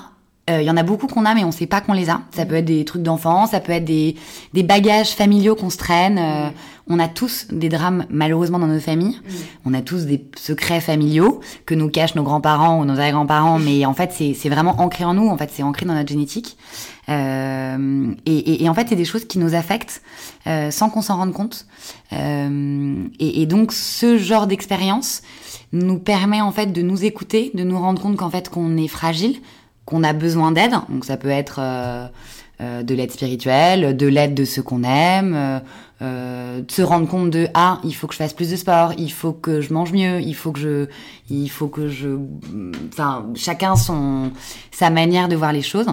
Euh, 0.48 0.62
Il 0.62 0.66
y 0.66 0.70
en 0.70 0.76
a 0.76 0.82
beaucoup 0.82 1.06
qu'on 1.06 1.24
a, 1.24 1.34
mais 1.34 1.44
on 1.44 1.52
sait 1.52 1.66
pas 1.66 1.80
qu'on 1.80 1.92
les 1.92 2.10
a. 2.10 2.22
Ça 2.30 2.46
peut 2.46 2.54
être 2.54 2.64
des 2.64 2.84
trucs 2.84 3.02
d'enfance, 3.02 3.50
ça 3.50 3.60
peut 3.60 3.72
être 3.72 3.84
des, 3.84 4.16
des 4.54 4.62
bagages 4.62 5.10
familiaux 5.10 5.54
qu'on 5.54 5.70
se 5.70 5.76
traîne. 5.76 6.18
Euh, 6.18 6.50
on 6.88 6.98
a 6.98 7.08
tous 7.08 7.48
des 7.52 7.68
drames, 7.68 8.06
malheureusement, 8.08 8.58
dans 8.58 8.66
nos 8.66 8.80
familles. 8.80 9.20
On 9.66 9.74
a 9.74 9.82
tous 9.82 10.06
des 10.06 10.24
secrets 10.36 10.80
familiaux 10.80 11.40
que 11.66 11.74
nous 11.74 11.90
cachent 11.90 12.14
nos 12.14 12.22
grands-parents 12.22 12.80
ou 12.80 12.86
nos 12.86 12.94
arrière-grands-parents, 12.94 13.58
mais 13.58 13.84
en 13.84 13.92
fait, 13.92 14.10
c'est 14.12 14.48
vraiment 14.48 14.80
ancré 14.80 15.04
en 15.04 15.12
nous. 15.12 15.28
En 15.28 15.36
fait, 15.36 15.50
c'est 15.52 15.62
ancré 15.62 15.84
dans 15.84 15.92
notre 15.92 16.08
génétique. 16.08 16.56
Euh, 17.10 18.14
et, 18.24 18.38
et, 18.38 18.64
et 18.64 18.68
en 18.70 18.74
fait, 18.74 18.86
c'est 18.88 18.96
des 18.96 19.04
choses 19.04 19.26
qui 19.26 19.38
nous 19.38 19.54
affectent 19.54 20.00
euh, 20.46 20.70
sans 20.70 20.88
qu'on 20.88 21.02
s'en 21.02 21.16
rende 21.16 21.34
compte. 21.34 21.66
Euh, 22.14 23.04
et, 23.18 23.42
et 23.42 23.46
donc, 23.46 23.72
ce 23.72 24.16
genre 24.16 24.46
d'expérience 24.46 25.20
nous 25.72 25.98
permet 25.98 26.40
en 26.40 26.52
fait 26.52 26.72
de 26.72 26.80
nous 26.80 27.04
écouter, 27.04 27.50
de 27.52 27.64
nous 27.64 27.78
rendre 27.78 28.00
compte 28.00 28.16
qu'en 28.16 28.30
fait 28.30 28.48
qu'on 28.48 28.78
est 28.78 28.88
fragile, 28.88 29.36
qu'on 29.88 30.04
a 30.04 30.12
besoin 30.12 30.52
d'aide. 30.52 30.74
Donc, 30.90 31.06
ça 31.06 31.16
peut 31.16 31.30
être 31.30 31.60
euh, 31.60 32.06
euh, 32.60 32.82
de 32.82 32.94
l'aide 32.94 33.10
spirituelle, 33.10 33.96
de 33.96 34.06
l'aide 34.06 34.34
de 34.34 34.44
ceux 34.44 34.62
qu'on 34.62 34.82
aime, 34.82 35.32
euh, 35.34 35.58
euh, 36.02 36.60
de 36.60 36.70
se 36.70 36.82
rendre 36.82 37.08
compte 37.08 37.30
de 37.30 37.46
ah 37.54 37.80
il 37.84 37.94
faut 37.94 38.06
que 38.06 38.12
je 38.12 38.18
fasse 38.18 38.34
plus 38.34 38.50
de 38.50 38.56
sport, 38.56 38.92
il 38.98 39.10
faut 39.12 39.32
que 39.32 39.62
je 39.62 39.72
mange 39.72 39.92
mieux, 39.92 40.20
il 40.20 40.34
faut 40.34 40.52
que 40.52 40.58
je, 40.58 40.86
il 41.30 41.48
faut 41.48 41.68
que 41.68 41.88
je, 41.88 42.18
enfin 42.92 43.26
chacun 43.34 43.76
son 43.76 44.32
sa 44.72 44.90
manière 44.90 45.28
de 45.28 45.36
voir 45.36 45.52
les 45.52 45.62
choses. 45.62 45.86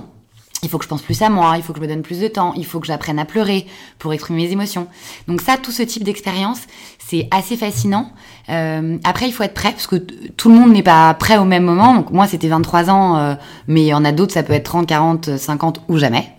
Il 0.66 0.70
faut 0.70 0.80
que 0.80 0.84
je 0.84 0.90
pense 0.90 1.04
plus 1.04 1.22
à 1.22 1.30
moi, 1.30 1.54
il 1.58 1.64
faut 1.64 1.74
que 1.74 1.80
je 1.80 1.84
me 1.84 1.88
donne 1.88 2.02
plus 2.02 2.20
de 2.20 2.28
temps, 2.28 2.54
il 2.58 2.66
faut 2.66 2.80
que 2.80 2.88
j'apprenne 2.88 3.20
à 3.20 3.26
pleurer 3.26 3.68
pour 4.00 4.14
exprimer 4.14 4.44
mes 4.44 4.52
émotions. 4.52 4.88
Donc 5.28 5.42
ça, 5.42 5.58
tout 5.58 5.72
ce 5.72 5.84
type 5.84 6.04
d'expérience, 6.04 6.62
c'est 6.98 7.28
assez 7.30 7.56
fascinant. 7.56 8.12
Euh, 8.50 8.98
après, 9.04 9.28
il 9.28 9.32
faut 9.32 9.44
être 9.44 9.54
prêt, 9.54 9.72
parce 9.72 9.86
que 9.86 9.96
tout 9.96 10.50
le 10.50 10.56
monde 10.56 10.72
n'est 10.74 10.82
pas 10.82 11.14
prêt 11.14 11.38
au 11.38 11.46
même 11.46 11.64
moment. 11.64 11.94
Donc 11.94 12.10
moi, 12.10 12.26
c'était 12.26 12.48
23 12.48 12.90
ans, 12.90 13.18
euh, 13.18 13.36
mais 13.68 13.82
il 13.82 13.88
y 13.88 13.94
en 13.94 14.04
a 14.04 14.12
d'autres, 14.12 14.34
ça 14.34 14.42
peut 14.42 14.54
être 14.54 14.66
30, 14.66 14.88
40, 14.88 15.38
50 15.38 15.82
ou 15.88 16.00
jamais. 16.00 16.32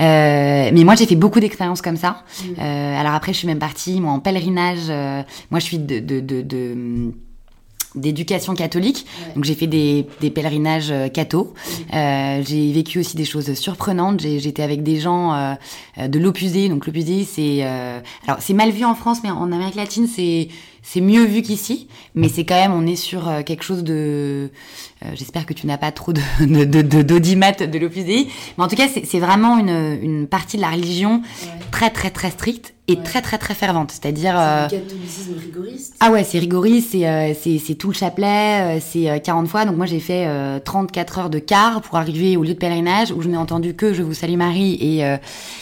Euh, 0.00 0.70
mais 0.72 0.84
moi, 0.84 0.94
j'ai 0.94 1.06
fait 1.06 1.16
beaucoup 1.16 1.40
d'expériences 1.40 1.80
comme 1.80 1.96
ça. 1.96 2.24
Euh, 2.58 3.00
alors 3.00 3.14
après, 3.14 3.32
je 3.32 3.38
suis 3.38 3.46
même 3.46 3.58
partie, 3.58 4.02
moi, 4.02 4.12
en 4.12 4.20
pèlerinage. 4.20 4.88
moi, 5.50 5.60
je 5.60 5.64
suis 5.64 5.78
de... 5.78 5.98
de, 5.98 6.20
de, 6.20 6.42
de 6.42 7.12
d'éducation 7.94 8.54
catholique. 8.54 9.06
Ouais. 9.28 9.34
Donc 9.34 9.44
j'ai 9.44 9.54
fait 9.54 9.66
des, 9.66 10.06
des 10.20 10.30
pèlerinages 10.30 10.90
euh, 10.90 11.08
catho. 11.08 11.54
Euh, 11.94 12.42
j'ai 12.46 12.72
vécu 12.72 12.98
aussi 13.00 13.16
des 13.16 13.24
choses 13.24 13.52
surprenantes. 13.54 14.20
J'étais 14.20 14.62
avec 14.62 14.82
des 14.82 14.98
gens 15.00 15.32
euh, 15.34 15.54
euh, 15.98 16.08
de 16.08 16.18
l'Opus 16.18 16.52
Dei. 16.52 16.68
Donc 16.68 16.86
l'Opus 16.86 17.04
Dei, 17.04 17.24
c'est 17.24 17.58
euh, 17.62 18.00
alors 18.26 18.40
c'est 18.40 18.54
mal 18.54 18.70
vu 18.70 18.84
en 18.84 18.94
France, 18.94 19.18
mais 19.22 19.30
en 19.30 19.50
Amérique 19.52 19.74
latine, 19.74 20.06
c'est 20.06 20.48
c'est 20.84 21.00
mieux 21.00 21.24
vu 21.24 21.42
qu'ici. 21.42 21.86
Mais 22.16 22.28
c'est 22.28 22.44
quand 22.44 22.56
même, 22.60 22.72
on 22.72 22.86
est 22.86 22.96
sur 22.96 23.28
euh, 23.28 23.42
quelque 23.42 23.62
chose 23.62 23.84
de. 23.84 24.50
euh, 25.04 25.08
J'espère 25.14 25.46
que 25.46 25.52
tu 25.54 25.66
n'as 25.66 25.78
pas 25.78 25.92
trop 25.92 26.12
de 26.12 26.20
de 26.40 26.64
de- 26.64 26.82
de- 26.82 27.02
d'audimat 27.02 27.52
de, 27.52 27.78
l'Opus 27.78 28.04
Dei. 28.04 28.28
Mais 28.58 28.64
en 28.64 28.68
tout 28.68 28.76
cas, 28.76 28.88
c'est 28.92 29.04
c'est 29.06 29.20
vraiment 29.20 29.58
une 29.58 29.98
une 30.02 30.26
partie 30.26 30.56
de 30.56 30.62
la 30.62 30.70
religion 30.70 31.22
Ouais. 31.22 31.48
très 31.70 31.90
très 31.90 32.10
très 32.10 32.30
stricte 32.30 32.74
et 32.92 32.96
Ouais. 32.96 33.02
très 33.02 33.22
très 33.22 33.38
très 33.38 33.54
fervente. 33.54 33.90
C'est-à-dire 33.92 34.34
euh, 34.38 34.66
C'est 34.70 34.76
du 34.76 34.82
catholicisme 34.82 35.32
rigoriste. 35.38 35.94
ah 36.00 36.10
ouais, 36.10 36.24
c'est 36.24 36.38
rigoriste, 36.38 36.90
c'est 36.92 37.08
euh, 37.08 37.32
c'est 37.34 37.74
tout 37.74 37.88
le 37.88 37.94
chapelet, 37.94 38.78
euh, 38.78 38.80
c'est 38.80 39.08
euh, 39.10 39.18
40 39.18 39.48
fois. 39.48 39.64
Donc 39.64 39.76
moi 39.76 39.86
j'ai 39.86 40.00
fait 40.00 40.24
euh, 40.26 40.58
34 40.64 41.18
heures 41.18 41.30
de 41.30 41.38
quart 41.38 41.80
pour 41.80 41.96
arriver 41.98 42.36
au 42.36 42.42
lieu 42.42 42.54
de 42.54 42.58
pèlerinage 42.58 43.10
où 43.12 43.22
je 43.22 43.28
n'ai 43.28 43.36
entendu 43.36 43.74
que 43.74 43.92
je 43.94 44.02
vous 44.02 44.14
salue 44.14 44.36
Marie 44.36 44.76
et 44.80 45.04
euh, 45.04 45.16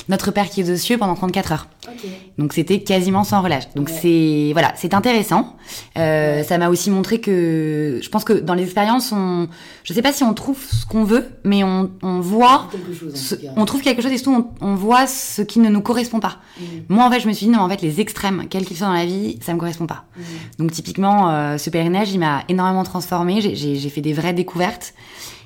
notre 0.08 0.30
Père 0.30 0.48
qui 0.48 0.60
est 0.60 0.70
aux 0.70 0.76
cieux 0.76 0.98
pendant 0.98 1.14
34 1.14 1.52
heures. 1.52 1.66
Ok. 1.88 2.06
Donc 2.36 2.52
c'était 2.52 2.80
quasiment 2.82 3.24
sans 3.24 3.40
relâche. 3.40 3.64
Donc 3.74 3.88
Ouais. 3.88 3.98
c'est 4.02 4.50
voilà, 4.52 4.72
c'est 4.76 4.92
intéressant. 4.94 5.56
Euh, 5.96 6.36
Ouais. 6.38 6.44
Ça 6.44 6.58
m'a 6.58 6.68
aussi 6.68 6.90
montré 6.90 7.20
que 7.20 8.00
je 8.02 8.08
pense 8.10 8.24
que 8.24 8.32
dans 8.34 8.54
les 8.54 8.64
expériences, 8.64 9.12
on, 9.12 9.48
je 9.84 9.92
sais 9.94 10.02
pas 10.02 10.12
si 10.12 10.22
on 10.22 10.34
trouve 10.34 10.58
ce 10.62 10.84
qu'on 10.84 11.04
veut, 11.04 11.28
mais 11.44 11.64
on, 11.64 11.90
on 12.02 12.20
voit, 12.20 12.68
Quelque 12.70 12.92
chose 12.94 13.14
ce- 13.14 13.34
on 13.56 13.64
trouve 13.64 13.80
quelque 13.82 14.02
chose 14.02 14.12
et 14.12 14.18
surtout 14.18 14.46
on, 14.60 14.66
on 14.66 14.74
voit 14.74 15.06
ce 15.06 15.42
qui 15.42 15.58
ne 15.58 15.68
nous 15.70 15.80
correspond 15.80 16.20
pas. 16.20 16.36
Mm. 16.58 16.64
Moi 16.90 17.04
en 17.06 17.10
fait, 17.10 17.20
je 17.20 17.28
me 17.28 17.32
suis 17.32 17.46
dit 17.46 17.52
non, 17.52 17.60
en 17.60 17.68
fait 17.68 17.80
les 17.82 18.00
extrêmes, 18.00 18.44
quels 18.50 18.64
qu'ils 18.66 18.76
soient 18.76 18.88
dans 18.88 18.92
la 18.92 19.06
vie, 19.06 19.38
ça 19.40 19.54
me 19.54 19.58
correspond 19.58 19.86
pas. 19.86 20.04
Mm. 20.16 20.20
Donc 20.58 20.72
typiquement, 20.72 21.30
euh, 21.30 21.56
ce 21.58 21.70
pèlerinage, 21.70 22.12
il 22.12 22.18
m'a 22.20 22.42
énormément 22.48 22.84
transformée. 22.84 23.40
J'ai 23.40 23.88
fait 23.88 24.00
des 24.02 24.12
vraies 24.12 24.34
découvertes. 24.34 24.92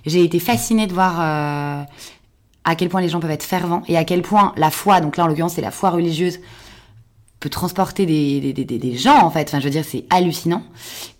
J'ai 0.06 0.22
été 0.22 0.38
fascinée 0.38 0.86
de 0.86 0.92
voir 0.92 1.14
euh, 1.18 1.82
à 2.64 2.74
quel 2.74 2.88
point 2.88 3.00
les 3.00 3.08
gens 3.08 3.20
peuvent 3.20 3.30
être 3.30 3.42
fervents 3.42 3.82
et 3.88 3.96
à 3.96 4.04
quel 4.04 4.22
point 4.22 4.52
la 4.56 4.70
foi, 4.70 5.00
donc 5.00 5.16
là 5.16 5.24
en 5.24 5.26
l'occurrence 5.26 5.54
c'est 5.54 5.60
la 5.60 5.70
foi 5.70 5.90
religieuse, 5.90 6.40
peux 7.44 7.50
transporter 7.50 8.06
des, 8.06 8.40
des, 8.40 8.64
des, 8.64 8.78
des 8.78 8.96
gens 8.96 9.22
en 9.22 9.30
fait. 9.30 9.48
Enfin, 9.48 9.60
je 9.60 9.64
veux 9.64 9.70
dire, 9.70 9.84
c'est 9.84 10.04
hallucinant. 10.08 10.62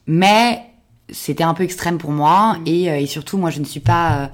Mais 0.07 0.62
c'était 1.11 1.45
un 1.45 1.53
peu 1.53 1.64
extrême 1.64 1.99
pour 1.99 2.12
moi 2.12 2.57
et, 2.64 2.90
euh, 2.90 2.99
et, 2.99 3.05
surtout 3.05 3.36
moi 3.36 3.51
je 3.51 3.61
ne 3.61 3.66
suis 3.66 3.80
pas 3.80 4.16
euh, 4.16 4.26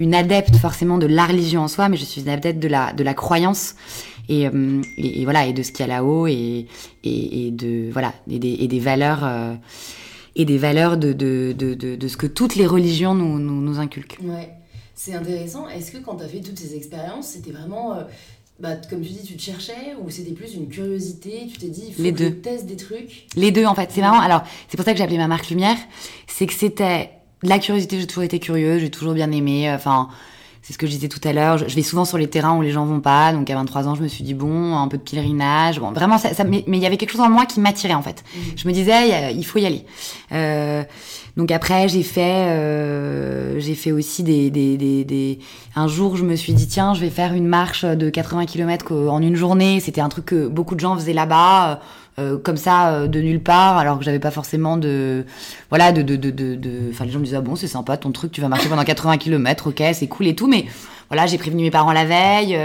une 0.00 0.12
adepte 0.12 0.56
forcément 0.56 0.98
de 0.98 1.06
la 1.06 1.24
religion 1.24 1.62
en 1.62 1.68
soi 1.68 1.88
mais 1.88 1.96
je 1.96 2.04
suis 2.04 2.22
une 2.22 2.28
adepte 2.28 2.58
de 2.58 2.66
la 2.66 2.92
de 2.92 3.04
la 3.04 3.14
croyance 3.14 3.76
et, 4.28 4.48
euh, 4.48 4.82
et, 4.98 5.22
et 5.22 5.24
voilà 5.24 5.46
et 5.46 5.52
de 5.52 5.62
ce 5.62 5.70
qu'il 5.70 5.86
y 5.86 5.88
a 5.88 5.94
là-haut 5.94 6.26
et, 6.26 6.66
et, 7.04 7.50
de 7.52 7.90
voilà 7.92 8.12
et 8.28 8.40
des, 8.40 8.66
des 8.66 8.80
valeurs 8.80 9.24
et 10.34 10.44
des 10.44 10.58
valeurs 10.58 10.96
de 10.96 11.12
de, 11.12 11.54
de, 11.56 11.74
de, 11.74 11.94
de, 11.94 12.08
ce 12.08 12.16
que 12.16 12.26
toutes 12.26 12.56
les 12.56 12.66
religions 12.66 13.14
nous, 13.14 13.38
nous, 13.38 13.60
nous 13.60 13.78
inculquent. 13.78 14.18
Ouais. 14.20 14.50
C'est 14.96 15.14
intéressant. 15.14 15.68
Est-ce 15.68 15.92
que 15.92 15.98
quand 15.98 16.16
tu 16.16 16.24
as 16.24 16.28
fait 16.28 16.40
toutes 16.40 16.58
ces 16.58 16.74
expériences, 16.74 17.28
c'était 17.28 17.52
vraiment 17.52 17.94
bah, 18.58 18.76
comme 18.88 19.02
tu 19.02 19.10
dis, 19.10 19.22
tu 19.22 19.36
te 19.36 19.42
cherchais 19.42 19.94
ou 20.02 20.08
c'était 20.08 20.32
plus 20.32 20.54
une 20.54 20.68
curiosité 20.68 21.46
Tu 21.52 21.58
t'es 21.58 21.68
dit, 21.68 21.84
il 21.88 21.94
faut 21.94 22.02
Les 22.02 22.12
que 22.12 22.18
deux. 22.18 22.24
je 22.28 22.30
teste 22.30 22.64
des 22.66 22.76
trucs? 22.76 23.26
Les 23.36 23.50
deux, 23.50 23.66
en 23.66 23.74
fait. 23.74 23.90
C'est 23.92 24.00
marrant. 24.00 24.18
Alors, 24.20 24.42
c'est 24.68 24.76
pour 24.78 24.86
ça 24.86 24.92
que 24.92 24.98
j'ai 24.98 25.04
appelé 25.04 25.18
ma 25.18 25.28
marque 25.28 25.50
Lumière. 25.50 25.76
C'est 26.26 26.46
que 26.46 26.54
c'était 26.54 27.10
la 27.42 27.58
curiosité. 27.58 28.00
J'ai 28.00 28.06
toujours 28.06 28.22
été 28.24 28.38
curieuse, 28.40 28.80
j'ai 28.80 28.90
toujours 28.90 29.12
bien 29.12 29.30
aimé. 29.30 29.70
Enfin, 29.70 30.08
c'est 30.66 30.72
ce 30.72 30.78
que 30.78 30.88
je 30.88 30.90
disais 30.90 31.06
tout 31.06 31.20
à 31.22 31.32
l'heure. 31.32 31.58
Je, 31.58 31.68
je, 31.68 31.76
vais 31.76 31.82
souvent 31.82 32.04
sur 32.04 32.18
les 32.18 32.26
terrains 32.26 32.56
où 32.56 32.62
les 32.62 32.72
gens 32.72 32.84
vont 32.84 32.98
pas. 32.98 33.32
Donc, 33.32 33.48
à 33.50 33.54
23 33.54 33.86
ans, 33.86 33.94
je 33.94 34.02
me 34.02 34.08
suis 34.08 34.24
dit, 34.24 34.34
bon, 34.34 34.76
un 34.76 34.88
peu 34.88 34.98
de 34.98 35.02
pèlerinage. 35.02 35.78
Bon, 35.78 35.92
vraiment, 35.92 36.18
ça, 36.18 36.34
ça 36.34 36.42
mais 36.42 36.64
il 36.66 36.78
y 36.78 36.86
avait 36.86 36.96
quelque 36.96 37.12
chose 37.12 37.20
en 37.20 37.30
moi 37.30 37.46
qui 37.46 37.60
m'attirait, 37.60 37.94
en 37.94 38.02
fait. 38.02 38.24
Mmh. 38.34 38.40
Je 38.56 38.66
me 38.66 38.72
disais, 38.72 39.32
il 39.32 39.46
faut 39.46 39.60
y 39.60 39.66
aller. 39.66 39.84
Euh, 40.32 40.82
donc 41.36 41.52
après, 41.52 41.88
j'ai 41.88 42.02
fait, 42.02 42.48
euh, 42.48 43.60
j'ai 43.60 43.76
fait 43.76 43.92
aussi 43.92 44.24
des, 44.24 44.50
des, 44.50 44.76
des, 44.76 45.04
des, 45.04 45.38
Un 45.76 45.86
jour, 45.86 46.16
je 46.16 46.24
me 46.24 46.34
suis 46.34 46.52
dit 46.52 46.66
tiens, 46.66 46.94
je 46.94 47.00
vais 47.00 47.10
faire 47.10 47.32
une 47.32 47.46
marche 47.46 47.84
de 47.84 48.10
80 48.10 48.46
km 48.46 48.92
en 48.92 49.22
une 49.22 49.36
journée. 49.36 49.78
C'était 49.78 50.00
un 50.00 50.08
truc 50.08 50.24
que 50.24 50.48
beaucoup 50.48 50.74
de 50.74 50.80
gens 50.80 50.96
faisaient 50.96 51.12
là-bas, 51.12 51.80
euh, 52.18 52.38
comme 52.38 52.56
ça, 52.56 52.90
euh, 52.90 53.06
de 53.08 53.20
nulle 53.20 53.42
part, 53.42 53.76
alors 53.76 53.98
que 53.98 54.04
j'avais 54.04 54.18
pas 54.18 54.30
forcément 54.30 54.76
de, 54.76 55.24
voilà, 55.68 55.92
de, 55.92 56.02
de, 56.02 56.16
de, 56.16 56.30
de, 56.30 56.90
Enfin, 56.90 57.04
les 57.04 57.10
gens 57.10 57.18
me 57.18 57.24
disaient 57.24 57.36
ah 57.36 57.42
bon, 57.42 57.56
c'est 57.56 57.66
sympa 57.66 57.96
ton 57.96 58.10
truc, 58.12 58.32
tu 58.32 58.40
vas 58.40 58.48
marcher 58.48 58.68
pendant 58.68 58.84
80 58.84 59.18
km, 59.18 59.68
ok, 59.68 59.82
c'est 59.92 60.06
cool 60.06 60.26
et 60.28 60.34
tout, 60.34 60.46
mais 60.46 60.66
voilà, 61.08 61.26
j'ai 61.26 61.38
prévenu 61.38 61.62
mes 61.62 61.70
parents 61.70 61.92
la 61.92 62.04
veille. 62.04 62.58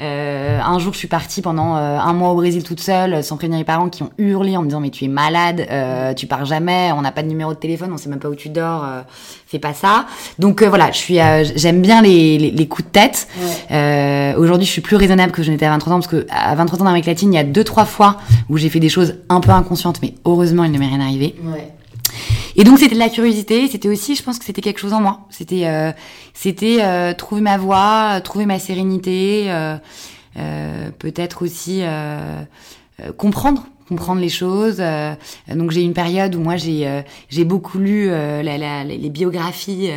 Euh, 0.00 0.60
un 0.60 0.78
jour, 0.78 0.92
je 0.92 0.98
suis 0.98 1.08
partie 1.08 1.40
pendant 1.40 1.76
euh, 1.76 1.98
un 1.98 2.12
mois 2.12 2.30
au 2.30 2.34
Brésil 2.34 2.64
toute 2.64 2.80
seule, 2.80 3.22
sans 3.22 3.36
prévenir 3.36 3.58
mes 3.58 3.64
parents 3.64 3.88
qui 3.88 4.02
ont 4.02 4.10
hurlé 4.18 4.56
en 4.56 4.62
me 4.62 4.66
disant 4.66 4.80
mais 4.80 4.90
tu 4.90 5.04
es 5.04 5.08
malade, 5.08 5.66
euh, 5.70 6.14
tu 6.14 6.26
pars 6.26 6.44
jamais, 6.44 6.90
on 6.92 7.02
n'a 7.02 7.12
pas 7.12 7.22
de 7.22 7.28
numéro 7.28 7.54
de 7.54 7.58
téléphone, 7.58 7.92
on 7.92 7.96
sait 7.96 8.08
même 8.08 8.18
pas 8.18 8.28
où 8.28 8.34
tu 8.34 8.48
dors, 8.48 8.84
euh, 8.84 9.02
fais 9.46 9.60
pas 9.60 9.72
ça. 9.72 10.06
Donc 10.38 10.62
euh, 10.62 10.68
voilà, 10.68 10.90
je 10.90 10.98
suis, 10.98 11.18
j'aime 11.56 11.80
bien 11.80 12.02
les, 12.02 12.38
les, 12.38 12.50
les, 12.50 12.66
coups 12.66 12.88
de 12.88 12.92
tête. 12.92 13.28
Ouais. 13.70 14.34
Aujourd'hui, 14.36 14.66
je 14.66 14.72
suis 14.72 14.80
plus 14.80 14.96
raisonnable 14.96 15.32
que 15.32 15.42
je 15.42 15.50
n'étais 15.50 15.66
à 15.66 15.70
23 15.70 15.92
ans 15.92 15.96
parce 15.96 16.08
que 16.08 16.26
à 16.30 16.54
23 16.54 16.78
ans 16.78 16.78
dans 16.80 16.84
l'Amérique 16.86 17.06
latine, 17.06 17.32
il 17.32 17.36
y 17.36 17.40
a 17.40 17.44
deux 17.44 17.64
trois 17.64 17.84
fois 17.84 18.18
où 18.48 18.56
j'ai 18.56 18.68
fait 18.68 18.80
des 18.80 18.88
choses 18.88 19.16
un 19.28 19.40
peu 19.40 19.50
inconscientes, 19.50 20.00
mais 20.02 20.14
heureusement, 20.24 20.64
il 20.64 20.72
ne 20.72 20.78
m'est 20.78 20.88
rien 20.88 21.00
arrivé. 21.00 21.36
Ouais. 21.44 21.70
Et 22.56 22.64
donc 22.64 22.78
c'était 22.78 22.94
de 22.94 23.00
la 23.00 23.08
curiosité, 23.08 23.66
c'était 23.68 23.88
aussi, 23.88 24.14
je 24.14 24.22
pense 24.22 24.38
que 24.38 24.44
c'était 24.44 24.62
quelque 24.62 24.78
chose 24.78 24.92
en 24.92 25.00
moi. 25.00 25.26
C'était, 25.30 25.66
euh, 25.66 25.90
c'était 26.34 26.78
euh, 26.80 27.12
trouver 27.12 27.40
ma 27.40 27.58
voie, 27.58 28.20
trouver 28.22 28.46
ma 28.46 28.58
sérénité, 28.58 29.46
euh, 29.48 29.76
peut-être 30.98 31.44
aussi 31.44 31.82
comprendre, 33.16 33.66
comprendre 33.88 34.20
les 34.20 34.28
choses. 34.28 34.82
donc 35.48 35.70
j'ai 35.70 35.82
une 35.82 35.94
période 35.94 36.34
où 36.34 36.40
moi 36.40 36.56
j'ai, 36.56 37.02
j'ai 37.28 37.44
beaucoup 37.44 37.78
lu 37.78 38.08
la, 38.08 38.42
la, 38.42 38.84
les 38.84 39.10
biographies 39.10 39.90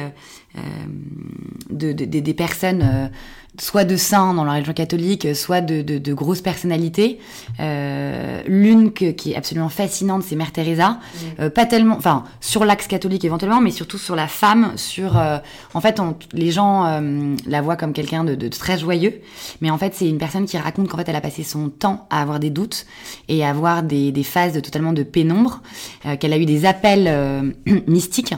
de, 1.69 1.91
de, 1.93 2.05
des 2.05 2.33
personnes 2.33 3.11
soit 3.59 3.83
de 3.83 3.95
saints 3.95 4.33
dans 4.33 4.43
la 4.43 4.53
religion 4.53 4.73
catholique, 4.73 5.35
soit 5.35 5.61
de, 5.61 5.81
de, 5.81 5.97
de 5.97 6.13
grosses 6.13 6.41
personnalités. 6.41 7.19
Euh, 7.59 8.41
L'une 8.47 8.93
qui 8.93 9.31
est 9.31 9.35
absolument 9.35 9.69
fascinante, 9.69 10.23
c'est 10.23 10.35
Mère 10.35 10.51
Teresa. 10.51 10.91
Mmh. 10.91 11.17
Euh, 11.39 11.49
pas 11.49 11.65
tellement, 11.65 11.95
enfin, 11.97 12.23
sur 12.41 12.65
l'axe 12.65 12.87
catholique 12.87 13.25
éventuellement, 13.25 13.61
mais 13.61 13.71
surtout 13.71 13.97
sur 13.97 14.15
la 14.15 14.27
femme. 14.27 14.73
Sur, 14.75 15.17
euh, 15.17 15.37
en 15.73 15.81
fait, 15.81 15.99
on, 15.99 16.15
les 16.33 16.51
gens 16.51 16.85
euh, 16.85 17.35
la 17.45 17.61
voient 17.61 17.75
comme 17.75 17.93
quelqu'un 17.93 18.23
de, 18.23 18.35
de, 18.35 18.47
très 18.47 18.77
joyeux, 18.77 19.21
mais 19.61 19.69
en 19.69 19.77
fait, 19.77 19.93
c'est 19.95 20.07
une 20.07 20.17
personne 20.17 20.45
qui 20.45 20.57
raconte 20.57 20.87
qu'en 20.87 20.97
fait, 20.97 21.09
elle 21.09 21.15
a 21.15 21.21
passé 21.21 21.43
son 21.43 21.69
temps 21.69 22.07
à 22.09 22.21
avoir 22.21 22.39
des 22.39 22.49
doutes 22.49 22.85
et 23.27 23.43
à 23.43 23.49
avoir 23.49 23.83
des, 23.83 24.11
des 24.11 24.23
phases 24.23 24.53
de, 24.53 24.59
totalement 24.59 24.93
de 24.93 25.03
pénombre, 25.03 25.61
euh, 26.05 26.15
qu'elle 26.17 26.33
a 26.33 26.37
eu 26.37 26.45
des 26.45 26.65
appels 26.65 27.07
euh, 27.07 27.51
mystiques 27.87 28.33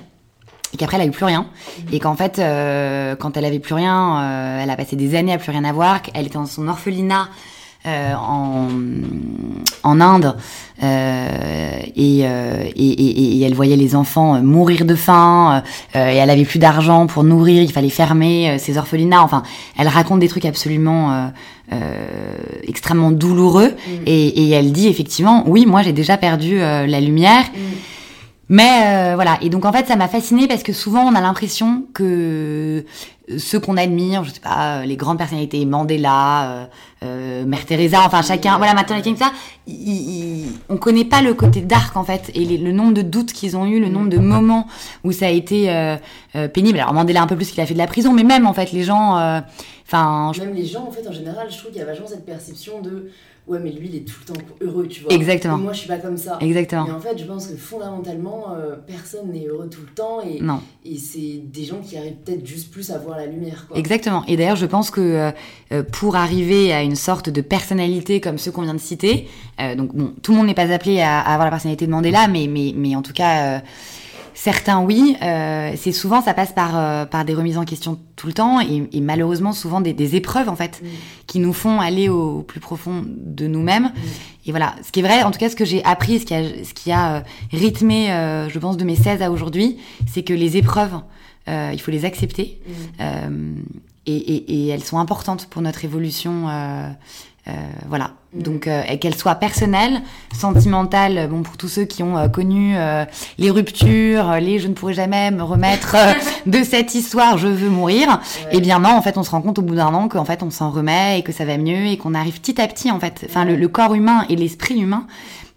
et 0.74 0.78
qu'après 0.78 0.98
elle 0.98 1.04
a 1.04 1.06
eu 1.08 1.12
plus 1.12 1.26
rien 1.26 1.46
et 1.92 2.00
qu'en 2.00 2.16
fait 2.16 2.40
euh, 2.40 3.16
quand 3.16 3.38
elle 3.38 3.46
avait 3.46 3.60
plus 3.60 3.74
rien 3.74 4.18
euh, 4.20 4.64
elle 4.64 4.70
a 4.70 4.76
passé 4.76 4.96
des 4.96 5.16
années 5.16 5.34
à 5.34 5.38
plus 5.38 5.52
rien 5.52 5.64
avoir 5.64 6.02
qu'elle 6.02 6.26
était 6.26 6.36
dans 6.36 6.46
son 6.46 6.68
orphelinat 6.68 7.30
euh, 7.88 8.14
en, 8.14 8.68
en 9.84 10.02
Inde 10.02 10.36
et, 10.82 10.86
et, 11.96 12.20
et, 12.76 13.38
et, 13.38 13.42
elle 13.42 13.54
voyait 13.54 13.78
les 13.78 13.96
enfants 13.96 14.42
mourir 14.42 14.84
de 14.86 14.96
faim 14.96 15.64
et 15.96 15.98
elle 16.00 16.30
avait 16.30 16.44
plus 16.46 16.60
d'argent 16.60 17.08
pour 17.08 17.24
nourrir 17.24 17.64
il 17.64 17.72
fallait 17.72 17.90
fermer 17.90 18.58
ses 18.60 18.78
orphelinats 18.78 19.24
enfin 19.24 19.44
elle 19.78 19.88
raconte 19.88 20.20
des 20.20 20.28
trucs 20.28 20.46
absolument 20.46 21.32
extrêmement 22.68 23.12
douloureux 23.12 23.70
Mmh. 23.70 23.92
et, 24.06 24.50
elle 24.52 24.72
dit 24.74 24.88
effectivement 24.88 25.44
oui 25.48 25.66
moi 25.66 25.82
j'ai 25.82 25.94
déjà 25.94 26.18
perdu 26.18 26.58
la 26.60 27.00
lumière 27.02 27.44
Mmh. 27.46 27.60
Mais 28.50 29.12
euh, 29.12 29.16
voilà, 29.16 29.38
et 29.42 29.50
donc 29.50 29.64
en 29.66 29.72
fait 29.72 29.86
ça 29.86 29.96
m'a 29.96 30.08
fascinée 30.08 30.48
parce 30.48 30.64
que 30.64 30.74
souvent 30.74 31.02
on 31.02 31.14
a 31.14 31.22
l'impression 31.22 31.86
que 31.94 32.84
ceux 33.38 33.60
qu'on 33.60 33.78
admire, 33.78 34.24
je 34.24 34.32
sais 34.32 34.40
pas, 34.40 34.84
les 34.86 34.98
grandes 34.98 35.20
personnalités, 35.20 35.64
Mandela, 35.66 36.52
euh, 36.52 36.66
euh, 37.04 37.46
Mère 37.46 37.64
Teresa, 37.68 38.00
enfin 38.04 38.24
chacun, 38.24 38.58
voilà, 38.58 38.74
Martin 38.74 38.96
Luther 38.96 39.16
King, 39.16 39.18
ça, 39.18 39.32
on 40.68 40.78
connaît 40.78 41.06
pas 41.06 41.22
le 41.22 41.36
côté 41.36 41.62
dark 41.62 41.96
en 41.96 42.04
fait 42.04 42.32
et 42.34 42.44
les, 42.44 42.58
le 42.58 42.72
nombre 42.72 42.94
de 42.94 43.04
doutes 43.04 43.32
qu'ils 43.32 43.56
ont 43.56 43.68
eu, 43.68 43.80
le 43.80 43.90
nombre 43.90 44.10
de 44.10 44.18
moments 44.18 44.68
où 45.04 45.12
ça 45.12 45.28
a 45.28 45.30
été 45.30 45.70
euh, 45.70 45.98
pénible. 46.52 46.80
Alors 46.80 46.94
Mandela 46.94 47.22
un 47.22 47.28
peu 47.28 47.36
plus 47.36 47.52
qu'il 47.52 47.62
a 47.62 47.68
fait 47.68 47.76
de 47.76 47.80
la 47.80 47.88
prison, 47.88 48.14
mais 48.14 48.24
même 48.24 48.48
en 48.48 48.54
fait 48.54 48.72
les 48.72 48.84
gens, 48.84 49.12
enfin, 49.86 50.32
même 50.40 50.56
les 50.56 50.66
gens 50.66 50.88
en 50.88 50.92
fait 50.92 51.08
en 51.08 51.14
général, 51.14 51.52
je 51.52 51.58
trouve 51.60 51.70
qu'il 51.70 51.80
y 51.80 51.84
a 51.84 51.86
vachement 51.86 52.08
cette 52.08 52.26
perception 52.26 52.82
de 52.82 53.12
ouais 53.50 53.60
mais 53.60 53.72
lui 53.72 53.90
il 53.90 53.96
est 53.98 54.08
tout 54.08 54.16
le 54.22 54.34
temps 54.34 54.42
heureux 54.62 54.88
tu 54.88 55.02
vois. 55.04 55.14
Exactement. 55.14 55.58
Et 55.58 55.62
moi 55.62 55.74
je 55.74 55.80
suis 55.80 55.88
pas 55.88 55.98
comme 55.98 56.18
ça. 56.18 56.38
Exactement. 56.40 56.86
Mais 56.86 56.94
en 56.94 57.00
fait 57.00 57.18
je 57.18 57.26
pense 57.26 57.48
que 57.48 57.58
fondamentalement 57.58 58.54
euh, 58.54 58.76
personne 58.88 59.32
n'est 59.32 59.48
heureux 59.48 59.68
tout 59.70 59.82
le 59.82 59.94
temps 59.94 60.22
et, 60.22 60.40
non. 60.40 60.62
et 60.86 60.98
c'est 60.98 61.42
des 61.44 61.66
gens 61.66 61.80
qui 61.82 61.98
arrivent 61.98 62.18
peut-être 62.24 62.46
juste 62.46 62.72
plus 62.72 62.92
à 62.92 62.98
voir 62.98 63.18
la 63.18 63.26
lumière 63.26 63.66
quoi. 63.68 63.78
exactement. 63.78 64.24
Et 64.28 64.38
d'ailleurs 64.38 64.56
je 64.56 64.68
pense 64.68 64.92
que 64.92 65.32
euh, 65.72 65.84
pour 65.92 66.16
arriver 66.16 66.72
à 66.72 66.84
une 66.84 66.96
sorte 66.96 67.30
de 67.30 67.42
personnalité 67.42 68.22
comme 68.22 68.38
ceux 68.38 68.52
qu'on 68.52 68.62
vient 68.62 68.76
de 68.76 68.80
citer 68.80 69.28
euh, 69.60 69.76
donc 69.76 69.96
bon 69.96 70.14
tout 70.22 70.32
le 70.32 70.38
monde 70.38 70.48
n'est 70.48 70.54
pas 70.54 70.72
appelé 70.72 71.02
à, 71.02 71.20
à, 71.20 71.34
avoir 71.34 71.46
la 71.46 71.52
personnalité 71.52 71.88
de 71.88 71.92
Mandela 71.92 72.28
mais 72.28 72.48
mais 72.48 72.74
mais 72.76 72.96
en 72.96 73.02
tout 73.02 73.14
cas 73.14 73.62
Certains 74.42 74.80
oui, 74.80 75.18
euh, 75.22 75.74
c'est 75.76 75.92
souvent 75.92 76.22
ça 76.22 76.34
passe 76.34 76.54
par 76.54 76.78
euh, 76.78 77.06
par 77.06 77.26
des 77.26 77.34
remises 77.34 77.58
en 77.58 77.66
question 77.66 78.00
tout 78.16 78.26
le 78.26 78.32
temps 78.32 78.62
et, 78.62 78.88
et 78.94 79.02
malheureusement 79.02 79.52
souvent 79.52 79.82
des, 79.82 79.92
des, 79.92 80.16
épreuves 80.16 80.48
en 80.48 80.56
fait 80.56 80.80
Mm. 80.82 80.88
qui 81.28 81.40
nous 81.40 81.52
font 81.52 81.82
aller 81.82 82.08
au, 82.08 82.38
au 82.38 82.42
plus 82.42 82.62
profond 82.62 83.04
de 83.06 83.48
nous-mêmes. 83.48 83.88
Mm. 83.88 84.00
Et 84.46 84.52
voilà, 84.52 84.76
ce 84.82 84.94
qui 84.94 85.02
est 85.02 85.04
vrai, 85.04 85.24
en 85.24 85.32
tout 85.32 85.40
cas 85.40 85.50
ce 85.50 85.58
que 85.58 85.66
j'ai 85.66 85.84
appris, 85.84 86.20
ce 86.20 86.26
qui 86.26 86.34
a 86.34 86.42
ce 86.64 86.74
qui 86.74 86.90
a 86.90 87.16
euh, 87.16 87.22
rythmé, 87.52 88.14
euh, 88.14 88.48
je 88.48 88.58
pense 88.60 88.78
de 88.78 88.86
mes 88.86 88.96
16 88.96 89.22
à 89.22 89.30
aujourd'hui, 89.30 89.76
c'est 90.08 90.24
que 90.24 90.34
les 90.34 90.56
épreuves, 90.56 91.02
euh, 91.50 91.72
il 91.74 91.82
faut 91.82 91.92
les 91.92 92.06
accepter 92.06 92.62
Mm. 93.02 93.56
et, 94.06 94.16
et, 94.16 94.54
et, 94.54 94.68
elles 94.70 94.86
sont 94.86 95.00
importantes 95.00 95.48
pour 95.50 95.62
notre 95.62 95.84
évolution. 95.84 96.48
Euh, 97.50 97.52
voilà. 97.88 98.12
Mm. 98.34 98.42
Donc, 98.42 98.68
euh, 98.68 98.84
qu'elle 98.98 99.16
soit 99.16 99.36
personnelle, 99.36 100.02
sentimentale, 100.34 101.28
bon, 101.30 101.42
pour 101.42 101.58
tous 101.58 101.68
ceux 101.68 101.86
qui 101.86 102.04
ont 102.04 102.18
euh, 102.18 102.28
connu 102.28 102.76
les 103.38 103.50
ruptures, 103.50 104.34
les 104.40 104.60
je 104.60 104.68
ne 104.68 104.74
pourrai 104.74 104.94
jamais 104.94 105.32
me 105.32 105.44
remettre 105.44 105.96
de 106.46 106.64
cette 106.64 106.96
histoire, 106.96 107.38
je 107.38 107.48
veux 107.48 107.70
mourir. 107.70 108.08
Ouais. 108.08 108.50
Eh 108.54 108.62
bien, 108.62 108.80
non, 108.80 108.90
en 108.90 109.02
fait, 109.02 109.18
on 109.18 109.24
se 109.24 109.32
rend 109.32 109.42
compte 109.42 109.60
au 109.60 109.64
bout 109.64 109.76
d'un 109.76 109.94
an 109.94 110.08
qu'en 110.08 110.26
fait, 110.26 110.44
on 110.44 110.50
s'en 110.50 110.70
remet 110.70 111.20
et 111.20 111.24
que 111.24 111.32
ça 111.32 111.46
va 111.46 111.58
mieux 111.58 111.88
et 111.88 111.98
qu'on 111.98 112.14
arrive 112.14 112.40
petit 112.40 112.62
à 112.62 112.68
petit, 112.68 112.92
en 112.92 113.00
fait. 113.00 113.26
Enfin, 113.28 113.46
le, 113.46 113.56
le 113.56 113.68
corps 113.68 113.94
humain 113.94 114.26
et 114.30 114.36
l'esprit 114.36 114.80
humain, 114.80 115.08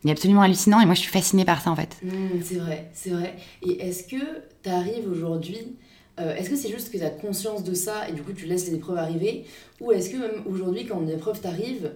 il 0.05 0.11
est 0.11 0.13
absolument 0.13 0.43
hallucinant 0.43 0.81
et 0.81 0.87
moi, 0.87 0.95
je 0.95 1.01
suis 1.01 1.13
fascinée 1.13 1.45
par 1.45 1.61
ça, 1.61 1.71
en 1.71 1.77
fait. 1.77 1.97
Mmh, 2.03 2.11
c'est 2.43 2.57
vrai, 2.57 2.91
c'est 2.95 3.11
vrai. 3.11 3.37
Et 3.63 3.87
est-ce 3.87 4.05
que 4.05 4.23
tu 4.63 4.71
arrives 4.71 5.09
aujourd'hui 5.11 5.77
euh, 6.21 6.35
est-ce 6.37 6.51
que 6.51 6.57
c'est 6.57 6.69
juste 6.69 6.93
que 6.93 6.99
tu 6.99 7.05
as 7.05 7.11
conscience 7.11 7.65
de 7.65 7.75
ça 7.75 8.09
et 8.09 8.13
du 8.13 8.23
coup 8.23 8.33
tu 8.33 8.47
laisses 8.47 8.67
les 8.69 8.75
épreuves 8.75 8.99
arriver? 8.99 9.45
Ou 9.81 9.93
est-ce 9.93 10.11
que 10.11 10.17
même 10.17 10.43
aujourd'hui, 10.47 10.87
quand 10.87 11.01
une 11.01 11.11
épreuve 11.11 11.41
t'arrive, 11.41 11.93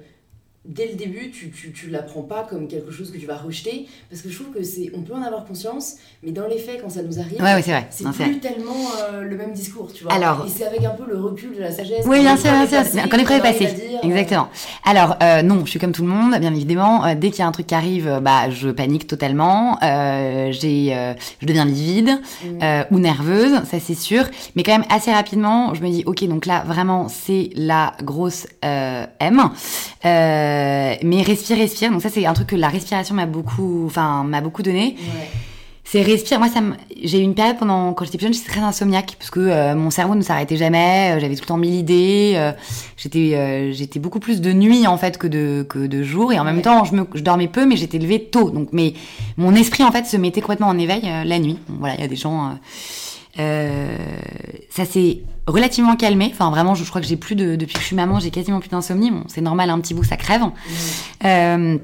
dès 0.68 0.88
le 0.88 0.94
début, 0.94 1.30
tu, 1.30 1.50
tu, 1.50 1.72
tu 1.72 1.90
la 1.90 2.02
prends 2.02 2.22
pas 2.22 2.46
comme 2.48 2.68
quelque 2.68 2.90
chose 2.90 3.10
que 3.10 3.18
tu 3.18 3.26
vas 3.26 3.36
rejeter 3.36 3.86
Parce 4.10 4.22
que 4.22 4.28
je 4.28 4.34
trouve 4.34 4.52
que 4.52 4.62
c'est. 4.62 4.90
On 4.94 5.02
peut 5.02 5.14
en 5.14 5.22
avoir 5.22 5.44
conscience, 5.44 5.96
mais 6.22 6.32
dans 6.32 6.46
les 6.46 6.58
faits, 6.58 6.80
quand 6.82 6.90
ça 6.90 7.02
nous 7.02 7.18
arrive, 7.18 7.40
ouais, 7.40 7.54
ouais, 7.54 7.62
c'est 7.62 7.72
vrai. 7.72 7.86
C'est 7.90 8.04
non, 8.04 8.12
plus 8.12 8.38
tellement 8.38 8.74
euh, 9.10 9.22
le 9.22 9.36
même 9.36 9.52
discours, 9.52 9.92
tu 9.92 10.04
vois. 10.04 10.12
Alors, 10.12 10.44
et 10.46 10.50
c'est 10.50 10.66
avec 10.66 10.84
un 10.84 10.90
peu 10.90 11.04
le 11.08 11.18
recul 11.18 11.54
de 11.54 11.60
la 11.60 11.70
sagesse. 11.70 12.04
Oui, 12.06 12.20
bien 12.20 12.36
sûr, 12.36 12.50
bien 12.50 12.66
sûr. 12.66 13.02
L'épreuve 13.16 13.38
est 13.38 13.40
passée. 13.40 13.66
Dire, 13.66 14.00
Exactement. 14.02 14.48
Alors, 14.84 15.16
euh, 15.22 15.42
non, 15.42 15.64
je 15.64 15.70
suis 15.70 15.78
comme 15.78 15.92
tout 15.92 16.02
le 16.02 16.08
monde, 16.08 16.38
bien 16.38 16.54
évidemment. 16.54 17.04
Euh, 17.04 17.14
dès 17.14 17.30
qu'il 17.30 17.40
y 17.40 17.42
a 17.42 17.46
un 17.46 17.52
truc 17.52 17.66
qui 17.66 17.74
arrive, 17.74 18.20
bah, 18.22 18.50
je 18.50 18.68
panique 18.68 19.06
totalement. 19.06 19.78
Euh, 19.82 20.52
j'ai, 20.52 21.14
je 21.40 21.46
deviens 21.46 21.64
livide 21.64 22.20
mm. 22.44 22.84
ou 22.90 22.98
nerveuse, 22.98 23.64
ça 23.64 23.78
c'est 23.80 23.94
sûr. 23.94 24.24
Mais 24.54 24.62
quand 24.62 24.72
même, 24.72 24.86
assez 24.90 25.12
rapidement, 25.12 25.74
je 25.74 25.82
me 25.82 25.88
dis, 25.88 26.02
ok, 26.06 26.24
donc 26.28 26.46
là, 26.46 26.62
vraiment, 26.66 27.08
c'est 27.08 27.50
la 27.54 27.92
grosse 28.02 28.46
M. 28.62 29.50
mais 31.02 31.22
respire, 31.22 31.56
respire. 31.56 31.90
Donc 31.90 32.02
ça, 32.02 32.08
c'est 32.10 32.26
un 32.26 32.32
truc 32.34 32.48
que 32.48 32.56
la 32.56 32.68
respiration 32.68 33.14
m'a 33.14 33.26
beaucoup, 33.26 33.84
enfin, 33.86 34.24
m'a 34.24 34.40
beaucoup 34.40 34.62
donné. 34.62 34.96
Ouais. 34.98 35.28
C'est 35.88 36.02
respire. 36.02 36.40
Moi, 36.40 36.48
ça 36.48 36.60
j'ai 37.04 37.20
eu 37.20 37.22
une 37.22 37.34
période 37.36 37.58
pendant 37.58 37.92
quand 37.92 38.04
j'étais 38.04 38.18
plus 38.18 38.24
jeune, 38.26 38.34
j'étais 38.34 38.48
très 38.50 38.60
insomniaque 38.60 39.14
parce 39.20 39.30
que 39.30 39.38
euh, 39.38 39.76
mon 39.76 39.90
cerveau 39.90 40.16
ne 40.16 40.22
s'arrêtait 40.22 40.56
jamais. 40.56 41.12
euh, 41.14 41.20
J'avais 41.20 41.36
tout 41.36 41.42
le 41.42 41.46
temps 41.46 41.56
mille 41.58 41.74
idées. 41.76 42.32
euh, 42.34 42.50
j'étais, 42.96 43.34
euh, 43.36 43.72
j'étais 43.72 44.00
beaucoup 44.00 44.18
plus 44.18 44.40
de 44.40 44.52
nuit 44.52 44.88
en 44.88 44.96
fait 44.96 45.16
que 45.16 45.28
de 45.28 45.64
que 45.68 45.86
de 45.86 46.02
jour. 46.02 46.32
Et 46.32 46.40
en 46.40 46.44
même 46.44 46.56
Ouais. 46.56 46.62
temps, 46.62 46.82
je 46.84 46.92
me, 46.96 47.06
je 47.14 47.22
dormais 47.22 47.46
peu, 47.46 47.66
mais 47.66 47.76
j'étais 47.76 47.98
levée 47.98 48.20
tôt. 48.24 48.50
Donc, 48.50 48.70
mais 48.72 48.94
mon 49.36 49.54
esprit 49.54 49.84
en 49.84 49.92
fait 49.92 50.06
se 50.06 50.16
mettait 50.16 50.40
complètement 50.40 50.66
en 50.68 50.76
éveil 50.78 51.02
euh, 51.04 51.22
la 51.22 51.38
nuit. 51.38 51.58
Voilà, 51.68 51.94
il 51.94 52.00
y 52.00 52.04
a 52.04 52.08
des 52.08 52.16
gens. 52.16 52.58
Euh, 53.38 53.96
ça 54.70 54.84
s'est 54.84 55.20
relativement 55.46 55.96
calmé. 55.96 56.30
Enfin, 56.32 56.50
vraiment, 56.50 56.74
je, 56.74 56.84
je 56.84 56.88
crois 56.88 57.00
que 57.00 57.06
j'ai 57.06 57.16
plus 57.16 57.34
de 57.36 57.56
depuis 57.56 57.74
que 57.74 57.80
je 57.80 57.84
suis 57.86 57.96
maman, 57.96 58.18
j'ai 58.20 58.30
quasiment 58.30 58.60
plus 58.60 58.68
d'insomnie. 58.70 59.10
Bon, 59.10 59.24
c'est 59.28 59.40
normal, 59.40 59.70
un 59.70 59.78
petit 59.80 59.94
bout, 59.94 60.04
ça 60.04 60.16
crève. 60.16 60.42
Euh, 61.24 61.78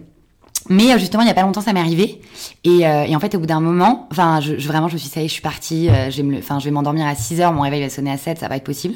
mais 0.69 0.93
euh, 0.93 0.99
justement, 0.99 1.23
il 1.25 1.27
y 1.27 1.31
a 1.31 1.35
pas 1.35 1.43
longtemps, 1.43 1.61
ça 1.61 1.73
m'est 1.73 1.81
arrivé. 1.81 2.21
Et, 2.65 2.87
euh, 2.87 3.05
et 3.05 3.17
en 3.17 3.21
fait, 3.21 3.35
au 3.35 3.41
bout 3.41 3.47
d'un 3.47 3.61
moment, 3.61 4.07
enfin, 4.13 4.41
je, 4.41 4.59
je- 4.59 4.69
vraiment, 4.69 4.87
je 4.89 4.95
me 4.95 4.99
suis 4.99 5.09
dit, 5.09 5.15
ça 5.15 5.21
y 5.21 5.25
est, 5.25 5.29
je 5.29 5.33
suis 5.33 5.43
partie. 5.43 5.89
euh, 5.89 6.11
je 6.11 6.19
vais 6.19 6.23
me, 6.23 6.33
le- 6.33 6.39
enfin, 6.39 6.59
je 6.61 6.65
vais 6.67 6.71
m'endormir 6.71 7.07
à 7.07 7.15
6 7.17 7.41
heures. 7.41 7.53
Mon 7.53 7.63
réveil 7.63 7.83
va 7.83 7.89
sonner 7.91 8.13
à 8.13 8.17
7, 8.17 8.39
ça 8.39 8.49
va 8.49 8.57
être 8.57 8.65
possible. 8.65 8.95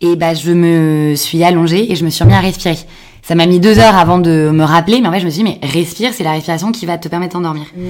Et 0.00 0.16
bah, 0.16 0.32
je 0.34 0.50
me 0.52 1.14
suis 1.14 1.44
allongée 1.44 1.92
et 1.92 1.96
je 1.96 2.04
me 2.04 2.10
suis 2.10 2.24
remis 2.24 2.34
à 2.34 2.40
respirer. 2.40 2.78
Ça 3.22 3.34
m'a 3.34 3.46
mis 3.46 3.60
deux 3.60 3.78
heures 3.78 3.96
avant 3.96 4.18
de 4.18 4.50
me 4.52 4.64
rappeler, 4.64 5.00
mais 5.00 5.08
en 5.08 5.12
fait, 5.12 5.20
je 5.20 5.24
me 5.26 5.30
suis 5.30 5.42
dit, 5.42 5.50
mais 5.50 5.66
respire, 5.66 6.12
c'est 6.14 6.24
la 6.24 6.32
respiration 6.32 6.72
qui 6.72 6.84
va 6.86 6.96
te 6.98 7.08
permettre 7.08 7.34
d'endormir. 7.34 7.64
Mm. 7.76 7.80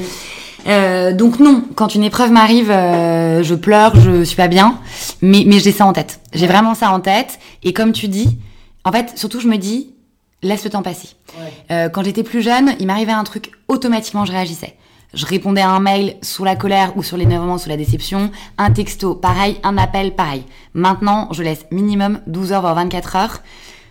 Euh, 0.67 1.13
donc 1.13 1.41
non, 1.41 1.65
quand 1.75 1.95
une 1.95 2.05
épreuve 2.05 2.31
m'arrive, 2.31 2.71
euh, 2.71 3.43
je 3.43 3.55
pleure, 3.55 3.95
je 3.97 4.25
suis 4.25 4.37
pas 4.37 4.49
bien, 4.49 4.79
mais, 5.21 5.45
mais 5.47 5.59
j'ai 5.59 5.73
ça 5.73 5.87
en 5.87 5.93
tête. 5.93 6.21
J'ai 6.33 6.47
vraiment 6.47 6.75
ça 6.75 6.91
en 6.91 7.01
tête. 7.01 7.39
Et 7.63 7.73
comme 7.73 7.93
tu 7.93 8.09
dis, 8.09 8.39
en 8.85 8.93
fait, 8.93 9.13
surtout, 9.17 9.41
je 9.41 9.49
me 9.49 9.57
dis, 9.57 9.95
laisse 10.43 10.65
le 10.65 10.71
temps 10.71 10.83
passer. 10.83 11.09
Ouais. 11.39 11.53
Euh, 11.71 11.89
quand 11.89 12.03
j'étais 12.03 12.23
plus 12.23 12.43
jeune, 12.43 12.75
il 12.79 12.87
m'arrivait 12.87 13.13
un 13.13 13.25
truc, 13.25 13.53
automatiquement 13.69 14.25
je 14.25 14.33
réagissais. 14.33 14.77
Je 15.15 15.27
répondais 15.27 15.61
à 15.61 15.71
un 15.71 15.81
mail 15.81 16.17
sous 16.23 16.45
la 16.45 16.57
colère 16.57 16.97
ou 16.97 17.03
sur 17.03 17.17
l'énervement, 17.17 17.57
sous 17.57 17.69
la 17.69 17.77
déception. 17.77 18.31
Un 18.59 18.73
texto, 18.73 19.15
pareil. 19.15 19.61
Un 19.63 19.79
appel, 19.79 20.15
pareil. 20.15 20.45
Maintenant, 20.75 21.29
je 21.31 21.43
laisse 21.43 21.67
minimum 21.71 22.21
12 22.27 22.53
heures, 22.53 22.63
voire 22.63 22.75
24 22.75 23.17
heures. 23.17 23.41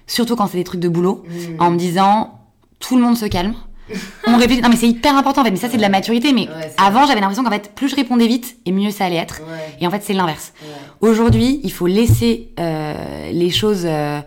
Surtout 0.05 0.35
quand 0.35 0.47
c'est 0.47 0.57
des 0.57 0.65
trucs 0.65 0.81
de 0.81 0.89
boulot. 0.89 1.23
Mm. 1.25 1.61
En 1.61 1.71
me 1.71 1.77
disant, 1.77 2.39
tout 2.79 2.97
le 2.97 3.03
monde 3.03 3.17
se 3.17 3.25
calme. 3.25 3.55
On 4.27 4.37
réfléchit. 4.37 4.61
Non, 4.61 4.69
mais 4.69 4.75
c'est 4.75 4.87
hyper 4.87 5.15
important 5.17 5.41
en 5.41 5.45
fait. 5.45 5.51
Mais 5.51 5.57
ça, 5.57 5.69
c'est 5.69 5.77
de 5.77 5.81
la 5.81 5.89
maturité. 5.89 6.31
Mais 6.33 6.47
Ouais, 6.47 6.71
avant, 6.77 7.05
j'avais 7.05 7.19
l'impression 7.19 7.43
qu'en 7.43 7.51
fait, 7.51 7.73
plus 7.75 7.89
je 7.89 7.95
répondais 7.95 8.27
vite, 8.27 8.57
et 8.65 8.71
mieux 8.71 8.91
ça 8.91 9.05
allait 9.05 9.17
être. 9.17 9.41
Ouais. 9.41 9.75
Et 9.81 9.87
en 9.87 9.91
fait, 9.91 10.01
c'est 10.03 10.13
l'inverse. 10.13 10.53
Ouais. 10.61 11.09
Aujourd'hui, 11.09 11.59
il 11.63 11.71
faut 11.71 11.87
laisser 11.87 12.49
euh, 12.59 13.31
les 13.31 13.49
choses. 13.49 13.83
euh, 13.85 14.19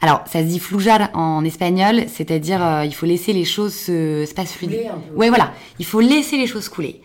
alors, 0.00 0.22
ça 0.30 0.40
se 0.40 0.44
dit 0.46 0.58
flujar 0.58 1.08
en 1.14 1.44
espagnol, 1.44 2.04
c'est-à-dire 2.08 2.62
euh, 2.62 2.84
il 2.84 2.94
faut 2.94 3.06
laisser 3.06 3.32
les 3.32 3.44
choses 3.46 3.74
se, 3.74 4.26
se 4.28 4.34
passer 4.34 4.58
fluide. 4.58 4.78
Ouais, 5.16 5.28
voilà. 5.28 5.52
Il 5.78 5.86
faut 5.86 6.00
laisser 6.00 6.36
les 6.36 6.46
choses 6.46 6.68
couler. 6.68 7.00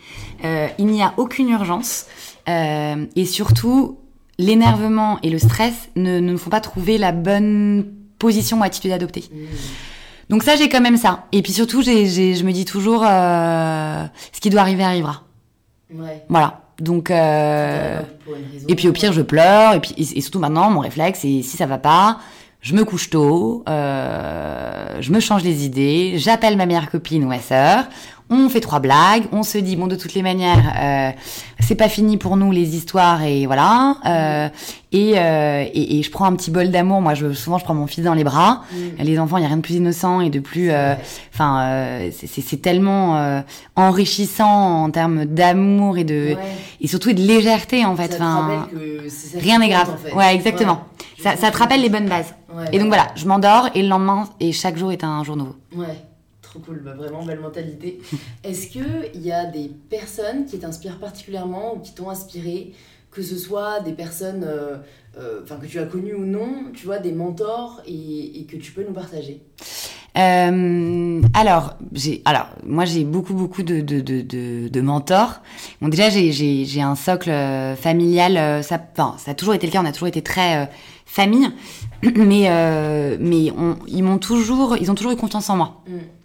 Il 0.78 0.86
n'y 0.86 1.02
a 1.02 1.14
aucune 1.16 1.48
urgence 1.50 2.06
et 2.46 3.24
surtout 3.26 3.98
l'énervement 4.38 5.18
et 5.22 5.30
le 5.30 5.38
stress 5.38 5.74
ne, 5.96 6.18
ne 6.20 6.32
nous 6.32 6.38
font 6.38 6.50
pas 6.50 6.60
trouver 6.60 6.98
la 6.98 7.12
bonne 7.12 7.86
position 8.18 8.58
ou 8.60 8.62
attitude 8.64 8.90
à 8.90 8.96
adopter. 8.96 9.24
Donc 10.30 10.42
ça, 10.44 10.56
j'ai 10.56 10.68
quand 10.70 10.80
même 10.80 10.96
ça. 10.96 11.24
Et 11.32 11.42
puis 11.42 11.52
surtout, 11.52 11.82
j'ai, 11.82 12.06
j'ai- 12.06 12.34
je 12.36 12.44
me 12.44 12.52
dis 12.52 12.64
toujours 12.64 13.04
euh, 13.04 14.04
ce 14.32 14.40
qui 14.40 14.48
doit 14.48 14.62
arriver 14.62 14.82
arrivera. 14.84 15.24
Ouais. 15.92 16.24
Voilà. 16.28 16.60
Donc 16.78 17.10
euh, 17.10 17.98
raison. 18.26 18.66
et 18.68 18.74
puis 18.76 18.88
au 18.88 18.92
pire, 18.92 19.12
je 19.12 19.20
pleure. 19.22 19.74
Et 19.74 19.80
puis 19.80 19.92
et, 19.98 20.18
et 20.18 20.20
surtout 20.22 20.38
maintenant, 20.38 20.70
mon 20.70 20.80
réflexe, 20.80 21.18
c'est 21.20 21.42
si 21.42 21.56
ça 21.58 21.66
va 21.66 21.76
pas, 21.78 22.18
je 22.62 22.74
me 22.74 22.84
couche 22.84 23.10
tôt, 23.10 23.64
euh, 23.68 24.96
je 25.00 25.12
me 25.12 25.20
change 25.20 25.42
les 25.42 25.64
idées, 25.66 26.14
j'appelle 26.16 26.56
ma 26.56 26.64
meilleure 26.66 26.90
copine 26.90 27.24
ou 27.24 27.28
ma 27.28 27.40
sœur. 27.40 27.84
On 28.32 28.48
fait 28.48 28.60
trois 28.60 28.78
blagues, 28.78 29.24
on 29.32 29.42
se 29.42 29.58
dit 29.58 29.74
bon 29.74 29.88
de 29.88 29.96
toutes 29.96 30.14
les 30.14 30.22
manières, 30.22 30.72
euh, 30.80 31.10
c'est 31.58 31.74
pas 31.74 31.88
fini 31.88 32.16
pour 32.16 32.36
nous 32.36 32.52
les 32.52 32.76
histoires 32.76 33.22
et 33.24 33.46
voilà. 33.46 33.96
Euh, 34.06 34.48
et, 34.92 35.14
euh, 35.18 35.64
et, 35.72 35.98
et 35.98 36.02
je 36.02 36.10
prends 36.10 36.26
un 36.26 36.34
petit 36.34 36.50
bol 36.52 36.70
d'amour. 36.70 37.00
Moi, 37.00 37.14
je, 37.14 37.32
souvent, 37.32 37.58
je 37.58 37.64
prends 37.64 37.74
mon 37.74 37.86
fils 37.88 38.04
dans 38.04 38.14
les 38.14 38.22
bras. 38.24 38.62
Mm. 38.72 39.02
Les 39.04 39.18
enfants, 39.18 39.36
il 39.36 39.42
y 39.42 39.44
a 39.44 39.48
rien 39.48 39.56
de 39.56 39.62
plus 39.62 39.74
innocent 39.74 40.20
et 40.20 40.30
de 40.30 40.38
plus, 40.40 40.70
euh, 40.70 40.94
enfin, 41.34 41.60
euh, 41.62 42.10
c'est- 42.12 42.60
tellement 42.62 43.16
euh, 43.16 43.40
enrichissant 43.76 44.84
en 44.84 44.90
termes 44.90 45.24
d'amour 45.24 45.98
et 45.98 46.04
de 46.04 46.34
Ouais. 46.34 46.36
et 46.80 46.86
surtout 46.88 47.12
de 47.12 47.20
légèreté 47.20 47.84
en 47.84 47.96
fait. 47.96 48.14
Enfin, 48.14 48.68
rien 49.38 49.58
n'est 49.58 49.68
grave. 49.68 49.90
en 49.92 49.96
fait. 49.96 50.14
Ouais, 50.14 50.34
exactement. 50.34 50.84
Ouais. 51.18 51.22
Ça, 51.22 51.36
ça 51.36 51.50
te 51.50 51.58
rappelle 51.58 51.80
les 51.82 51.88
bonnes 51.88 52.08
bases. 52.08 52.34
Ouais, 52.54 52.64
Et 52.72 52.78
donc 52.78 52.88
voilà, 52.88 53.08
je 53.16 53.26
m'endors 53.26 53.68
et 53.74 53.82
le 53.82 53.88
lendemain 53.88 54.28
et 54.40 54.52
chaque 54.52 54.76
jour 54.76 54.90
est 54.92 55.04
un 55.04 55.22
jour 55.24 55.36
nouveau. 55.36 55.54
Ouais, 55.76 55.86
trop 56.50 56.58
cool, 56.58 56.80
bah, 56.84 56.94
vraiment 56.94 57.24
belle 57.24 57.40
mentalité. 57.40 58.00
Est-ce 58.44 58.66
qu'il 58.66 59.22
y 59.22 59.32
a 59.32 59.46
des 59.46 59.70
personnes 59.88 60.46
qui 60.46 60.58
t'inspirent 60.58 60.98
particulièrement 60.98 61.76
ou 61.76 61.78
qui 61.78 61.94
t'ont 61.94 62.10
inspiré, 62.10 62.72
que 63.10 63.22
ce 63.22 63.36
soit 63.36 63.80
des 63.80 63.92
personnes 63.92 64.44
euh, 64.44 64.76
euh, 65.18 65.42
que 65.42 65.66
tu 65.66 65.78
as 65.78 65.86
connues 65.86 66.14
ou 66.14 66.24
non, 66.24 66.64
tu 66.74 66.86
vois, 66.86 66.98
des 66.98 67.12
mentors 67.12 67.82
et, 67.86 68.40
et 68.40 68.44
que 68.44 68.56
tu 68.56 68.72
peux 68.72 68.84
nous 68.86 68.92
partager? 68.92 69.40
Euh, 70.18 71.22
alors, 71.34 71.76
j'ai, 71.92 72.20
alors, 72.24 72.48
moi 72.64 72.84
j'ai 72.84 73.04
beaucoup 73.04 73.32
beaucoup 73.32 73.62
de 73.62 73.80
de 73.80 74.68
de 74.68 74.80
mentors. 74.80 75.40
Bon 75.80 75.88
déjà 75.88 76.10
j'ai 76.10 76.32
j'ai 76.32 76.64
j'ai 76.64 76.82
un 76.82 76.96
socle 76.96 77.30
euh, 77.30 77.76
familial. 77.76 78.36
euh, 78.36 78.60
ça, 78.60 78.80
enfin, 78.92 79.14
ça 79.18 79.30
a 79.30 79.34
toujours 79.34 79.54
été 79.54 79.68
le 79.68 79.72
cas. 79.72 79.80
On 79.80 79.86
a 79.86 79.92
toujours 79.92 80.08
été 80.08 80.20
très 80.20 80.68
famille, 81.06 81.48
mais 82.02 82.50
mais 83.20 83.52
on, 83.56 83.76
ils 83.86 84.02
m'ont 84.02 84.18
toujours, 84.18 84.76
ils 84.80 84.90
ont 84.90 84.96
toujours 84.96 85.12
eu 85.12 85.16
confiance 85.16 85.48
en 85.48 85.56
moi. 85.56 85.82
Mm. 85.86 86.19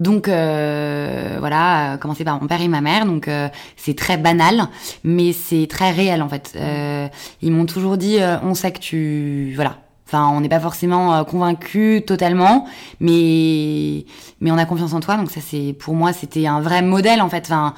Donc 0.00 0.26
euh, 0.26 1.36
voilà, 1.38 1.94
euh, 1.94 1.96
commencer 1.98 2.24
par 2.24 2.40
mon 2.40 2.48
père 2.48 2.60
et 2.60 2.66
ma 2.66 2.80
mère. 2.80 3.06
Donc 3.06 3.28
euh, 3.28 3.48
c'est 3.76 3.96
très 3.96 4.16
banal, 4.16 4.66
mais 5.04 5.32
c'est 5.32 5.68
très 5.68 5.92
réel 5.92 6.20
en 6.20 6.28
fait. 6.28 6.52
Euh, 6.56 7.06
ils 7.42 7.52
m'ont 7.52 7.66
toujours 7.66 7.96
dit, 7.96 8.18
euh, 8.18 8.36
on 8.42 8.54
sait 8.54 8.72
que 8.72 8.80
tu, 8.80 9.52
voilà. 9.54 9.78
Enfin, 10.06 10.28
on 10.34 10.40
n'est 10.40 10.48
pas 10.48 10.58
forcément 10.58 11.14
euh, 11.14 11.22
convaincu 11.22 12.02
totalement, 12.04 12.66
mais 12.98 14.04
mais 14.40 14.50
on 14.50 14.58
a 14.58 14.66
confiance 14.66 14.92
en 14.94 15.00
toi. 15.00 15.16
Donc 15.16 15.30
ça 15.30 15.40
c'est 15.40 15.74
pour 15.78 15.94
moi 15.94 16.12
c'était 16.12 16.46
un 16.46 16.60
vrai 16.60 16.82
modèle 16.82 17.22
en 17.22 17.28
fait. 17.28 17.44
Enfin, 17.44 17.74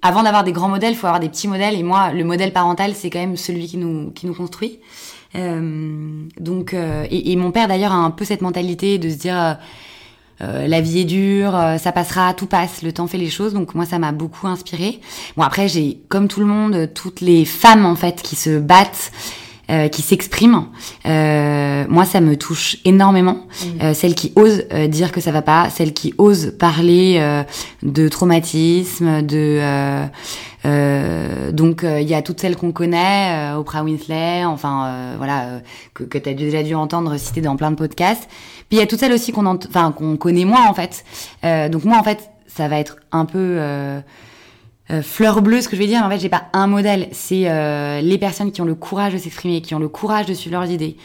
avant 0.00 0.22
d'avoir 0.22 0.44
des 0.44 0.52
grands 0.52 0.70
modèles, 0.70 0.92
il 0.92 0.96
faut 0.96 1.06
avoir 1.06 1.20
des 1.20 1.28
petits 1.28 1.48
modèles. 1.48 1.74
Et 1.74 1.82
moi, 1.82 2.12
le 2.12 2.24
modèle 2.24 2.54
parental, 2.54 2.94
c'est 2.94 3.10
quand 3.10 3.20
même 3.20 3.36
celui 3.36 3.66
qui 3.66 3.76
nous 3.76 4.10
qui 4.12 4.26
nous 4.26 4.34
construit. 4.34 4.80
Donc 5.34 6.74
et, 6.74 7.32
et 7.32 7.36
mon 7.36 7.50
père 7.52 7.68
d'ailleurs 7.68 7.92
a 7.92 7.96
un 7.96 8.10
peu 8.10 8.24
cette 8.24 8.40
mentalité 8.40 8.96
de 8.96 9.10
se 9.10 9.16
dire. 9.16 9.58
Euh, 10.42 10.66
la 10.66 10.80
vie 10.80 11.00
est 11.00 11.04
dure, 11.04 11.54
euh, 11.54 11.78
ça 11.78 11.92
passera, 11.92 12.34
tout 12.34 12.46
passe, 12.46 12.82
le 12.82 12.92
temps 12.92 13.06
fait 13.06 13.18
les 13.18 13.30
choses. 13.30 13.52
Donc 13.52 13.74
moi, 13.74 13.84
ça 13.86 13.98
m'a 13.98 14.12
beaucoup 14.12 14.46
inspiré. 14.46 15.00
Bon 15.36 15.42
après, 15.42 15.68
j'ai 15.68 16.00
comme 16.08 16.28
tout 16.28 16.40
le 16.40 16.46
monde, 16.46 16.90
toutes 16.94 17.20
les 17.20 17.44
femmes 17.44 17.86
en 17.86 17.94
fait 17.94 18.22
qui 18.22 18.36
se 18.36 18.58
battent, 18.58 19.12
euh, 19.70 19.86
qui 19.86 20.02
s'expriment. 20.02 20.66
Euh, 21.06 21.84
moi, 21.88 22.04
ça 22.04 22.20
me 22.20 22.36
touche 22.36 22.78
énormément. 22.84 23.46
Euh, 23.80 23.94
celles 23.94 24.16
qui 24.16 24.32
osent 24.34 24.64
dire 24.88 25.12
que 25.12 25.20
ça 25.20 25.30
va 25.30 25.40
pas, 25.40 25.70
celles 25.70 25.92
qui 25.92 26.14
osent 26.18 26.52
parler 26.58 27.42
de 27.84 28.08
traumatisme, 28.08 29.22
de 29.22 29.60
donc 31.52 31.84
il 31.84 32.08
y 32.08 32.14
a 32.14 32.22
toutes 32.22 32.40
celles 32.40 32.56
qu'on 32.56 32.72
connaît, 32.72 33.52
Oprah 33.56 33.84
Winfrey, 33.84 34.44
enfin 34.44 35.14
voilà 35.16 35.60
que, 35.94 36.02
que 36.02 36.18
tu 36.18 36.28
as 36.28 36.34
déjà 36.34 36.64
dû 36.64 36.74
entendre 36.74 37.16
citer 37.16 37.40
dans 37.40 37.56
plein 37.56 37.70
de 37.70 37.76
podcasts. 37.76 38.28
Puis 38.68 38.72
il 38.72 38.78
y 38.78 38.82
a 38.82 38.86
toutes 38.86 38.98
celles 38.98 39.12
aussi 39.12 39.30
qu'on 39.30 39.46
enfin 39.46 39.92
qu'on 39.92 40.16
connaît 40.16 40.44
moins 40.44 40.66
en 40.68 40.74
fait. 40.74 41.04
Donc 41.70 41.84
moi 41.84 41.98
en 41.98 42.02
fait 42.02 42.30
ça 42.48 42.66
va 42.66 42.78
être 42.78 42.96
un 43.12 43.26
peu 43.26 43.58
euh, 44.92 45.02
fleur 45.02 45.40
bleue 45.40 45.60
ce 45.60 45.68
que 45.68 45.76
je 45.76 45.80
vais 45.80 45.86
dire. 45.86 46.02
En 46.04 46.10
fait 46.10 46.18
j'ai 46.18 46.28
pas 46.28 46.44
un 46.52 46.66
modèle, 46.66 47.08
c'est 47.12 47.48
euh, 47.48 48.00
les 48.00 48.18
personnes 48.18 48.52
qui 48.52 48.60
ont 48.60 48.66
le 48.66 48.74
courage 48.74 49.14
de 49.14 49.18
s'exprimer, 49.18 49.62
qui 49.62 49.74
ont 49.74 49.78
le 49.78 49.88
courage 49.88 50.26
de 50.26 50.34
suivre 50.34 50.58
leurs 50.58 50.70
idées, 50.70 50.96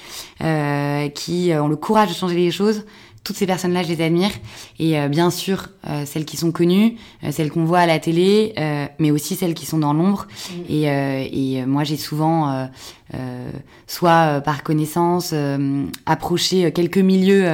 euh, 0.41 1.07
qui 1.09 1.51
ont 1.53 1.67
le 1.67 1.75
courage 1.75 2.09
de 2.09 2.13
changer 2.13 2.35
les 2.35 2.51
choses. 2.51 2.83
Toutes 3.27 3.35
ces 3.35 3.45
personnes-là, 3.45 3.83
je 3.83 3.89
les 3.89 4.01
admire. 4.01 4.29
Et 4.79 4.97
euh, 4.97 5.09
bien 5.09 5.31
sûr, 5.31 5.67
euh, 5.89 6.05
celles 6.05 6.23
qui 6.23 6.37
sont 6.37 6.53
connues, 6.53 6.95
euh, 7.25 7.31
celles 7.33 7.51
qu'on 7.51 7.65
voit 7.65 7.79
à 7.79 7.85
la 7.85 7.99
télé, 7.99 8.55
mais 8.99 9.11
aussi 9.11 9.35
celles 9.35 9.53
qui 9.53 9.65
sont 9.65 9.79
dans 9.79 9.91
l'ombre. 9.91 10.27
Et, 10.69 10.89
euh, 10.89 11.27
et 11.29 11.65
moi, 11.65 11.83
j'ai 11.83 11.97
souvent, 11.97 12.69
soit 13.85 14.39
par 14.45 14.63
connaissance, 14.63 15.33
approché 16.05 16.71
quelques 16.71 16.99
milieux 16.99 17.45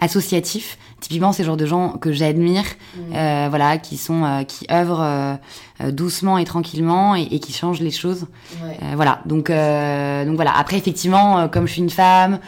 associatifs. 0.00 0.78
Typiquement, 1.00 1.32
c'est 1.32 1.42
le 1.42 1.48
genre 1.48 1.56
de 1.58 1.66
gens 1.66 1.90
que 1.90 2.12
j'admire, 2.12 2.64
euh, 3.12 3.46
voilà, 3.50 3.76
qui 3.76 3.98
sont, 3.98 4.44
qui 4.48 4.66
œuvrent 4.72 5.38
doucement 5.90 6.38
et 6.38 6.44
tranquillement 6.44 7.14
et, 7.14 7.28
et 7.30 7.40
qui 7.40 7.52
changent 7.52 7.80
les 7.80 7.90
choses. 7.90 8.26
Ouais. 8.62 8.78
Voilà. 8.96 9.20
Donc, 9.26 9.48
donc 9.48 10.36
voilà. 10.36 10.56
Après, 10.56 10.78
effectivement, 10.78 11.46
comme 11.48 11.66
je 11.66 11.72
suis 11.72 11.82
une 11.82 11.90
femme, 11.90 12.38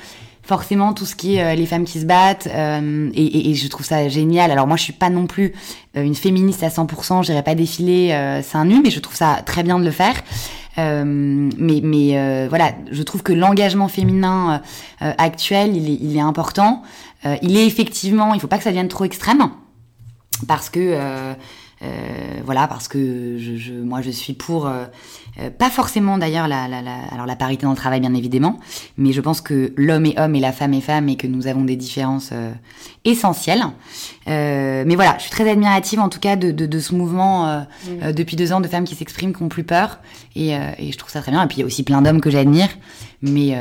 forcément 0.43 0.93
tout 0.93 1.07
ce 1.07 1.15
qui 1.15 1.37
est 1.37 1.43
euh, 1.43 1.55
les 1.55 1.67
femmes 1.67 1.85
qui 1.85 2.01
se 2.01 2.05
battent 2.05 2.49
euh, 2.53 3.11
et, 3.15 3.55
je 3.55 3.69
trouve 3.69 3.87
ça 3.87 4.09
génial. 4.09 4.51
Alors 4.51 4.67
moi, 4.67 4.77
je 4.77 4.83
suis 4.83 4.93
pas 4.93 5.11
non 5.11 5.27
plus 5.27 5.53
euh, 5.97 6.03
une 6.03 6.15
féministe 6.15 6.63
à 6.63 6.69
100%. 6.69 7.25
J'irai 7.25 7.43
pas 7.43 7.55
défiler 7.55 8.13
euh, 8.13 8.43
seins 8.43 8.65
nus, 8.65 8.81
mais 8.83 8.91
je 8.91 9.01
trouve 9.01 9.15
ça 9.15 9.43
très 9.45 9.63
bien 9.63 9.79
de 9.79 9.85
le 9.85 9.91
faire. 9.91 10.15
mais 10.77 11.81
mais 11.83 12.49
voilà, 12.49 12.73
je 12.91 13.03
trouve 13.03 13.23
que 13.23 13.33
l'engagement 13.33 13.89
féminin 13.89 14.63
actuel, 15.01 15.77
il 15.77 15.91
est, 15.91 15.99
il 16.01 16.17
est 16.17 16.21
important. 16.21 16.83
il 17.43 17.57
est 17.57 17.67
effectivement, 17.67 18.35
il 18.35 18.41
faut 18.41 18.49
pas 18.49 18.59
que 18.59 18.65
ça 18.65 18.71
devienne 18.71 18.89
trop 18.89 19.05
extrême 19.05 19.51
parce 20.49 20.71
que 20.71 20.97
voilà, 22.45 22.67
parce 22.69 22.89
que 22.89 22.99
moi 23.83 24.01
je 24.01 24.11
suis 24.11 24.33
pour, 24.33 24.71
euh, 25.39 25.43
euh, 25.43 25.51
pas 25.51 25.71
forcément 25.71 26.19
d'ailleurs 26.19 26.49
la, 26.49 26.69
la, 26.69 26.83
la, 26.83 26.97
alors 27.11 27.27
la 27.27 27.37
parité 27.37 27.65
dans 27.65 27.71
le 27.71 27.77
travail 27.77 28.01
bien 28.01 28.15
évidemment, 28.15 28.61
mais 28.97 29.13
je 29.13 29.21
pense 29.21 29.41
que 29.41 29.73
l'homme 29.77 30.07
est 30.07 30.19
homme 30.19 30.35
et 30.35 30.41
la 30.41 30.53
femme 30.53 30.75
est 30.75 30.81
femme 30.81 31.09
et 31.09 31.17
que 31.17 31.27
nous 31.27 31.47
avons 31.47 31.65
des 31.65 31.77
différences 31.77 32.33
essentielles. 33.05 33.65
mais 34.27 34.95
voilà, 34.95 35.17
je 35.19 35.23
suis 35.23 35.31
très 35.31 35.49
admirative 35.51 36.01
en 36.01 36.09
tout 36.09 36.21
cas 36.21 36.37
de, 36.37 36.51
de, 36.51 36.67
de 36.67 36.79
ce 36.79 36.95
mouvement 36.95 37.67
depuis 38.15 38.37
deux 38.37 38.53
ans 38.53 38.61
de 38.61 38.69
femmes 38.69 38.85
qui 38.85 38.95
s'expriment, 38.95 39.35
qui 39.35 39.43
ont 39.43 39.49
plus 39.49 39.65
peur, 39.65 40.01
et, 40.37 40.51
et, 40.51 40.93
je 40.93 40.99
trouve 40.99 41.11
ça 41.11 41.21
très 41.21 41.33
bien. 41.33 41.43
Et 41.43 41.47
puis 41.47 41.59
il 41.59 41.61
y 41.61 41.63
a 41.63 41.67
aussi 41.67 41.83
plein 41.83 42.03
d'hommes 42.03 42.21
que 42.21 42.31
j'admire, 42.31 42.69
mais 43.23 43.57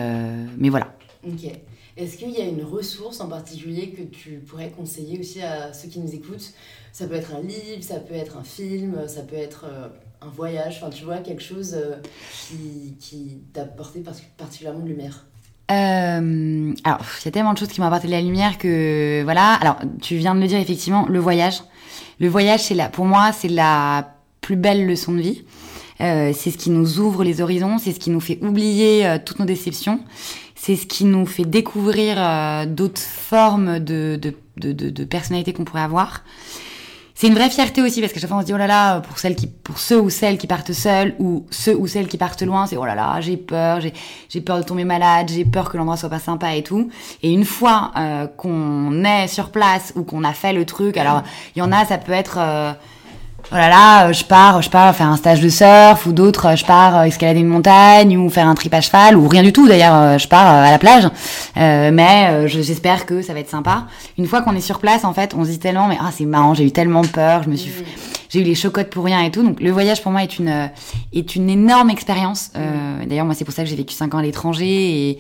mais 0.58 0.70
voilà. 0.70 0.94
Ok. 1.26 1.52
Est-ce 1.98 2.18
qu'il 2.18 2.32
y 2.32 2.42
a 2.42 2.46
une 2.46 2.64
ressource 2.64 3.20
en 3.20 3.28
particulier 3.28 3.90
que 3.90 4.02
tu 4.02 4.40
pourrais 4.48 4.70
conseiller 4.70 5.20
aussi 5.20 5.42
à 5.42 5.74
ceux 5.74 5.90
qui 5.90 6.00
nous 6.00 6.14
écoutent 6.14 6.54
Ça 6.92 7.08
peut 7.08 7.16
être 7.16 7.34
un 7.36 7.42
livre, 7.42 7.82
ça 7.82 8.00
peut 8.00 8.14
être 8.14 8.38
un 8.38 8.44
film, 8.44 8.96
ça 9.08 9.22
peut 9.22 9.36
être 9.36 9.66
euh, 9.66 9.88
un 10.22 10.30
voyage, 10.30 10.80
enfin 10.82 10.90
tu 10.90 11.04
vois, 11.06 11.18
quelque 11.18 11.42
chose 11.42 11.74
euh, 11.76 11.96
qui, 12.48 12.96
qui 13.00 13.38
t'a 13.54 13.62
apporté 13.64 14.04
particulièrement 14.38 14.82
de 14.82 14.90
lumière 14.90 15.26
euh, 15.70 16.74
alors, 16.84 17.00
il 17.22 17.26
y 17.26 17.28
a 17.30 17.32
tellement 17.32 17.54
de 17.54 17.58
choses 17.58 17.70
qui 17.70 17.80
m'ont 17.80 17.88
apporté 17.88 18.08
de 18.08 18.12
la 18.12 18.20
lumière 18.20 18.58
que 18.58 19.22
voilà. 19.24 19.54
Alors, 19.54 19.78
tu 20.02 20.18
viens 20.18 20.36
de 20.36 20.42
le 20.42 20.48
dire 20.48 20.60
effectivement, 20.60 21.06
le 21.08 21.18
voyage. 21.18 21.64
Le 22.20 22.28
voyage, 22.28 22.64
c'est 22.64 22.92
pour 22.92 23.06
moi, 23.06 23.32
c'est 23.32 23.48
la 23.48 24.16
plus 24.42 24.58
belle 24.58 24.86
leçon 24.86 25.14
de 25.14 25.22
vie. 25.22 25.46
c'est 25.98 26.34
ce 26.34 26.58
qui 26.58 26.72
nous 26.72 27.00
ouvre 27.00 27.24
les 27.24 27.40
horizons, 27.40 27.78
c'est 27.78 27.94
ce 27.94 28.02
qui 28.02 28.10
nous 28.10 28.20
fait 28.20 28.38
oublier 28.42 29.16
toutes 29.24 29.40
nos 29.40 29.46
déceptions 29.46 30.02
c'est 30.62 30.76
ce 30.76 30.86
qui 30.86 31.06
nous 31.06 31.26
fait 31.26 31.46
découvrir 31.46 32.18
euh, 32.20 32.68
d'autres 32.68 33.02
formes 33.02 33.80
de, 33.80 34.20
de, 34.22 34.36
de, 34.58 34.90
de, 34.92 35.04
personnalité 35.06 35.54
qu'on 35.54 35.64
pourrait 35.64 35.82
avoir. 35.82 36.24
C'est 37.22 37.28
une 37.28 37.36
vraie 37.36 37.52
fierté 37.52 37.84
aussi 37.84 38.02
parce 38.02 38.14
qu'à 38.14 38.20
chaque 38.20 38.32
fois 38.32 38.40
on 38.40 38.42
se 38.42 38.48
dit 38.48 38.54
oh 38.56 38.58
là 38.58 38.66
là 38.66 39.00
pour 39.02 39.20
celles 39.20 39.36
qui 39.36 39.46
pour 39.46 39.78
ceux 39.78 40.02
ou 40.02 40.10
celles 40.10 40.40
qui 40.40 40.48
partent 40.48 40.74
seuls 40.74 41.14
ou 41.20 41.46
ceux 41.52 41.78
ou 41.78 41.86
celles 41.86 42.08
qui 42.08 42.18
partent 42.18 42.42
loin 42.42 42.66
c'est 42.66 42.78
oh 42.78 42.86
là 42.86 42.96
là 42.96 43.22
j'ai 43.22 43.38
peur 43.38 43.80
j'ai 43.80 43.94
j'ai 44.28 44.42
peur 44.42 44.58
de 44.58 44.64
tomber 44.64 44.86
malade 44.86 45.30
j'ai 45.30 45.46
peur 45.46 45.70
que 45.70 45.78
l'endroit 45.78 45.98
soit 45.98 46.10
pas 46.10 46.18
sympa 46.18 46.56
et 46.56 46.64
tout. 46.64 46.90
Et 47.22 47.32
une 47.32 47.46
fois 47.46 47.92
euh, 47.96 48.26
qu'on 48.26 49.04
est 49.04 49.28
sur 49.28 49.52
place 49.52 49.94
ou 49.96 50.02
qu'on 50.02 50.24
a 50.24 50.34
fait 50.34 50.52
le 50.52 50.66
truc 50.66 50.98
alors 50.98 51.22
il 51.56 51.60
y 51.60 51.62
en 51.62 51.72
a 51.72 51.86
ça 51.86 52.00
peut 52.00 52.12
être 52.12 52.40
euh, 52.40 52.74
oh 53.52 53.56
là 53.56 53.70
là, 53.70 54.08
euh, 54.08 54.14
je 54.14 54.24
pars, 54.24 54.62
je 54.62 54.70
pars 54.70 54.96
faire 54.96 55.08
un 55.08 55.18
stage 55.18 55.42
de 55.42 55.50
surf, 55.50 56.06
ou 56.06 56.12
d'autres, 56.12 56.48
euh, 56.48 56.56
je 56.56 56.66
pars 56.66 56.98
euh, 56.98 57.04
escalader 57.04 57.40
une 57.40 57.48
montagne, 57.48 58.18
ou 58.18 58.30
faire 58.30 58.48
un 58.48 58.56
trip 58.56 58.74
à 58.74 58.82
cheval, 58.82 59.18
ou 59.18 59.28
rien 59.28 59.44
du 59.44 59.54
tout 59.54 59.68
d'ailleurs, 59.68 60.18
je 60.18 60.28
pars 60.28 60.48
à 60.48 60.72
la 60.72 60.80
plage. 60.80 61.08
mais 61.56 62.48
j'espère 62.48 63.06
que 63.06 63.22
ça 63.22 63.34
va 63.34 63.40
être 63.40 63.50
sympa. 63.50 63.88
Une 64.18 64.26
fois 64.26 64.42
qu'on 64.42 64.56
est 64.56 64.62
sur 64.62 64.80
place, 64.80 65.04
en 65.04 65.14
fait, 65.14 65.34
on 65.36 65.44
se 65.46 65.50
dit 65.50 65.60
tellement, 65.60 65.88
mais 65.88 65.98
ah 66.00 66.10
c'est 66.12 66.26
marrant, 66.26 66.54
j'ai 66.54 66.66
eu 66.66 66.72
tellement 66.72 67.04
peur, 67.04 67.44
je 67.44 67.50
me 67.50 67.56
suis, 67.56 67.72
j'ai 68.30 68.42
eu 68.42 68.44
les 68.44 68.56
chocottes 68.56 68.90
pour 68.90 69.06
rien 69.06 69.22
et 69.22 69.32
tout. 69.32 69.44
Donc 69.44 69.60
le 69.60 69.72
voyage 69.72 70.02
pour 70.02 70.12
moi 70.12 70.24
est 70.24 70.40
une 70.40 70.70
est 71.14 71.36
une 71.36 71.50
énorme 71.50 71.90
expérience. 71.90 72.52
d'ailleurs 73.06 73.26
moi 73.26 73.36
c'est 73.36 73.46
pour 73.46 73.54
ça 73.54 73.64
que 73.64 73.70
j'ai 73.70 73.76
vécu 73.76 73.94
cinq 73.94 74.14
ans 74.14 74.20
à 74.20 74.24
l'étranger 74.24 75.10
et, 75.10 75.20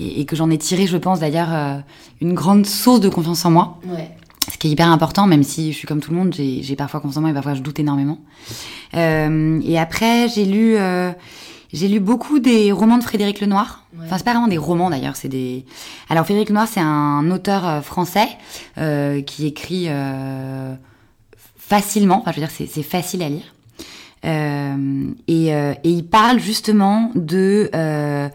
et, 0.00 0.24
que 0.24 0.36
j'en 0.36 0.50
ai 0.50 0.58
tiré, 0.58 0.86
je 0.86 0.96
pense 0.96 1.20
d'ailleurs, 1.20 1.82
une 2.20 2.34
grande 2.34 2.66
source 2.66 3.00
de 3.00 3.08
confiance 3.08 3.44
en 3.44 3.50
moi. 3.50 3.78
Ouais 3.86 4.17
ce 4.52 4.58
qui 4.58 4.68
est 4.68 4.70
hyper 4.70 4.88
important, 4.88 5.26
même 5.26 5.42
si 5.42 5.72
je 5.72 5.76
suis 5.76 5.86
comme 5.86 6.00
tout 6.00 6.10
le 6.10 6.16
monde, 6.16 6.34
j'ai 6.34 6.76
parfois 6.76 7.00
confiance 7.00 7.18
en 7.18 7.20
moi 7.22 7.30
et 7.30 7.34
parfois 7.34 7.54
je 7.54 7.60
doute 7.60 7.78
énormément. 7.78 8.18
Euh, 8.94 9.60
et 9.64 9.78
après, 9.78 10.28
j'ai 10.28 10.44
lu, 10.44 10.76
euh, 10.76 11.10
j'ai 11.72 11.88
lu 11.88 12.00
beaucoup 12.00 12.38
des 12.38 12.72
romans 12.72 12.98
de 12.98 13.04
Frédéric 13.04 13.40
Lenoir. 13.40 13.84
Enfin, 14.04 14.18
c'est 14.18 14.24
pas 14.24 14.32
vraiment 14.32 14.48
des 14.48 14.58
romans 14.58 14.90
d'ailleurs, 14.90 15.16
c'est 15.16 15.28
des. 15.28 15.64
Alors 16.08 16.24
Frédéric 16.24 16.48
Lenoir, 16.48 16.68
c'est 16.68 16.80
un 16.80 17.30
auteur 17.30 17.66
euh, 17.66 17.80
français 17.80 18.28
euh, 18.78 19.22
qui 19.22 19.46
écrit 19.46 19.86
euh, 19.88 20.74
facilement. 21.56 22.20
Enfin, 22.20 22.32
je 22.32 22.40
veux 22.40 22.46
dire, 22.46 22.68
c'est 22.68 22.82
facile 22.82 23.22
à 23.22 23.28
lire. 23.28 23.54
Et, 24.24 25.48
et, 25.48 25.78
il 25.84 26.04
parle 26.06 26.40
justement 26.40 27.12
de 27.14 27.70
euh, 27.74 28.28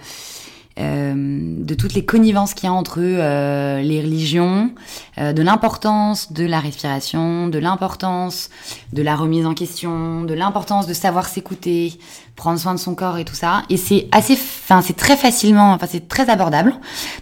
de 0.78 1.74
toutes 1.76 1.94
les 1.94 2.04
connivences 2.04 2.54
qu'il 2.54 2.66
y 2.66 2.68
a 2.68 2.74
entre 2.74 3.00
euh, 3.00 3.82
les 3.82 4.02
religions, 4.02 4.72
euh, 5.18 5.34
de 5.34 5.42
l'importance 5.42 6.34
de 6.34 6.46
la 6.46 6.60
respiration, 6.60 7.48
de 7.48 7.60
l'importance 7.60 8.50
de 8.92 9.02
la 9.02 9.16
remise 9.16 9.46
en 9.46 9.54
question, 9.54 10.24
de 10.24 10.34
l'importance 10.34 10.88
de 10.88 10.94
savoir 10.94 11.28
s'écouter, 11.28 11.94
prendre 12.36 12.60
soin 12.60 12.74
de 12.74 12.80
son 12.80 12.96
corps 12.96 13.18
et 13.18 13.26
tout 13.26 13.36
ça. 13.36 13.64
Et 13.70 13.78
c'est 13.78 14.08
assez, 14.12 14.34
enfin 14.34 14.82
c'est 14.82 14.96
très 14.96 15.16
facilement, 15.16 15.74
enfin 15.74 15.88
c'est 15.90 16.08
très 16.08 16.30
abordable. 16.30 16.74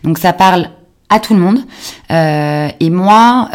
Donc 0.03 0.17
ça 0.17 0.33
parle 0.33 0.69
à 1.09 1.19
tout 1.19 1.33
le 1.33 1.41
monde. 1.41 1.59
et 2.09 2.89
moi, 2.89 3.49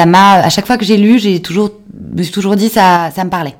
ça 0.00 0.06
m'a, 0.06 0.32
à 0.36 0.48
chaque 0.48 0.66
fois 0.66 0.78
que 0.78 0.84
j'ai 0.86 0.96
lu, 0.96 1.18
j'ai 1.18 1.42
toujours, 1.42 1.72
me 2.16 2.22
suis 2.22 2.32
toujours 2.32 2.56
dit 2.56 2.70
ça, 2.70 3.10
ça 3.14 3.22
me 3.22 3.28
parlait. 3.28 3.54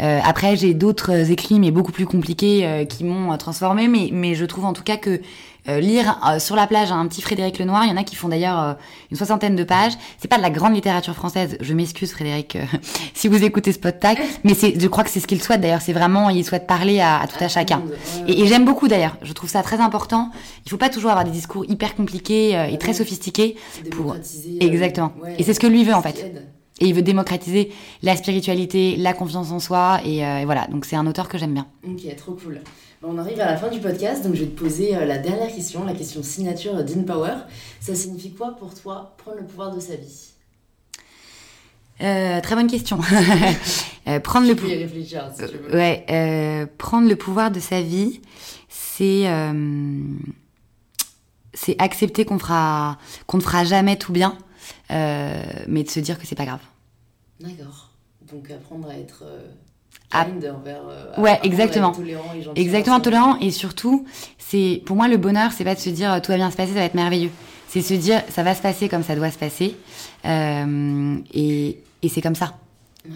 Euh, 0.00 0.20
après, 0.24 0.56
j'ai 0.56 0.72
d'autres 0.72 1.30
écrits, 1.30 1.60
mais 1.60 1.70
beaucoup 1.70 1.92
plus 1.92 2.06
compliqués, 2.06 2.60
euh, 2.64 2.84
qui 2.86 3.04
m'ont 3.04 3.30
euh, 3.30 3.36
transformé. 3.36 3.88
Mais, 3.88 4.08
mais 4.10 4.34
je 4.34 4.46
trouve 4.46 4.64
en 4.64 4.72
tout 4.72 4.82
cas 4.82 4.96
que 4.96 5.20
lire 5.66 6.18
sur 6.38 6.56
la 6.56 6.66
plage 6.66 6.90
un 6.90 7.06
petit 7.06 7.22
Frédéric 7.22 7.58
Lenoir, 7.58 7.84
il 7.84 7.90
y 7.90 7.92
en 7.92 7.96
a 7.96 8.04
qui 8.04 8.16
font 8.16 8.28
d'ailleurs 8.28 8.76
une 9.10 9.16
soixantaine 9.16 9.56
de 9.56 9.64
pages. 9.64 9.92
C'est 10.18 10.28
pas 10.28 10.36
de 10.36 10.42
la 10.42 10.50
grande 10.50 10.74
littérature 10.74 11.14
française. 11.14 11.56
Je 11.60 11.74
m'excuse, 11.74 12.12
Frédéric, 12.12 12.58
si 13.14 13.28
vous 13.28 13.44
écoutez 13.44 13.72
ce 13.72 13.78
podcast, 13.78 14.20
mais 14.44 14.54
c'est, 14.54 14.78
je 14.78 14.88
crois 14.88 15.04
que 15.04 15.10
c'est 15.10 15.20
ce 15.20 15.26
qu'il 15.26 15.42
souhaite 15.42 15.60
d'ailleurs. 15.60 15.80
C'est 15.80 15.92
vraiment, 15.92 16.30
il 16.30 16.44
souhaite 16.44 16.66
parler 16.66 17.00
à, 17.00 17.20
à 17.20 17.26
tout 17.26 17.42
à 17.42 17.48
chacun. 17.48 17.82
Et, 18.26 18.42
et 18.42 18.46
j'aime 18.46 18.64
beaucoup 18.64 18.88
d'ailleurs. 18.88 19.16
Je 19.22 19.32
trouve 19.32 19.50
ça 19.50 19.62
très 19.62 19.80
important. 19.80 20.30
Il 20.66 20.70
faut 20.70 20.78
pas 20.78 20.90
toujours 20.90 21.10
avoir 21.10 21.24
des 21.24 21.30
discours 21.30 21.64
hyper 21.68 21.94
compliqués 21.94 22.72
et 22.72 22.78
très 22.78 22.92
sophistiqués 22.92 23.56
pour 23.90 24.16
exactement. 24.60 25.12
Et 25.38 25.42
c'est 25.42 25.54
ce 25.54 25.60
que 25.60 25.66
lui 25.66 25.84
veut 25.84 25.94
en 25.94 26.02
fait. 26.02 26.32
Et 26.80 26.86
il 26.86 26.94
veut 26.94 27.02
démocratiser 27.02 27.70
la 28.02 28.16
spiritualité, 28.16 28.96
la 28.96 29.12
confiance 29.12 29.52
en 29.52 29.60
soi. 29.60 30.00
Et, 30.04 30.26
euh, 30.26 30.42
voilà, 30.44 30.66
donc 30.66 30.84
c'est 30.84 30.96
un 30.96 31.06
auteur 31.06 31.28
que 31.28 31.38
j'aime 31.38 31.54
bien. 31.54 31.66
Ok, 31.86 32.16
trop 32.16 32.32
cool. 32.32 32.60
On 33.04 33.18
arrive 33.18 33.40
à 33.40 33.46
la 33.46 33.56
fin 33.56 33.68
du 33.68 33.80
podcast, 33.80 34.22
donc 34.22 34.34
je 34.36 34.44
vais 34.44 34.50
te 34.50 34.58
poser 34.58 34.96
euh, 34.96 35.04
la 35.04 35.18
dernière 35.18 35.52
question, 35.52 35.84
la 35.84 35.92
question 35.92 36.22
signature 36.22 36.84
d'InPower. 36.84 37.34
Ça 37.80 37.96
signifie 37.96 38.32
quoi 38.32 38.56
pour 38.56 38.74
toi 38.74 39.16
prendre 39.18 39.38
le 39.38 39.44
pouvoir 39.44 39.74
de 39.74 39.80
sa 39.80 39.96
vie? 39.96 40.28
Euh, 42.00 42.40
très 42.40 42.54
bonne 42.54 42.70
question. 42.70 42.98
prendre 44.22 44.46
le 44.46 44.54
pouvoir. 44.54 44.78
réfléchir 44.78 45.32
si 45.34 45.46
tu 45.48 45.56
veux. 45.58 45.74
Ouais, 45.74 46.68
prendre 46.78 47.08
le 47.08 47.16
pouvoir 47.16 47.50
de 47.50 47.58
sa 47.58 47.82
vie, 47.82 48.20
c'est 48.68 49.26
c'est 51.54 51.80
accepter 51.80 52.24
qu'on 52.24 52.38
fera 52.38 52.98
qu'on 53.26 53.38
ne 53.38 53.42
fera 53.42 53.64
jamais 53.64 53.96
tout 53.96 54.12
bien, 54.12 54.38
mais 54.90 55.82
de 55.82 55.90
se 55.90 56.00
dire 56.00 56.20
que 56.20 56.26
c'est 56.26 56.36
pas 56.36 56.46
grave. 56.46 56.62
D'accord. 57.40 57.90
Donc 58.30 58.50
apprendre 58.50 58.88
à 58.88 58.96
être 58.96 59.24
euh, 60.14 60.24
kind 60.24 60.54
envers. 60.56 60.82
Euh, 60.88 61.20
ouais, 61.20 61.38
exactement. 61.42 61.92
Tolérant 61.92 62.34
et 62.56 62.60
exactement 62.60 63.00
tolérant 63.00 63.38
et 63.40 63.50
surtout, 63.50 64.04
c'est 64.38 64.82
pour 64.84 64.96
moi 64.96 65.08
le 65.08 65.16
bonheur, 65.16 65.52
c'est 65.52 65.64
pas 65.64 65.74
de 65.74 65.80
se 65.80 65.90
dire 65.90 66.20
tout 66.22 66.32
va 66.32 66.36
bien 66.36 66.50
se 66.50 66.56
passer, 66.56 66.72
ça 66.72 66.78
va 66.80 66.84
être 66.84 66.94
merveilleux. 66.94 67.30
C'est 67.68 67.82
se 67.82 67.94
dire 67.94 68.22
ça 68.28 68.42
va 68.42 68.54
se 68.54 68.62
passer 68.62 68.88
comme 68.88 69.02
ça 69.02 69.16
doit 69.16 69.30
se 69.30 69.38
passer 69.38 69.76
euh, 70.26 71.16
et, 71.32 71.78
et 72.02 72.08
c'est 72.08 72.20
comme 72.20 72.34
ça. 72.34 72.54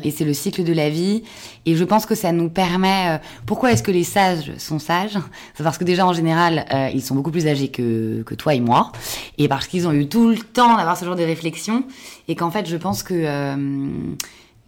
Et 0.02 0.10
c'est 0.10 0.24
le 0.24 0.34
cycle 0.34 0.64
de 0.64 0.72
la 0.72 0.90
vie. 0.90 1.22
Et 1.64 1.76
je 1.76 1.84
pense 1.84 2.06
que 2.06 2.16
ça 2.16 2.32
nous 2.32 2.48
permet. 2.48 3.06
Euh, 3.08 3.18
pourquoi 3.46 3.70
est-ce 3.70 3.84
que 3.84 3.92
les 3.92 4.02
sages 4.02 4.50
sont 4.58 4.80
sages? 4.80 5.16
C'est 5.54 5.62
parce 5.62 5.78
que 5.78 5.84
déjà 5.84 6.04
en 6.04 6.12
général, 6.12 6.66
euh, 6.72 6.90
ils 6.92 7.02
sont 7.02 7.14
beaucoup 7.14 7.30
plus 7.30 7.46
âgés 7.46 7.68
que, 7.68 8.22
que 8.22 8.34
toi 8.34 8.54
et 8.54 8.60
moi, 8.60 8.90
et 9.38 9.46
parce 9.46 9.68
qu'ils 9.68 9.86
ont 9.86 9.92
eu 9.92 10.08
tout 10.08 10.30
le 10.30 10.38
temps 10.38 10.76
d'avoir 10.76 10.96
ce 10.96 11.04
genre 11.04 11.14
de 11.14 11.22
réflexion, 11.22 11.84
et 12.26 12.34
qu'en 12.34 12.50
fait, 12.50 12.66
je 12.68 12.76
pense 12.76 13.04
que 13.04 13.14
euh, 13.14 13.54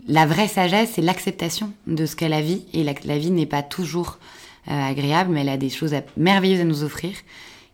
la 0.08 0.26
vraie 0.26 0.48
sagesse, 0.48 0.90
c'est 0.94 1.02
l'acceptation 1.02 1.72
de 1.86 2.06
ce 2.06 2.16
qu'est 2.16 2.28
la 2.28 2.40
vie, 2.40 2.64
et 2.72 2.82
la, 2.82 2.94
la 3.04 3.18
vie 3.18 3.30
n'est 3.30 3.46
pas 3.46 3.62
toujours 3.62 4.18
agréable, 4.66 5.32
mais 5.32 5.40
elle 5.40 5.48
a 5.48 5.56
des 5.56 5.70
choses 5.70 5.94
merveilleuses 6.16 6.60
à 6.60 6.64
nous 6.64 6.82
offrir. 6.82 7.12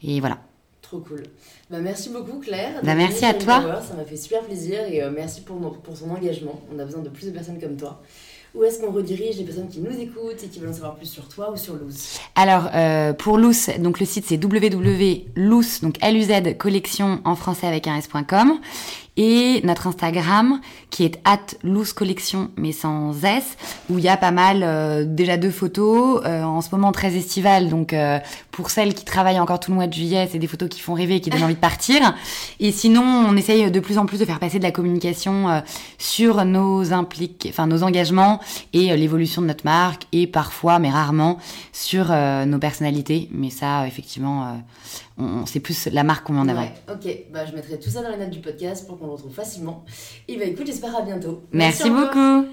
Et 0.03 0.20
voilà. 0.20 0.39
Trop 0.82 0.99
cool. 0.99 1.22
Bah, 1.70 1.78
merci 1.80 2.11
beaucoup 2.11 2.41
Claire. 2.41 2.80
Bah, 2.82 2.95
merci 2.95 3.24
à 3.24 3.35
toi. 3.35 3.82
ça 3.87 3.95
m'a 3.95 4.05
fait 4.05 4.16
super 4.16 4.43
plaisir 4.43 4.80
et 4.89 5.03
euh, 5.03 5.11
merci 5.14 5.41
pour, 5.41 5.59
pour 5.80 5.97
son 5.97 6.11
engagement. 6.11 6.61
On 6.74 6.78
a 6.78 6.85
besoin 6.85 7.03
de 7.03 7.09
plus 7.09 7.26
de 7.26 7.30
personnes 7.30 7.59
comme 7.59 7.76
toi. 7.76 8.03
Où 8.55 8.62
est-ce 8.62 8.78
qu'on 8.78 8.93
redirige 8.93 9.39
les 9.39 9.45
personnes 9.45 9.68
qui 9.68 9.80
nous 9.80 9.99
écoutent 9.99 10.45
et 10.45 10.47
qui 10.47 10.61
veulent 10.61 10.68
en 10.68 10.74
savoir 10.74 10.95
plus 10.95 11.09
sur 11.09 11.26
toi 11.26 11.51
ou 11.51 11.57
sur 11.57 11.74
Loose 11.74 12.18
Alors, 12.37 12.68
euh, 12.72 13.12
pour 13.12 13.37
Loose, 13.39 13.70
donc 13.80 13.99
le 13.99 14.07
site 14.07 14.26
c'est 14.28 14.37
www.loose, 14.37 15.80
donc 15.80 15.97
L-U-Z, 16.01 16.57
collection 16.59 17.20
en 17.24 17.35
français 17.35 17.66
avec 17.66 17.89
un 17.89 17.97
S.com. 17.97 18.61
et 19.17 19.61
notre 19.65 19.87
Instagram 19.87 20.61
qui 20.91 21.05
est 21.05 21.21
at 21.25 21.39
loose 21.62 21.93
collection 21.93 22.51
mais 22.57 22.73
sans 22.73 23.25
S 23.25 23.57
où 23.89 23.99
il 23.99 24.05
y 24.05 24.09
a 24.09 24.17
pas 24.17 24.33
mal 24.33 24.62
euh, 24.62 25.05
déjà 25.07 25.37
deux 25.37 25.51
photos 25.51 26.21
euh, 26.25 26.43
en 26.43 26.61
ce 26.61 26.71
moment 26.73 26.91
très 26.91 27.15
estivale 27.15 27.69
donc 27.69 27.93
euh, 27.93 28.19
pour 28.51 28.71
celles 28.71 28.93
qui 28.95 29.05
travaillent 29.05 29.39
encore 29.39 29.61
tout 29.61 29.71
le 29.71 29.77
mois 29.77 29.87
de 29.87 29.93
juillet 29.93 30.29
c'est 30.31 30.39
des 30.39 30.49
photos 30.49 30.69
qui 30.69 30.81
font 30.81 30.95
rêver 30.95 31.17
et 31.17 31.21
qui 31.21 31.31
donnent 31.31 31.45
envie 31.45 31.55
de 31.55 31.61
partir. 31.61 32.15
Et 32.61 32.73
sinon 32.73 33.03
on 33.03 33.37
essaye 33.37 33.71
de 33.71 33.81
plus 33.81 33.99
en 33.99 34.07
plus 34.07 34.19
de 34.19 34.25
faire 34.25 34.41
passer 34.41 34.59
de 34.59 34.65
la 34.65 34.71
communication 34.71 35.62
sur 35.99 36.45
nos 36.45 36.93
impliques 36.93 37.47
enfin 37.51 37.67
nos 37.67 37.83
engagements 37.83 38.41
et 38.73 38.97
l'évolution 38.97 39.43
de 39.43 39.47
notre 39.47 39.65
marque 39.65 40.05
et 40.12 40.27
parfois 40.27 40.79
mais 40.79 40.91
rarement 40.91 41.39
sur 41.73 42.07
nos 42.47 42.59
personnalités. 42.59 43.29
Mais 43.33 43.51
ça 43.51 43.87
effectivement 43.87 44.59
c'est 45.47 45.61
plus 45.61 45.87
la 45.87 46.03
marque 46.03 46.27
qu'on 46.27 46.33
met 46.33 46.41
en 46.41 46.49
avant. 46.49 46.69
ok, 46.91 47.19
bah, 47.33 47.47
je 47.47 47.55
mettrai 47.55 47.79
tout 47.79 47.91
ça 47.91 48.03
dans 48.03 48.11
les 48.11 48.17
notes 48.17 48.31
du 48.31 48.41
podcast 48.41 48.87
pour 48.87 48.99
qu'on 48.99 49.07
le 49.07 49.12
retrouve 49.12 49.33
facilement. 49.33 49.85
Et 50.29 50.37
bah 50.37 50.45
écoute, 50.45 50.67
j'espère 50.67 50.97
à 50.97 51.03
bientôt. 51.03 51.43
Merci, 51.53 51.89
beaucoup. 51.89 52.47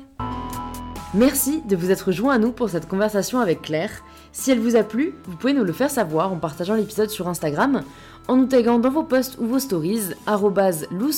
Merci 1.13 1.61
de 1.67 1.75
vous 1.75 1.91
être 1.91 2.11
joint 2.11 2.35
à 2.35 2.37
nous 2.37 2.51
pour 2.51 2.69
cette 2.69 2.87
conversation 2.87 3.39
avec 3.39 3.63
Claire. 3.63 3.91
Si 4.31 4.51
elle 4.51 4.59
vous 4.59 4.77
a 4.77 4.83
plu, 4.83 5.13
vous 5.25 5.35
pouvez 5.35 5.53
nous 5.53 5.65
le 5.65 5.73
faire 5.73 5.89
savoir 5.89 6.31
en 6.31 6.37
partageant 6.37 6.75
l'épisode 6.75 7.09
sur 7.09 7.27
Instagram, 7.27 7.81
en 8.29 8.37
nous 8.37 8.45
taguant 8.45 8.79
dans 8.79 8.91
vos 8.91 9.03
posts 9.03 9.37
ou 9.37 9.45
vos 9.45 9.59
stories, 9.59 10.13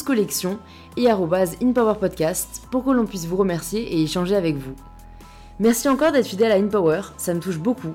collection 0.03 0.57
et 0.97 1.09
inpowerpodcast 1.09 2.63
pour 2.71 2.83
que 2.85 2.89
l'on 2.89 3.05
puisse 3.05 3.27
vous 3.27 3.35
remercier 3.35 3.81
et 3.81 4.01
échanger 4.01 4.35
avec 4.35 4.55
vous. 4.55 4.73
Merci 5.59 5.87
encore 5.89 6.11
d'être 6.11 6.25
fidèle 6.25 6.51
à 6.51 6.55
InPower, 6.55 7.01
ça 7.17 7.33
me 7.35 7.39
touche 7.39 7.59
beaucoup 7.59 7.93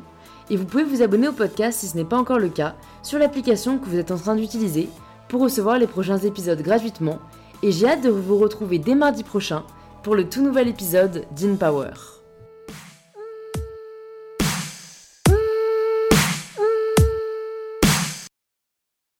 et 0.51 0.57
vous 0.57 0.64
pouvez 0.64 0.84
vous 0.84 1.03
abonner 1.03 1.28
au 1.28 1.32
podcast 1.32 1.80
si 1.80 1.86
ce 1.86 1.96
n'est 1.96 2.05
pas 2.05 2.18
encore 2.18 2.38
le 2.38 2.49
cas 2.49 2.74
sur 3.03 3.18
l'application 3.18 3.78
que 3.78 3.86
vous 3.86 3.99
êtes 3.99 4.11
en 4.11 4.16
train 4.16 4.36
d'utiliser 4.36 4.88
pour 5.28 5.40
recevoir 5.40 5.78
les 5.78 5.86
prochains 5.86 6.18
épisodes 6.18 6.62
gratuitement 6.62 7.18
et 7.62 7.72
j'ai 7.72 7.88
hâte 7.88 8.03
de 8.03 8.11
vous 8.11 8.38
retrouver 8.38 8.78
dès 8.78 8.94
mardi 8.94 9.24
prochain 9.24 9.64
pour 10.03 10.14
le 10.14 10.28
tout 10.28 10.42
nouvel 10.42 10.68
épisode 10.68 11.26
d'InPower. 11.32 12.17